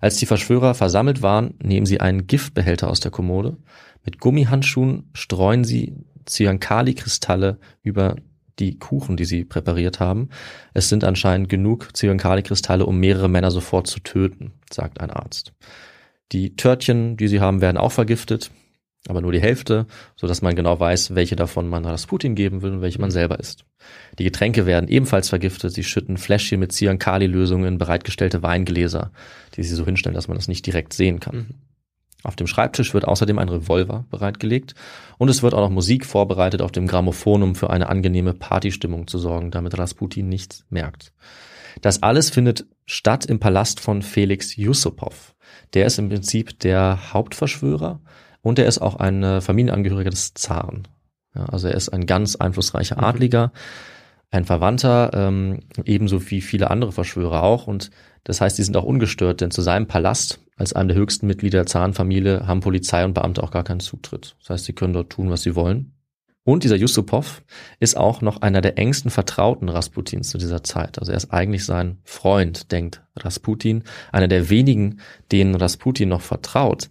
[0.00, 3.58] Als die Verschwörer versammelt waren, nehmen sie einen Giftbehälter aus der Kommode.
[4.04, 5.94] Mit Gummihandschuhen streuen sie
[6.24, 8.16] Zyankali-Kristalle über
[8.58, 10.30] die Kuchen, die sie präpariert haben.
[10.74, 15.52] Es sind anscheinend genug Zyankali-Kristalle, um mehrere Männer sofort zu töten, sagt ein Arzt.
[16.32, 18.50] Die Törtchen, die sie haben, werden auch vergiftet
[19.08, 22.72] aber nur die Hälfte, so dass man genau weiß, welche davon man Rasputin geben will
[22.72, 23.64] und welche man selber isst.
[24.18, 25.72] Die Getränke werden ebenfalls vergiftet.
[25.72, 29.12] Sie schütten Fläschchen mit Cyankali-Lösungen in bereitgestellte Weingläser,
[29.56, 31.54] die sie so hinstellen, dass man das nicht direkt sehen kann.
[32.26, 32.28] Mhm.
[32.28, 34.74] Auf dem Schreibtisch wird außerdem ein Revolver bereitgelegt
[35.18, 39.06] und es wird auch noch Musik vorbereitet auf dem Grammophon, um für eine angenehme Partystimmung
[39.06, 41.12] zu sorgen, damit Rasputin nichts merkt.
[41.82, 45.34] Das alles findet statt im Palast von Felix Yusupov.
[45.74, 48.00] Der ist im Prinzip der Hauptverschwörer
[48.40, 50.88] und er ist auch ein äh, Familienangehöriger des Zaren.
[51.34, 53.04] Ja, also er ist ein ganz einflussreicher mhm.
[54.36, 57.66] Ein Verwandter, ähm, ebenso wie viele andere Verschwörer auch.
[57.66, 57.90] Und
[58.24, 61.60] das heißt, die sind auch ungestört, denn zu seinem Palast, als einem der höchsten Mitglieder
[61.60, 64.36] der Zarenfamilie, haben Polizei und Beamte auch gar keinen Zutritt.
[64.40, 65.94] Das heißt, sie können dort tun, was sie wollen.
[66.44, 67.44] Und dieser Yusupov
[67.80, 70.98] ist auch noch einer der engsten Vertrauten Rasputins zu dieser Zeit.
[70.98, 75.00] Also er ist eigentlich sein Freund, denkt Rasputin, einer der wenigen,
[75.32, 76.90] denen Rasputin noch vertraut.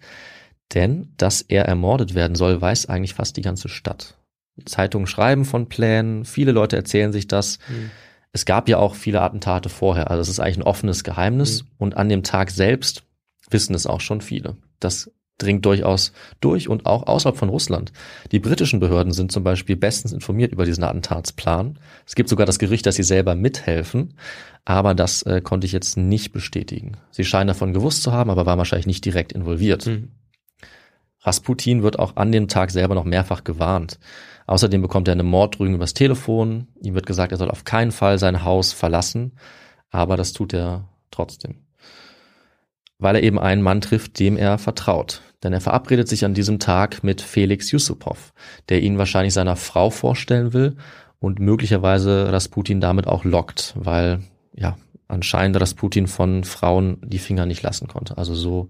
[0.74, 4.18] Denn, dass er ermordet werden soll, weiß eigentlich fast die ganze Stadt.
[4.66, 7.60] Zeitungen schreiben von Plänen, viele Leute erzählen sich das.
[7.68, 7.92] Mhm.
[8.32, 11.64] Es gab ja auch viele Attentate vorher, also es ist eigentlich ein offenes Geheimnis.
[11.64, 11.70] Mhm.
[11.78, 13.04] Und an dem Tag selbst
[13.50, 14.56] wissen es auch schon viele.
[14.80, 17.92] Das dringt durchaus durch und auch außerhalb von Russland.
[18.32, 21.80] Die britischen Behörden sind zum Beispiel bestens informiert über diesen Attentatsplan.
[22.06, 24.14] Es gibt sogar das Gerücht, dass sie selber mithelfen,
[24.64, 26.94] aber das äh, konnte ich jetzt nicht bestätigen.
[27.12, 29.86] Sie scheinen davon gewusst zu haben, aber waren wahrscheinlich nicht direkt involviert.
[29.88, 30.12] Mhm.
[31.22, 34.00] Rasputin wird auch an dem Tag selber noch mehrfach gewarnt.
[34.48, 36.68] Außerdem bekommt er eine Morddrohung übers Telefon.
[36.82, 39.34] Ihm wird gesagt, er soll auf keinen Fall sein Haus verlassen.
[39.90, 41.62] Aber das tut er trotzdem.
[43.00, 45.22] Weil er eben einen Mann trifft, dem er vertraut.
[45.44, 48.34] Denn er verabredet sich an diesem Tag mit Felix Yusupov,
[48.70, 50.78] der ihn wahrscheinlich seiner Frau vorstellen will
[51.20, 54.20] und möglicherweise Rasputin damit auch lockt, weil
[54.56, 54.78] ja,
[55.08, 58.18] anscheinend Rasputin von Frauen die Finger nicht lassen konnte.
[58.18, 58.70] Also so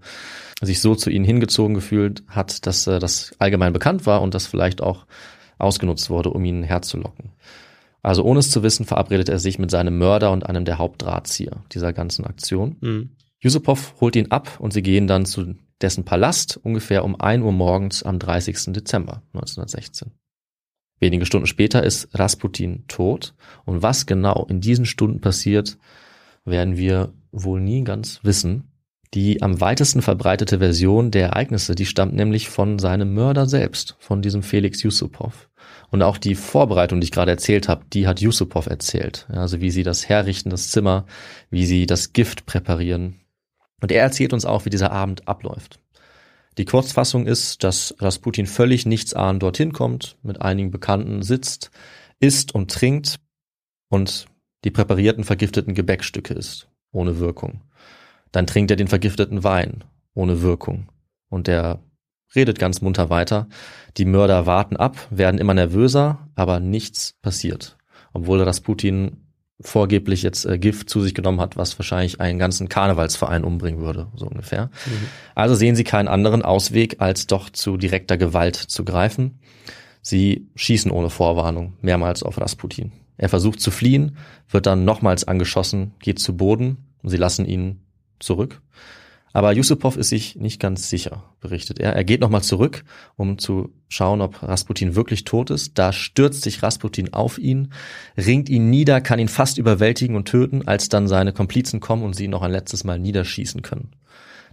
[0.61, 4.47] sich so zu ihnen hingezogen gefühlt hat, dass äh, das allgemein bekannt war und das
[4.47, 5.05] vielleicht auch
[5.57, 7.31] ausgenutzt wurde, um ihn herzulocken.
[8.01, 11.63] Also ohne es zu wissen, verabredet er sich mit seinem Mörder und einem der Hauptdrahtzieher
[11.71, 12.77] dieser ganzen Aktion.
[12.81, 13.09] Mhm.
[13.39, 17.51] Yusupov holt ihn ab und sie gehen dann zu dessen Palast ungefähr um ein Uhr
[17.51, 18.73] morgens am 30.
[18.73, 20.11] Dezember 1916.
[20.99, 25.77] Wenige Stunden später ist Rasputin tot und was genau in diesen Stunden passiert,
[26.45, 28.71] werden wir wohl nie ganz wissen.
[29.13, 34.21] Die am weitesten verbreitete Version der Ereignisse, die stammt nämlich von seinem Mörder selbst, von
[34.21, 35.49] diesem Felix Yusupov.
[35.89, 39.27] Und auch die Vorbereitung, die ich gerade erzählt habe, die hat Yusupov erzählt.
[39.29, 41.05] Also wie sie das herrichten, das Zimmer,
[41.49, 43.21] wie sie das Gift präparieren.
[43.81, 45.79] Und er erzählt uns auch, wie dieser Abend abläuft.
[46.57, 51.69] Die Kurzfassung ist, dass Rasputin völlig nichtsahnend dorthin kommt, mit einigen Bekannten sitzt,
[52.19, 53.19] isst und trinkt
[53.89, 54.25] und
[54.63, 57.61] die präparierten vergifteten Gebäckstücke isst, ohne Wirkung.
[58.35, 60.89] Dann trinkt er den vergifteten Wein, ohne Wirkung.
[61.29, 61.79] Und er
[62.35, 63.47] redet ganz munter weiter.
[63.95, 67.77] Die Mörder warten ab, werden immer nervöser, aber nichts passiert.
[68.11, 69.23] Obwohl Rasputin
[69.61, 74.07] vorgeblich jetzt äh, Gift zu sich genommen hat, was wahrscheinlich einen ganzen Karnevalsverein umbringen würde,
[74.17, 74.65] so ungefähr.
[74.85, 75.07] Mhm.
[75.33, 79.39] Also sehen sie keinen anderen Ausweg, als doch zu direkter Gewalt zu greifen.
[80.01, 82.91] Sie schießen ohne Vorwarnung mehrmals auf Rasputin.
[83.15, 84.17] Er versucht zu fliehen,
[84.49, 87.79] wird dann nochmals angeschossen, geht zu Boden und sie lassen ihn
[88.19, 88.61] zurück.
[89.35, 91.93] Aber Yusupov ist sich nicht ganz sicher, berichtet er.
[91.93, 92.85] Er geht nochmal zurück,
[93.17, 95.77] um zu schauen, ob Rasputin wirklich tot ist.
[95.77, 97.73] Da stürzt sich Rasputin auf ihn,
[98.17, 102.15] ringt ihn nieder, kann ihn fast überwältigen und töten, als dann seine Komplizen kommen und
[102.15, 103.91] sie ihn noch ein letztes Mal niederschießen können.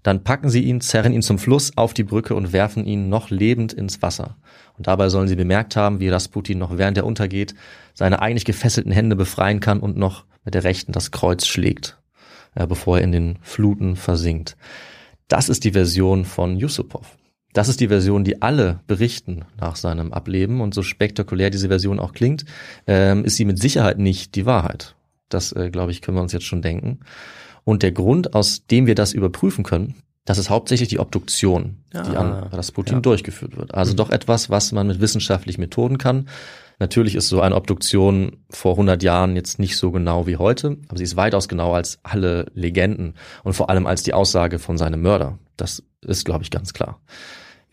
[0.03, 3.31] Dann packen sie ihn, zerren ihn zum Fluss auf die Brücke und werfen ihn noch
[3.31, 4.37] lebend ins Wasser.
[4.77, 7.55] Und dabei sollen sie bemerkt haben, wie Rasputin noch während er untergeht,
[7.95, 12.02] seine eigentlich gefesselten Hände befreien kann und noch mit der rechten das Kreuz schlägt,
[12.55, 14.57] äh, bevor er in den Fluten versinkt.
[15.29, 17.17] Das ist die Version von Yusupov.
[17.53, 20.61] Das ist die Version, die alle berichten nach seinem Ableben.
[20.61, 22.45] Und so spektakulär diese Version auch klingt,
[22.87, 24.95] ähm, ist sie mit Sicherheit nicht die Wahrheit.
[25.29, 27.01] Das, äh, glaube ich, können wir uns jetzt schon denken.
[27.65, 32.03] Und der Grund, aus dem wir das überprüfen können, das ist hauptsächlich die Obduktion, ja,
[32.03, 33.01] die an Rasputin ja.
[33.01, 33.75] durchgeführt wird.
[33.75, 33.97] Also mhm.
[33.97, 36.29] doch etwas, was man mit wissenschaftlichen Methoden kann.
[36.79, 40.99] Natürlich ist so eine Obduktion vor 100 Jahren jetzt nicht so genau wie heute, aber
[40.99, 45.03] sie ist weitaus genauer als alle Legenden und vor allem als die Aussage von seinem
[45.03, 45.39] Mörder.
[45.57, 47.01] Das ist, glaube ich, ganz klar.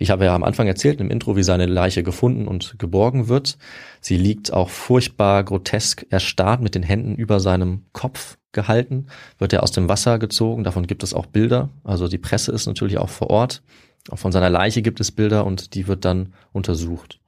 [0.01, 3.57] Ich habe ja am Anfang erzählt im Intro, wie seine Leiche gefunden und geborgen wird.
[3.99, 9.07] Sie liegt auch furchtbar grotesk erstarrt mit den Händen über seinem Kopf gehalten,
[9.37, 10.63] wird er aus dem Wasser gezogen.
[10.63, 11.69] Davon gibt es auch Bilder.
[11.83, 13.61] Also die Presse ist natürlich auch vor Ort.
[14.09, 17.19] Auch von seiner Leiche gibt es Bilder und die wird dann untersucht.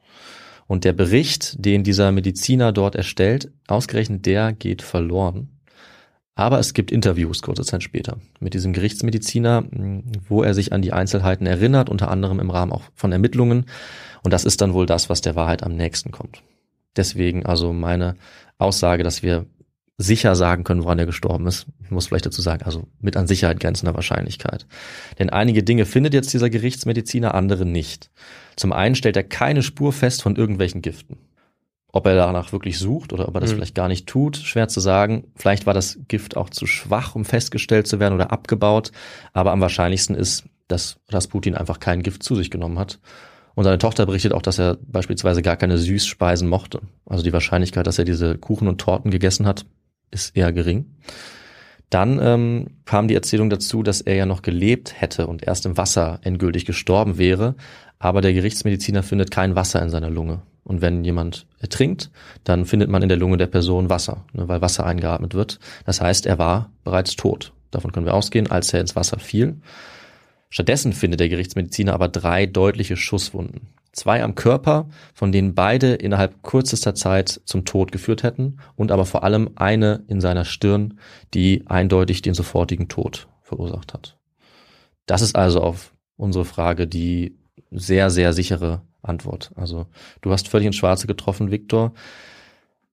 [0.72, 5.50] Und der Bericht, den dieser Mediziner dort erstellt, ausgerechnet der geht verloren.
[6.34, 9.66] Aber es gibt Interviews kurze Zeit später mit diesem Gerichtsmediziner,
[10.30, 13.66] wo er sich an die Einzelheiten erinnert, unter anderem im Rahmen auch von Ermittlungen.
[14.24, 16.42] Und das ist dann wohl das, was der Wahrheit am nächsten kommt.
[16.96, 18.16] Deswegen also meine
[18.58, 19.48] Aussage, dass wir
[20.02, 21.68] sicher sagen können, woran er gestorben ist.
[21.84, 24.66] Ich muss vielleicht dazu sagen, also mit an Sicherheit grenzender Wahrscheinlichkeit.
[25.20, 28.10] Denn einige Dinge findet jetzt dieser Gerichtsmediziner, andere nicht.
[28.56, 31.18] Zum einen stellt er keine Spur fest von irgendwelchen Giften.
[31.94, 33.56] Ob er danach wirklich sucht oder ob er das mhm.
[33.56, 35.26] vielleicht gar nicht tut, schwer zu sagen.
[35.36, 38.92] Vielleicht war das Gift auch zu schwach, um festgestellt zu werden oder abgebaut.
[39.34, 43.00] Aber am wahrscheinlichsten ist, dass Rasputin einfach kein Gift zu sich genommen hat.
[43.56, 46.82] Und seine Tochter berichtet auch, dass er beispielsweise gar keine Süßspeisen mochte.
[47.06, 49.66] Also die Wahrscheinlichkeit, dass er diese Kuchen und Torten gegessen hat,
[50.12, 50.86] ist eher gering.
[51.90, 55.78] Dann ähm, kam die Erzählung dazu, dass er ja noch gelebt hätte und erst im
[55.78, 57.56] Wasser endgültig gestorben wäre,
[58.00, 60.42] aber der Gerichtsmediziner findet kein Wasser in seiner Lunge.
[60.64, 62.12] Und wenn jemand ertrinkt,
[62.44, 65.60] dann findet man in der Lunge der Person Wasser, ne, weil Wasser eingeatmet wird.
[65.86, 67.52] Das heißt, er war bereits tot.
[67.72, 69.58] Davon können wir ausgehen, als er ins Wasser fiel.
[70.50, 73.68] Stattdessen findet der Gerichtsmediziner aber drei deutliche Schusswunden.
[73.94, 79.06] Zwei am Körper, von denen beide innerhalb kürzester Zeit zum Tod geführt hätten und aber
[79.06, 81.00] vor allem eine in seiner Stirn,
[81.34, 84.18] die eindeutig den sofortigen Tod verursacht hat.
[85.06, 87.38] Das ist also auf unsere Frage die
[87.72, 89.52] sehr, sehr sichere Antwort.
[89.56, 89.88] Also
[90.22, 91.94] du hast völlig ins Schwarze getroffen, Viktor.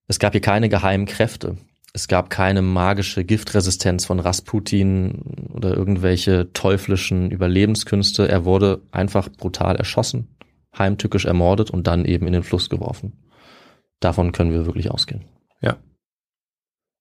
[0.06, 1.58] Es gab hier keine geheimen Kräfte.
[1.92, 8.28] Es gab keine magische Giftresistenz von Rasputin oder irgendwelche teuflischen Überlebenskünste.
[8.28, 10.28] Er wurde einfach brutal erschossen,
[10.76, 13.24] heimtückisch ermordet und dann eben in den Fluss geworfen.
[14.00, 15.24] Davon können wir wirklich ausgehen.
[15.60, 15.76] Ja.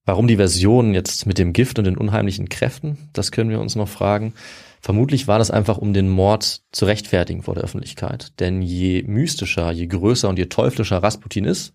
[0.06, 3.76] Warum die Version jetzt mit dem Gift und den unheimlichen Kräften, das können wir uns
[3.76, 4.34] noch fragen.
[4.80, 8.40] Vermutlich war das einfach, um den Mord zu rechtfertigen vor der Öffentlichkeit.
[8.40, 11.74] Denn je mystischer, je größer und je teuflischer Rasputin ist,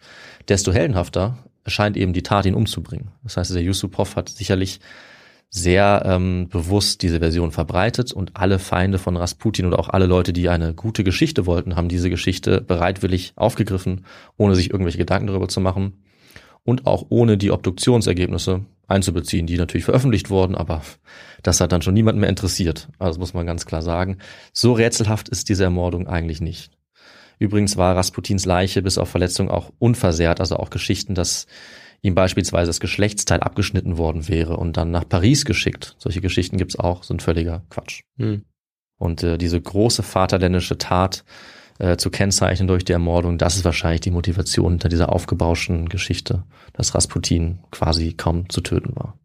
[0.48, 3.10] desto heldenhafter erscheint eben die Tat, ihn umzubringen.
[3.23, 4.81] Das heißt, der Yusupov hat sicherlich
[5.55, 10.33] sehr ähm, bewusst diese Version verbreitet und alle Feinde von Rasputin oder auch alle Leute,
[10.33, 14.07] die eine gute Geschichte wollten, haben diese Geschichte bereitwillig aufgegriffen,
[14.39, 16.03] ohne sich irgendwelche Gedanken darüber zu machen
[16.65, 20.83] und auch ohne die Obduktionsergebnisse einzubeziehen, die natürlich veröffentlicht wurden, aber
[21.43, 22.89] das hat dann schon niemand mehr interessiert.
[22.99, 24.19] Also muss man ganz klar sagen.
[24.55, 26.73] So rätselhaft ist diese Ermordung eigentlich nicht.
[27.39, 31.47] Übrigens war Rasputins Leiche bis auf Verletzung auch unversehrt, also auch Geschichten, dass
[32.03, 35.95] ihm beispielsweise das Geschlechtsteil abgeschnitten worden wäre und dann nach Paris geschickt.
[35.99, 38.03] Solche Geschichten gibt's auch, sind völliger Quatsch.
[38.19, 38.45] Hm.
[38.99, 41.24] Und äh, diese große vaterländische Tat
[41.79, 46.45] äh, zu kennzeichnen durch die Ermordung, das ist wahrscheinlich die Motivation hinter dieser aufgebauschten Geschichte,
[46.73, 49.19] dass Rasputin quasi kaum zu töten war.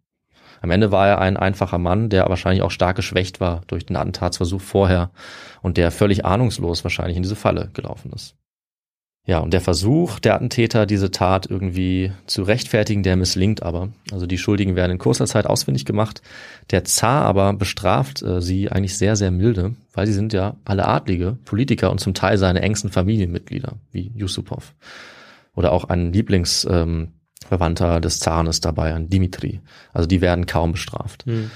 [0.62, 3.96] Am Ende war er ein einfacher Mann, der wahrscheinlich auch stark geschwächt war durch den
[3.96, 5.12] Attentatsversuch vorher
[5.62, 8.36] und der völlig ahnungslos wahrscheinlich in diese Falle gelaufen ist.
[9.28, 13.90] Ja, und der Versuch der Attentäter, diese Tat irgendwie zu rechtfertigen, der misslingt aber.
[14.10, 16.22] Also die Schuldigen werden in kurzer Zeit ausfindig gemacht.
[16.72, 20.88] Der Zar aber bestraft äh, sie eigentlich sehr, sehr milde, weil sie sind ja alle
[20.88, 24.74] Adlige, Politiker und zum Teil seine engsten Familienmitglieder, wie Yusupov.
[25.56, 29.60] Oder auch ein Lieblingsverwandter ähm, des Zaren ist dabei, ein Dimitri.
[29.92, 31.26] Also die werden kaum bestraft.
[31.26, 31.52] Hm.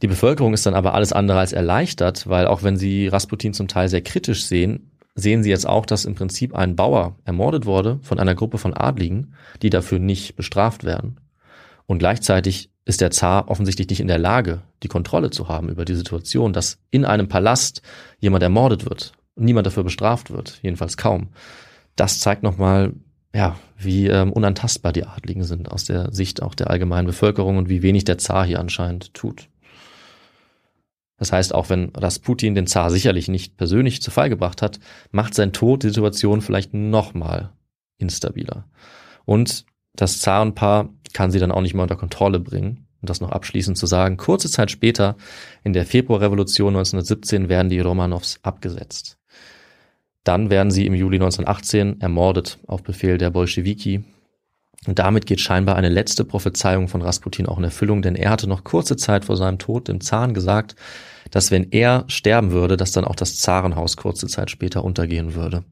[0.00, 3.68] Die Bevölkerung ist dann aber alles andere als erleichtert, weil auch wenn sie Rasputin zum
[3.68, 4.89] Teil sehr kritisch sehen,
[5.20, 8.74] sehen Sie jetzt auch, dass im Prinzip ein Bauer ermordet wurde von einer Gruppe von
[8.74, 11.18] Adligen, die dafür nicht bestraft werden.
[11.86, 15.84] Und gleichzeitig ist der Zar offensichtlich nicht in der Lage, die Kontrolle zu haben über
[15.84, 17.82] die Situation, dass in einem Palast
[18.18, 21.28] jemand ermordet wird und niemand dafür bestraft wird, jedenfalls kaum.
[21.96, 22.92] Das zeigt nochmal,
[23.34, 27.68] ja, wie ähm, unantastbar die Adligen sind aus der Sicht auch der allgemeinen Bevölkerung und
[27.68, 29.48] wie wenig der Zar hier anscheinend tut.
[31.20, 34.80] Das heißt, auch wenn Rasputin den Zar sicherlich nicht persönlich zu Fall gebracht hat,
[35.12, 37.50] macht sein Tod die Situation vielleicht nochmal
[37.98, 38.64] instabiler.
[39.26, 42.86] Und das Zarenpaar kann sie dann auch nicht mehr unter Kontrolle bringen.
[43.02, 45.16] Und das noch abschließend zu sagen, kurze Zeit später,
[45.62, 49.18] in der Februarrevolution 1917, werden die Romanows abgesetzt.
[50.24, 54.04] Dann werden sie im Juli 1918 ermordet auf Befehl der Bolschewiki.
[54.86, 58.48] Und damit geht scheinbar eine letzte Prophezeiung von Rasputin auch in Erfüllung, denn er hatte
[58.48, 60.74] noch kurze Zeit vor seinem Tod dem Zaren gesagt,
[61.30, 65.64] dass wenn er sterben würde, dass dann auch das Zarenhaus kurze Zeit später untergehen würde.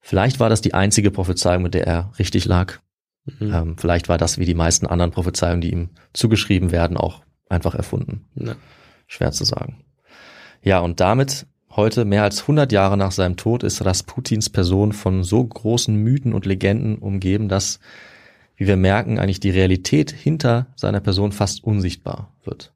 [0.00, 2.78] Vielleicht war das die einzige Prophezeiung, mit der er richtig lag.
[3.26, 3.54] Mhm.
[3.54, 7.74] Ähm, vielleicht war das wie die meisten anderen Prophezeiungen, die ihm zugeschrieben werden, auch einfach
[7.74, 8.26] erfunden.
[8.34, 8.54] Ja.
[9.06, 9.84] Schwer zu sagen.
[10.62, 11.46] Ja, und damit
[11.76, 16.32] Heute, mehr als 100 Jahre nach seinem Tod, ist Rasputins Person von so großen Mythen
[16.32, 17.80] und Legenden umgeben, dass,
[18.56, 22.72] wie wir merken, eigentlich die Realität hinter seiner Person fast unsichtbar wird.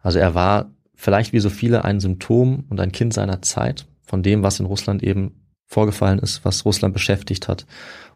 [0.00, 4.22] Also er war vielleicht wie so viele ein Symptom und ein Kind seiner Zeit, von
[4.22, 5.34] dem, was in Russland eben
[5.66, 7.66] vorgefallen ist, was Russland beschäftigt hat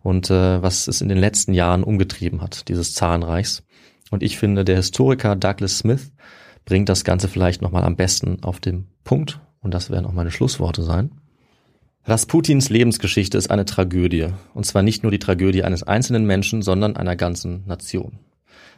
[0.02, 3.62] und äh, was es in den letzten Jahren umgetrieben hat, dieses Zarenreichs.
[4.10, 6.12] Und ich finde, der Historiker Douglas Smith
[6.64, 10.30] bringt das Ganze vielleicht nochmal am besten auf den Punkt und das werden auch meine
[10.30, 11.12] Schlussworte sein.
[12.04, 14.30] Rasputins Lebensgeschichte ist eine Tragödie.
[14.54, 18.18] Und zwar nicht nur die Tragödie eines einzelnen Menschen, sondern einer ganzen Nation.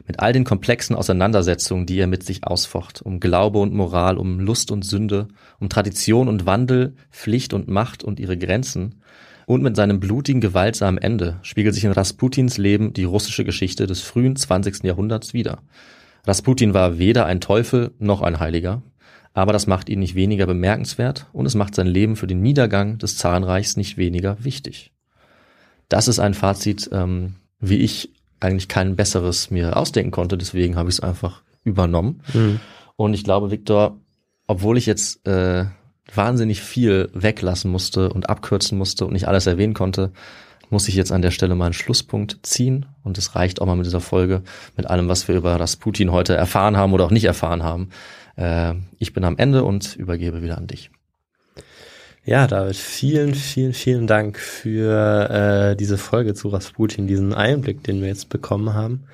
[0.06, 4.40] Mit all den komplexen Auseinandersetzungen, die er mit sich ausfocht, um Glaube und Moral, um
[4.40, 5.28] Lust und Sünde,
[5.58, 9.00] um Tradition und Wandel, Pflicht und Macht und ihre Grenzen,
[9.46, 14.00] und mit seinem blutigen, gewaltsamen Ende spiegelt sich in Rasputins Leben die russische Geschichte des
[14.00, 14.84] frühen 20.
[14.84, 15.62] Jahrhunderts wider.
[16.26, 18.82] Rasputin war weder ein Teufel noch ein Heiliger
[19.34, 22.98] aber das macht ihn nicht weniger bemerkenswert und es macht sein Leben für den Niedergang
[22.98, 24.92] des Zarenreichs nicht weniger wichtig.
[25.88, 30.88] Das ist ein Fazit, ähm, wie ich eigentlich kein besseres mir ausdenken konnte, deswegen habe
[30.88, 32.20] ich es einfach übernommen.
[32.32, 32.60] Mhm.
[32.96, 33.98] Und ich glaube, Viktor,
[34.46, 35.64] obwohl ich jetzt äh,
[36.14, 40.12] wahnsinnig viel weglassen musste und abkürzen musste und nicht alles erwähnen konnte,
[40.70, 42.86] muss ich jetzt an der Stelle mal einen Schlusspunkt ziehen.
[43.02, 44.42] Und es reicht auch mal mit dieser Folge,
[44.76, 47.88] mit allem, was wir über Rasputin heute erfahren haben oder auch nicht erfahren haben.
[48.36, 50.90] Äh, ich bin am Ende und übergebe wieder an dich.
[52.26, 58.00] Ja, David, vielen, vielen, vielen Dank für äh, diese Folge zu Rasputin, diesen Einblick, den
[58.00, 59.04] wir jetzt bekommen haben.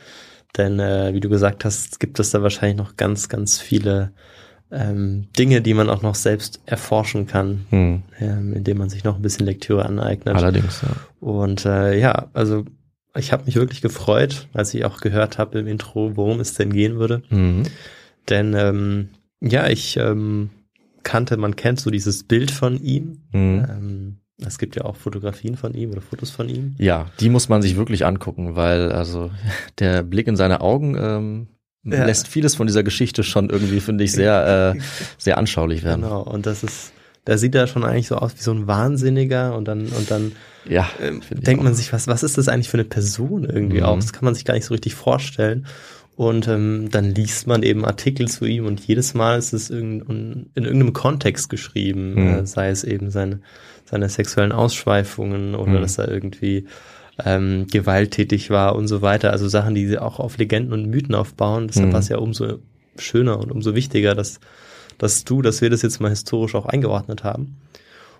[0.56, 4.12] Denn äh, wie du gesagt hast, gibt es da wahrscheinlich noch ganz, ganz viele
[4.70, 8.02] ähm, Dinge, die man auch noch selbst erforschen kann, hm.
[8.20, 10.36] ähm, indem man sich noch ein bisschen Lektüre aneignet.
[10.36, 10.90] Allerdings, ja.
[11.18, 12.64] Und äh, ja, also
[13.16, 16.72] ich habe mich wirklich gefreut, als ich auch gehört habe im Intro, worum es denn
[16.72, 17.22] gehen würde.
[17.30, 17.64] Mhm.
[18.30, 19.08] Denn ähm,
[19.40, 20.50] ja, ich ähm,
[21.02, 23.22] kannte, man kennt so dieses Bild von ihm.
[23.32, 23.66] Mhm.
[23.68, 24.16] Ähm,
[24.46, 26.74] es gibt ja auch Fotografien von ihm oder Fotos von ihm.
[26.78, 29.30] Ja, die muss man sich wirklich angucken, weil also
[29.78, 31.48] der Blick in seine Augen ähm,
[31.84, 32.04] ja.
[32.04, 34.80] lässt vieles von dieser Geschichte schon irgendwie, finde ich, sehr, äh,
[35.18, 36.02] sehr anschaulich werden.
[36.02, 36.92] Genau, und das ist,
[37.24, 40.32] da sieht er schon eigentlich so aus wie so ein Wahnsinniger und dann, und dann
[40.68, 43.84] ja, ähm, denkt man sich, was, was ist das eigentlich für eine Person irgendwie mhm.
[43.84, 43.96] auch?
[43.96, 45.66] Das kann man sich gar nicht so richtig vorstellen.
[46.20, 50.02] Und ähm, dann liest man eben Artikel zu ihm und jedes Mal ist es in,
[50.54, 52.28] in irgendeinem Kontext geschrieben, mhm.
[52.28, 53.40] äh, sei es eben seine,
[53.86, 55.80] seine sexuellen Ausschweifungen oder mhm.
[55.80, 56.66] dass er irgendwie
[57.24, 59.30] ähm, gewalttätig war und so weiter.
[59.30, 61.68] Also Sachen, die auch auf Legenden und Mythen aufbauen.
[61.68, 61.92] Deshalb mhm.
[61.94, 62.58] war es ja umso
[62.98, 64.40] schöner und umso wichtiger, dass,
[64.98, 67.56] dass du, dass wir das jetzt mal historisch auch eingeordnet haben.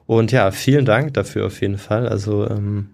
[0.07, 2.09] Und ja, vielen Dank dafür auf jeden Fall.
[2.09, 2.89] Also ähm,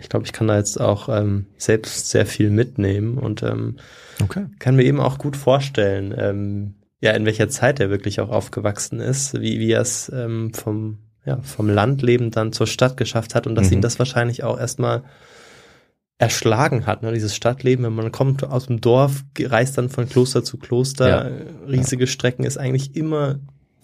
[0.00, 3.76] ich glaube, ich kann da jetzt auch ähm, selbst sehr viel mitnehmen und ähm,
[4.22, 4.46] okay.
[4.58, 9.00] kann mir eben auch gut vorstellen, ähm, ja, in welcher Zeit er wirklich auch aufgewachsen
[9.00, 13.46] ist, wie, wie er es ähm, vom, ja, vom Landleben dann zur Stadt geschafft hat
[13.46, 13.74] und dass mhm.
[13.74, 15.04] ihn das wahrscheinlich auch erstmal
[16.18, 17.12] erschlagen hat, ne?
[17.12, 21.66] dieses Stadtleben, wenn man kommt aus dem Dorf, reist dann von Kloster zu Kloster, ja.
[21.66, 22.06] riesige.
[22.06, 23.38] Strecken, ist eigentlich immer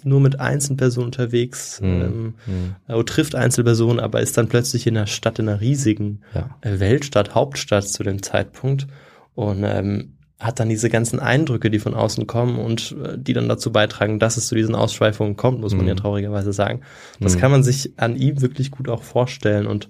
[0.06, 2.34] nur mit Einzelpersonen unterwegs, mhm.
[2.48, 3.06] ähm, mhm.
[3.06, 6.56] trifft Einzelpersonen, aber ist dann plötzlich in einer Stadt, in einer riesigen ja.
[6.62, 8.86] Äh, Weltstadt, Hauptstadt zu dem Zeitpunkt
[9.34, 13.48] und ähm, hat dann diese ganzen Eindrücke, die von außen kommen und äh, die dann
[13.48, 15.88] dazu beitragen, dass es zu diesen Ausschweifungen kommt, muss man mhm.
[15.88, 16.82] ja traurigerweise sagen.
[17.20, 17.40] Das mhm.
[17.40, 19.88] kann man sich an ihm wirklich gut auch vorstellen und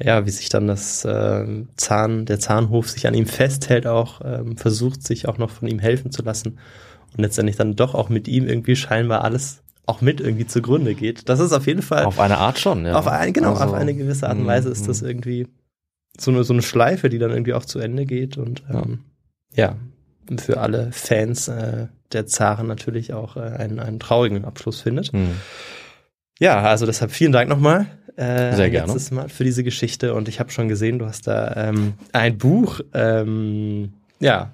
[0.00, 4.56] ja, wie sich dann das äh, Zahn, der Zahnhof sich an ihm festhält, auch ähm,
[4.56, 6.58] versucht, sich auch noch von ihm helfen zu lassen
[7.18, 11.28] und letztendlich dann doch auch mit ihm irgendwie scheinbar alles auch mit irgendwie zugrunde geht.
[11.28, 12.04] Das ist auf jeden Fall.
[12.04, 12.94] Auf eine Art schon, ja.
[12.94, 15.08] Auf eine, genau, also, auf eine gewisse Art und Weise ist das mhm.
[15.08, 15.48] irgendwie
[16.18, 19.00] so eine, so eine Schleife, die dann irgendwie auch zu Ende geht und ähm,
[19.54, 19.76] ja,
[20.38, 25.12] für alle Fans äh, der Zaren natürlich auch äh, einen, einen traurigen Abschluss findet.
[25.12, 25.36] Mhm.
[26.38, 27.86] Ja, also deshalb vielen Dank nochmal.
[28.16, 28.92] Äh, Sehr gerne.
[28.92, 32.36] Letztes Mal für diese Geschichte und ich habe schon gesehen, du hast da ähm, ein
[32.36, 34.50] Buch, ähm, ja,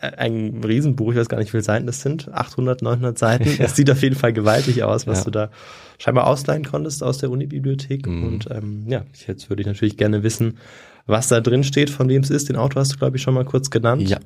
[0.00, 3.44] ein Riesenbuch, ich weiß gar nicht, wie viele Seiten das sind, 800, 900 Seiten.
[3.50, 3.68] Es ja.
[3.68, 5.24] sieht auf jeden Fall gewaltig aus, was ja.
[5.24, 5.50] du da
[5.98, 8.06] scheinbar ausleihen konntest aus der Unibibliothek.
[8.06, 8.24] Mhm.
[8.24, 10.58] Und ähm, ja, jetzt würde ich natürlich gerne wissen,
[11.06, 12.48] was da drin steht, von wem es ist.
[12.48, 14.08] Den Autor hast du, glaube ich, schon mal kurz genannt.
[14.08, 14.18] Ja,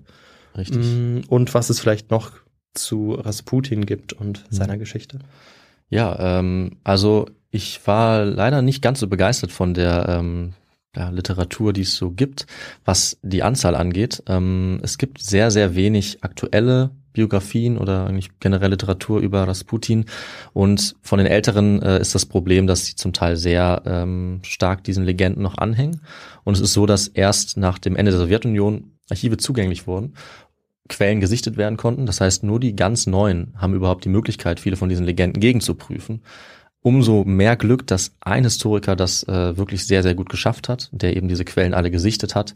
[0.56, 0.84] richtig.
[0.84, 2.32] Mm, und was es vielleicht noch
[2.74, 4.54] zu Rasputin gibt und mhm.
[4.54, 5.20] seiner Geschichte.
[5.88, 10.54] Ja, ähm, also ich war leider nicht ganz so begeistert von der ähm,
[10.96, 12.46] ja, Literatur, die es so gibt,
[12.84, 14.22] was die Anzahl angeht.
[14.26, 20.04] Ähm, es gibt sehr, sehr wenig aktuelle Biografien oder eigentlich generell Literatur über Rasputin.
[20.52, 24.84] Und von den Älteren äh, ist das Problem, dass sie zum Teil sehr ähm, stark
[24.84, 26.02] diesen Legenden noch anhängen.
[26.42, 30.14] Und es ist so, dass erst nach dem Ende der Sowjetunion Archive zugänglich wurden,
[30.88, 32.04] Quellen gesichtet werden konnten.
[32.04, 36.22] Das heißt, nur die ganz neuen haben überhaupt die Möglichkeit, viele von diesen Legenden gegenzuprüfen.
[36.84, 41.16] Umso mehr Glück, dass ein Historiker das äh, wirklich sehr, sehr gut geschafft hat, der
[41.16, 42.54] eben diese Quellen alle gesichtet hat.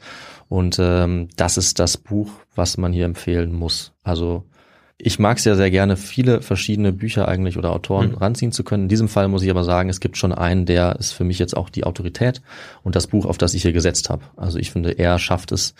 [0.50, 3.92] Und ähm, das ist das Buch, was man hier empfehlen muss.
[4.02, 4.44] Also
[4.98, 8.16] ich mag es ja sehr gerne, viele verschiedene Bücher eigentlich oder Autoren mhm.
[8.16, 8.82] ranziehen zu können.
[8.82, 11.38] In diesem Fall muss ich aber sagen, es gibt schon einen, der ist für mich
[11.38, 12.42] jetzt auch die Autorität
[12.82, 14.24] und das Buch, auf das ich hier gesetzt habe.
[14.36, 15.74] Also ich finde, er schafft es,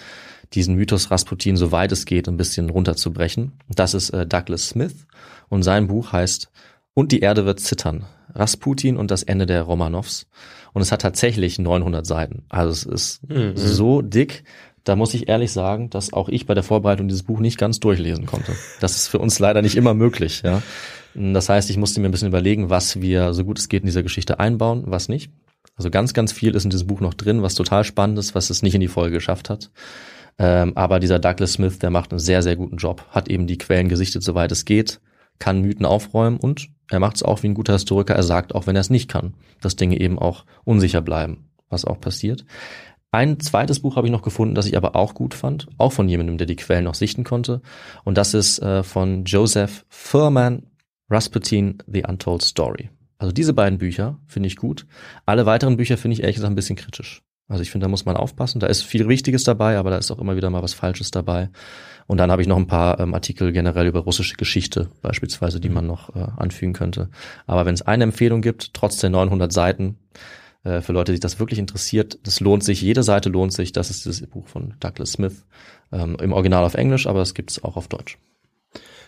[0.55, 3.53] diesen Mythos Rasputin, soweit es geht, ein bisschen runterzubrechen.
[3.69, 5.07] Das ist äh, Douglas Smith
[5.51, 6.51] und sein Buch heißt
[6.95, 8.07] Und die Erde wird zittern.
[8.35, 10.27] Rasputin und das Ende der Romanows.
[10.73, 12.45] Und es hat tatsächlich 900 Seiten.
[12.49, 13.53] Also es ist mhm.
[13.57, 14.45] so dick.
[14.85, 17.81] Da muss ich ehrlich sagen, dass auch ich bei der Vorbereitung dieses Buch nicht ganz
[17.81, 18.53] durchlesen konnte.
[18.81, 20.43] Das ist für uns leider nicht immer möglich.
[20.45, 20.63] Ja.
[21.15, 23.87] Das heißt, ich musste mir ein bisschen überlegen, was wir so gut es geht in
[23.87, 25.31] dieser Geschichte einbauen, was nicht.
[25.77, 28.51] Also ganz, ganz viel ist in diesem Buch noch drin, was total spannend ist, was
[28.51, 29.71] es nicht in die Folge geschafft hat.
[30.39, 33.59] Ähm, aber dieser Douglas Smith, der macht einen sehr, sehr guten Job, hat eben die
[33.59, 35.01] Quellen gesichtet, soweit es geht,
[35.39, 38.15] kann Mythen aufräumen und er macht es auch wie ein guter Historiker.
[38.15, 41.85] Er sagt auch, wenn er es nicht kann, dass Dinge eben auch unsicher bleiben, was
[41.85, 42.45] auch passiert.
[43.11, 46.09] Ein zweites Buch habe ich noch gefunden, das ich aber auch gut fand, auch von
[46.09, 47.63] jemandem, der die Quellen noch sichten konnte.
[48.05, 50.65] Und das ist äh, von Joseph Furman,
[51.09, 52.91] Rasputin, The Untold Story.
[53.17, 54.87] Also diese beiden Bücher finde ich gut.
[55.25, 57.23] Alle weiteren Bücher finde ich ehrlich gesagt ein bisschen kritisch.
[57.49, 58.61] Also ich finde, da muss man aufpassen.
[58.61, 61.49] Da ist viel Wichtiges dabei, aber da ist auch immer wieder mal was Falsches dabei.
[62.09, 65.69] Und dann habe ich noch ein paar ähm, Artikel generell über russische Geschichte beispielsweise, die
[65.69, 67.11] man noch äh, anfügen könnte.
[67.47, 69.99] Aber wenn es eine Empfehlung gibt, trotz der 900 Seiten,
[70.65, 73.73] äh, für Leute, die sich das wirklich interessiert, das lohnt sich, jede Seite lohnt sich.
[73.73, 75.45] Das ist das Buch von Douglas Smith,
[75.93, 78.19] ähm, im Original auf Englisch, aber es gibt es auch auf Deutsch.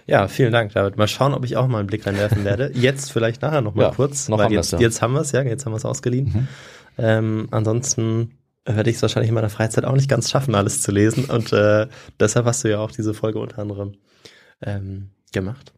[0.06, 0.98] Ja, vielen Dank, David.
[0.98, 2.70] Mal schauen, ob ich auch mal einen Blick reinwerfen werde.
[2.74, 4.78] Jetzt vielleicht nachher noch mal ja, kurz, noch weil jetzt, ja.
[4.78, 6.26] jetzt haben wir es, ja, jetzt haben wir es ausgeliehen.
[6.26, 6.48] Mhm.
[6.98, 8.32] Ähm, ansonsten
[8.64, 11.24] werde ich es wahrscheinlich in meiner Freizeit auch nicht ganz schaffen, alles zu lesen.
[11.26, 11.88] Und äh,
[12.18, 13.94] deshalb hast du ja auch diese Folge unter anderem
[14.62, 15.72] ähm, gemacht.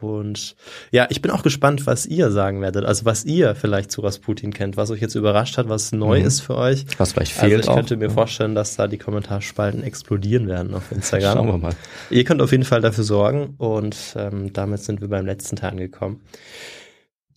[0.00, 0.56] Und
[0.90, 2.84] ja, ich bin auch gespannt, was ihr sagen werdet.
[2.84, 6.26] Also was ihr vielleicht zu Rasputin kennt, was euch jetzt überrascht hat, was neu mhm.
[6.26, 6.84] ist für euch.
[6.98, 7.58] Was vielleicht fehlt.
[7.58, 7.98] Also ich könnte auch.
[7.98, 11.38] mir vorstellen, dass da die Kommentarspalten explodieren werden auf Instagram.
[11.38, 11.74] Schauen wir mal.
[12.10, 15.70] Ihr könnt auf jeden Fall dafür sorgen und ähm, damit sind wir beim letzten Teil
[15.70, 16.20] angekommen.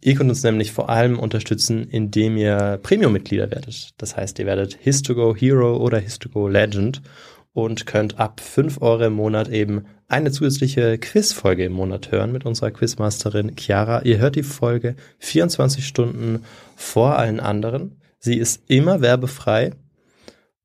[0.07, 3.89] Ihr könnt uns nämlich vor allem unterstützen, indem ihr Premium-Mitglieder werdet.
[3.97, 7.01] Das heißt, ihr werdet Histogo Hero oder Histogo Legend
[7.51, 12.45] und könnt ab 5 Euro im Monat eben eine zusätzliche Quizfolge im Monat hören mit
[12.45, 14.03] unserer Quizmasterin Chiara.
[14.03, 16.45] Ihr hört die Folge 24 Stunden
[16.77, 17.99] vor allen anderen.
[18.17, 19.71] Sie ist immer werbefrei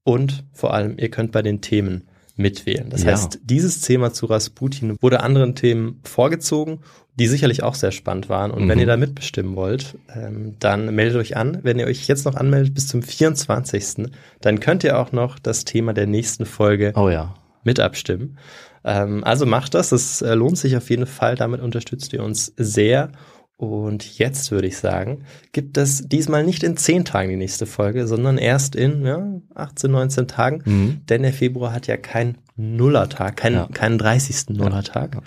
[0.05, 2.07] und vor allem, ihr könnt bei den Themen
[2.37, 2.89] mitwählen.
[2.91, 3.13] Das ja.
[3.13, 6.81] heißt, dieses Thema zu Rasputin wurde anderen Themen vorgezogen,
[7.19, 8.51] die sicherlich auch sehr spannend waren.
[8.51, 8.69] Und mhm.
[8.69, 11.59] wenn ihr da mitbestimmen wollt, ähm, dann meldet euch an.
[11.63, 14.09] Wenn ihr euch jetzt noch anmeldet bis zum 24.,
[14.41, 17.35] dann könnt ihr auch noch das Thema der nächsten Folge oh ja.
[17.65, 18.39] mit abstimmen.
[18.85, 21.37] Ähm, also macht das, es äh, lohnt sich auf jeden Fall.
[21.37, 23.11] Damit unterstützt ihr uns sehr.
[23.57, 28.09] Und jetzt würde ich sagen, gibt es diesmal nicht in zehn Tagen die nächste Folge,
[28.09, 30.63] sondern erst in ja, 18, 19 Tagen.
[30.65, 31.01] Mhm.
[31.09, 33.69] Denn der Februar hat ja keinen Nullertag, keinen, ja.
[33.73, 34.57] keinen 30.
[34.57, 35.15] Nullertag.
[35.15, 35.23] Ja.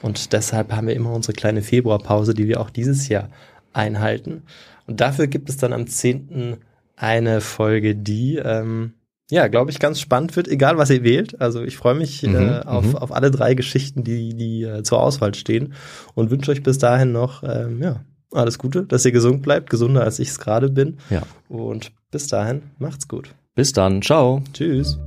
[0.00, 3.30] Und deshalb haben wir immer unsere kleine Februarpause, die wir auch dieses Jahr
[3.72, 4.42] einhalten.
[4.86, 6.56] Und dafür gibt es dann am 10.
[6.96, 8.94] eine Folge, die ähm,
[9.34, 11.40] ja, glaube ich, ganz spannend wird, egal was ihr wählt.
[11.40, 12.94] Also ich freue mich mhm, äh, auf, mhm.
[12.94, 15.74] auf alle drei Geschichten, die, die äh, zur Auswahl stehen
[16.14, 20.04] und wünsche euch bis dahin noch ähm, ja, alles Gute, dass ihr gesund bleibt, gesunder
[20.04, 20.98] als ich es gerade bin.
[21.10, 21.22] Ja.
[21.48, 23.34] Und bis dahin, macht's gut.
[23.56, 24.40] Bis dann, ciao.
[24.52, 25.00] Tschüss.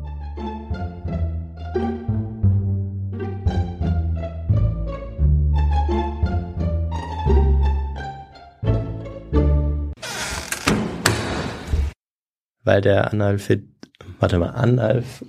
[12.65, 13.76] Weil der Analphabet
[14.19, 15.23] warte mal, Analf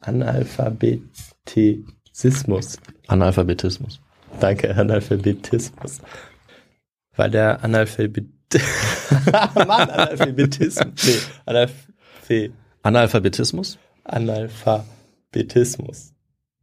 [0.00, 2.78] Analphabetismus.
[3.06, 4.00] Analphabetismus.
[4.40, 6.00] Danke, Analphabetismus.
[7.16, 8.26] Weil der Analphabet
[9.66, 11.04] Mann, Analphabetismus.
[11.04, 13.78] Nee, Analphe Analphabetismus?
[14.04, 16.14] Analphabetismus.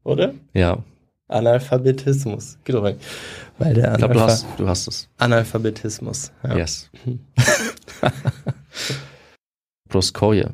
[0.04, 0.34] Oder?
[0.54, 0.84] Ja.
[1.28, 2.58] Analphabetismus.
[2.64, 2.98] Geht doch weg.
[3.58, 5.10] Weil der ich glaube, du hast, du hast es.
[5.18, 6.32] Analphabetismus.
[6.44, 6.56] Ja.
[6.56, 6.92] Yes.
[9.90, 10.54] Proskoje.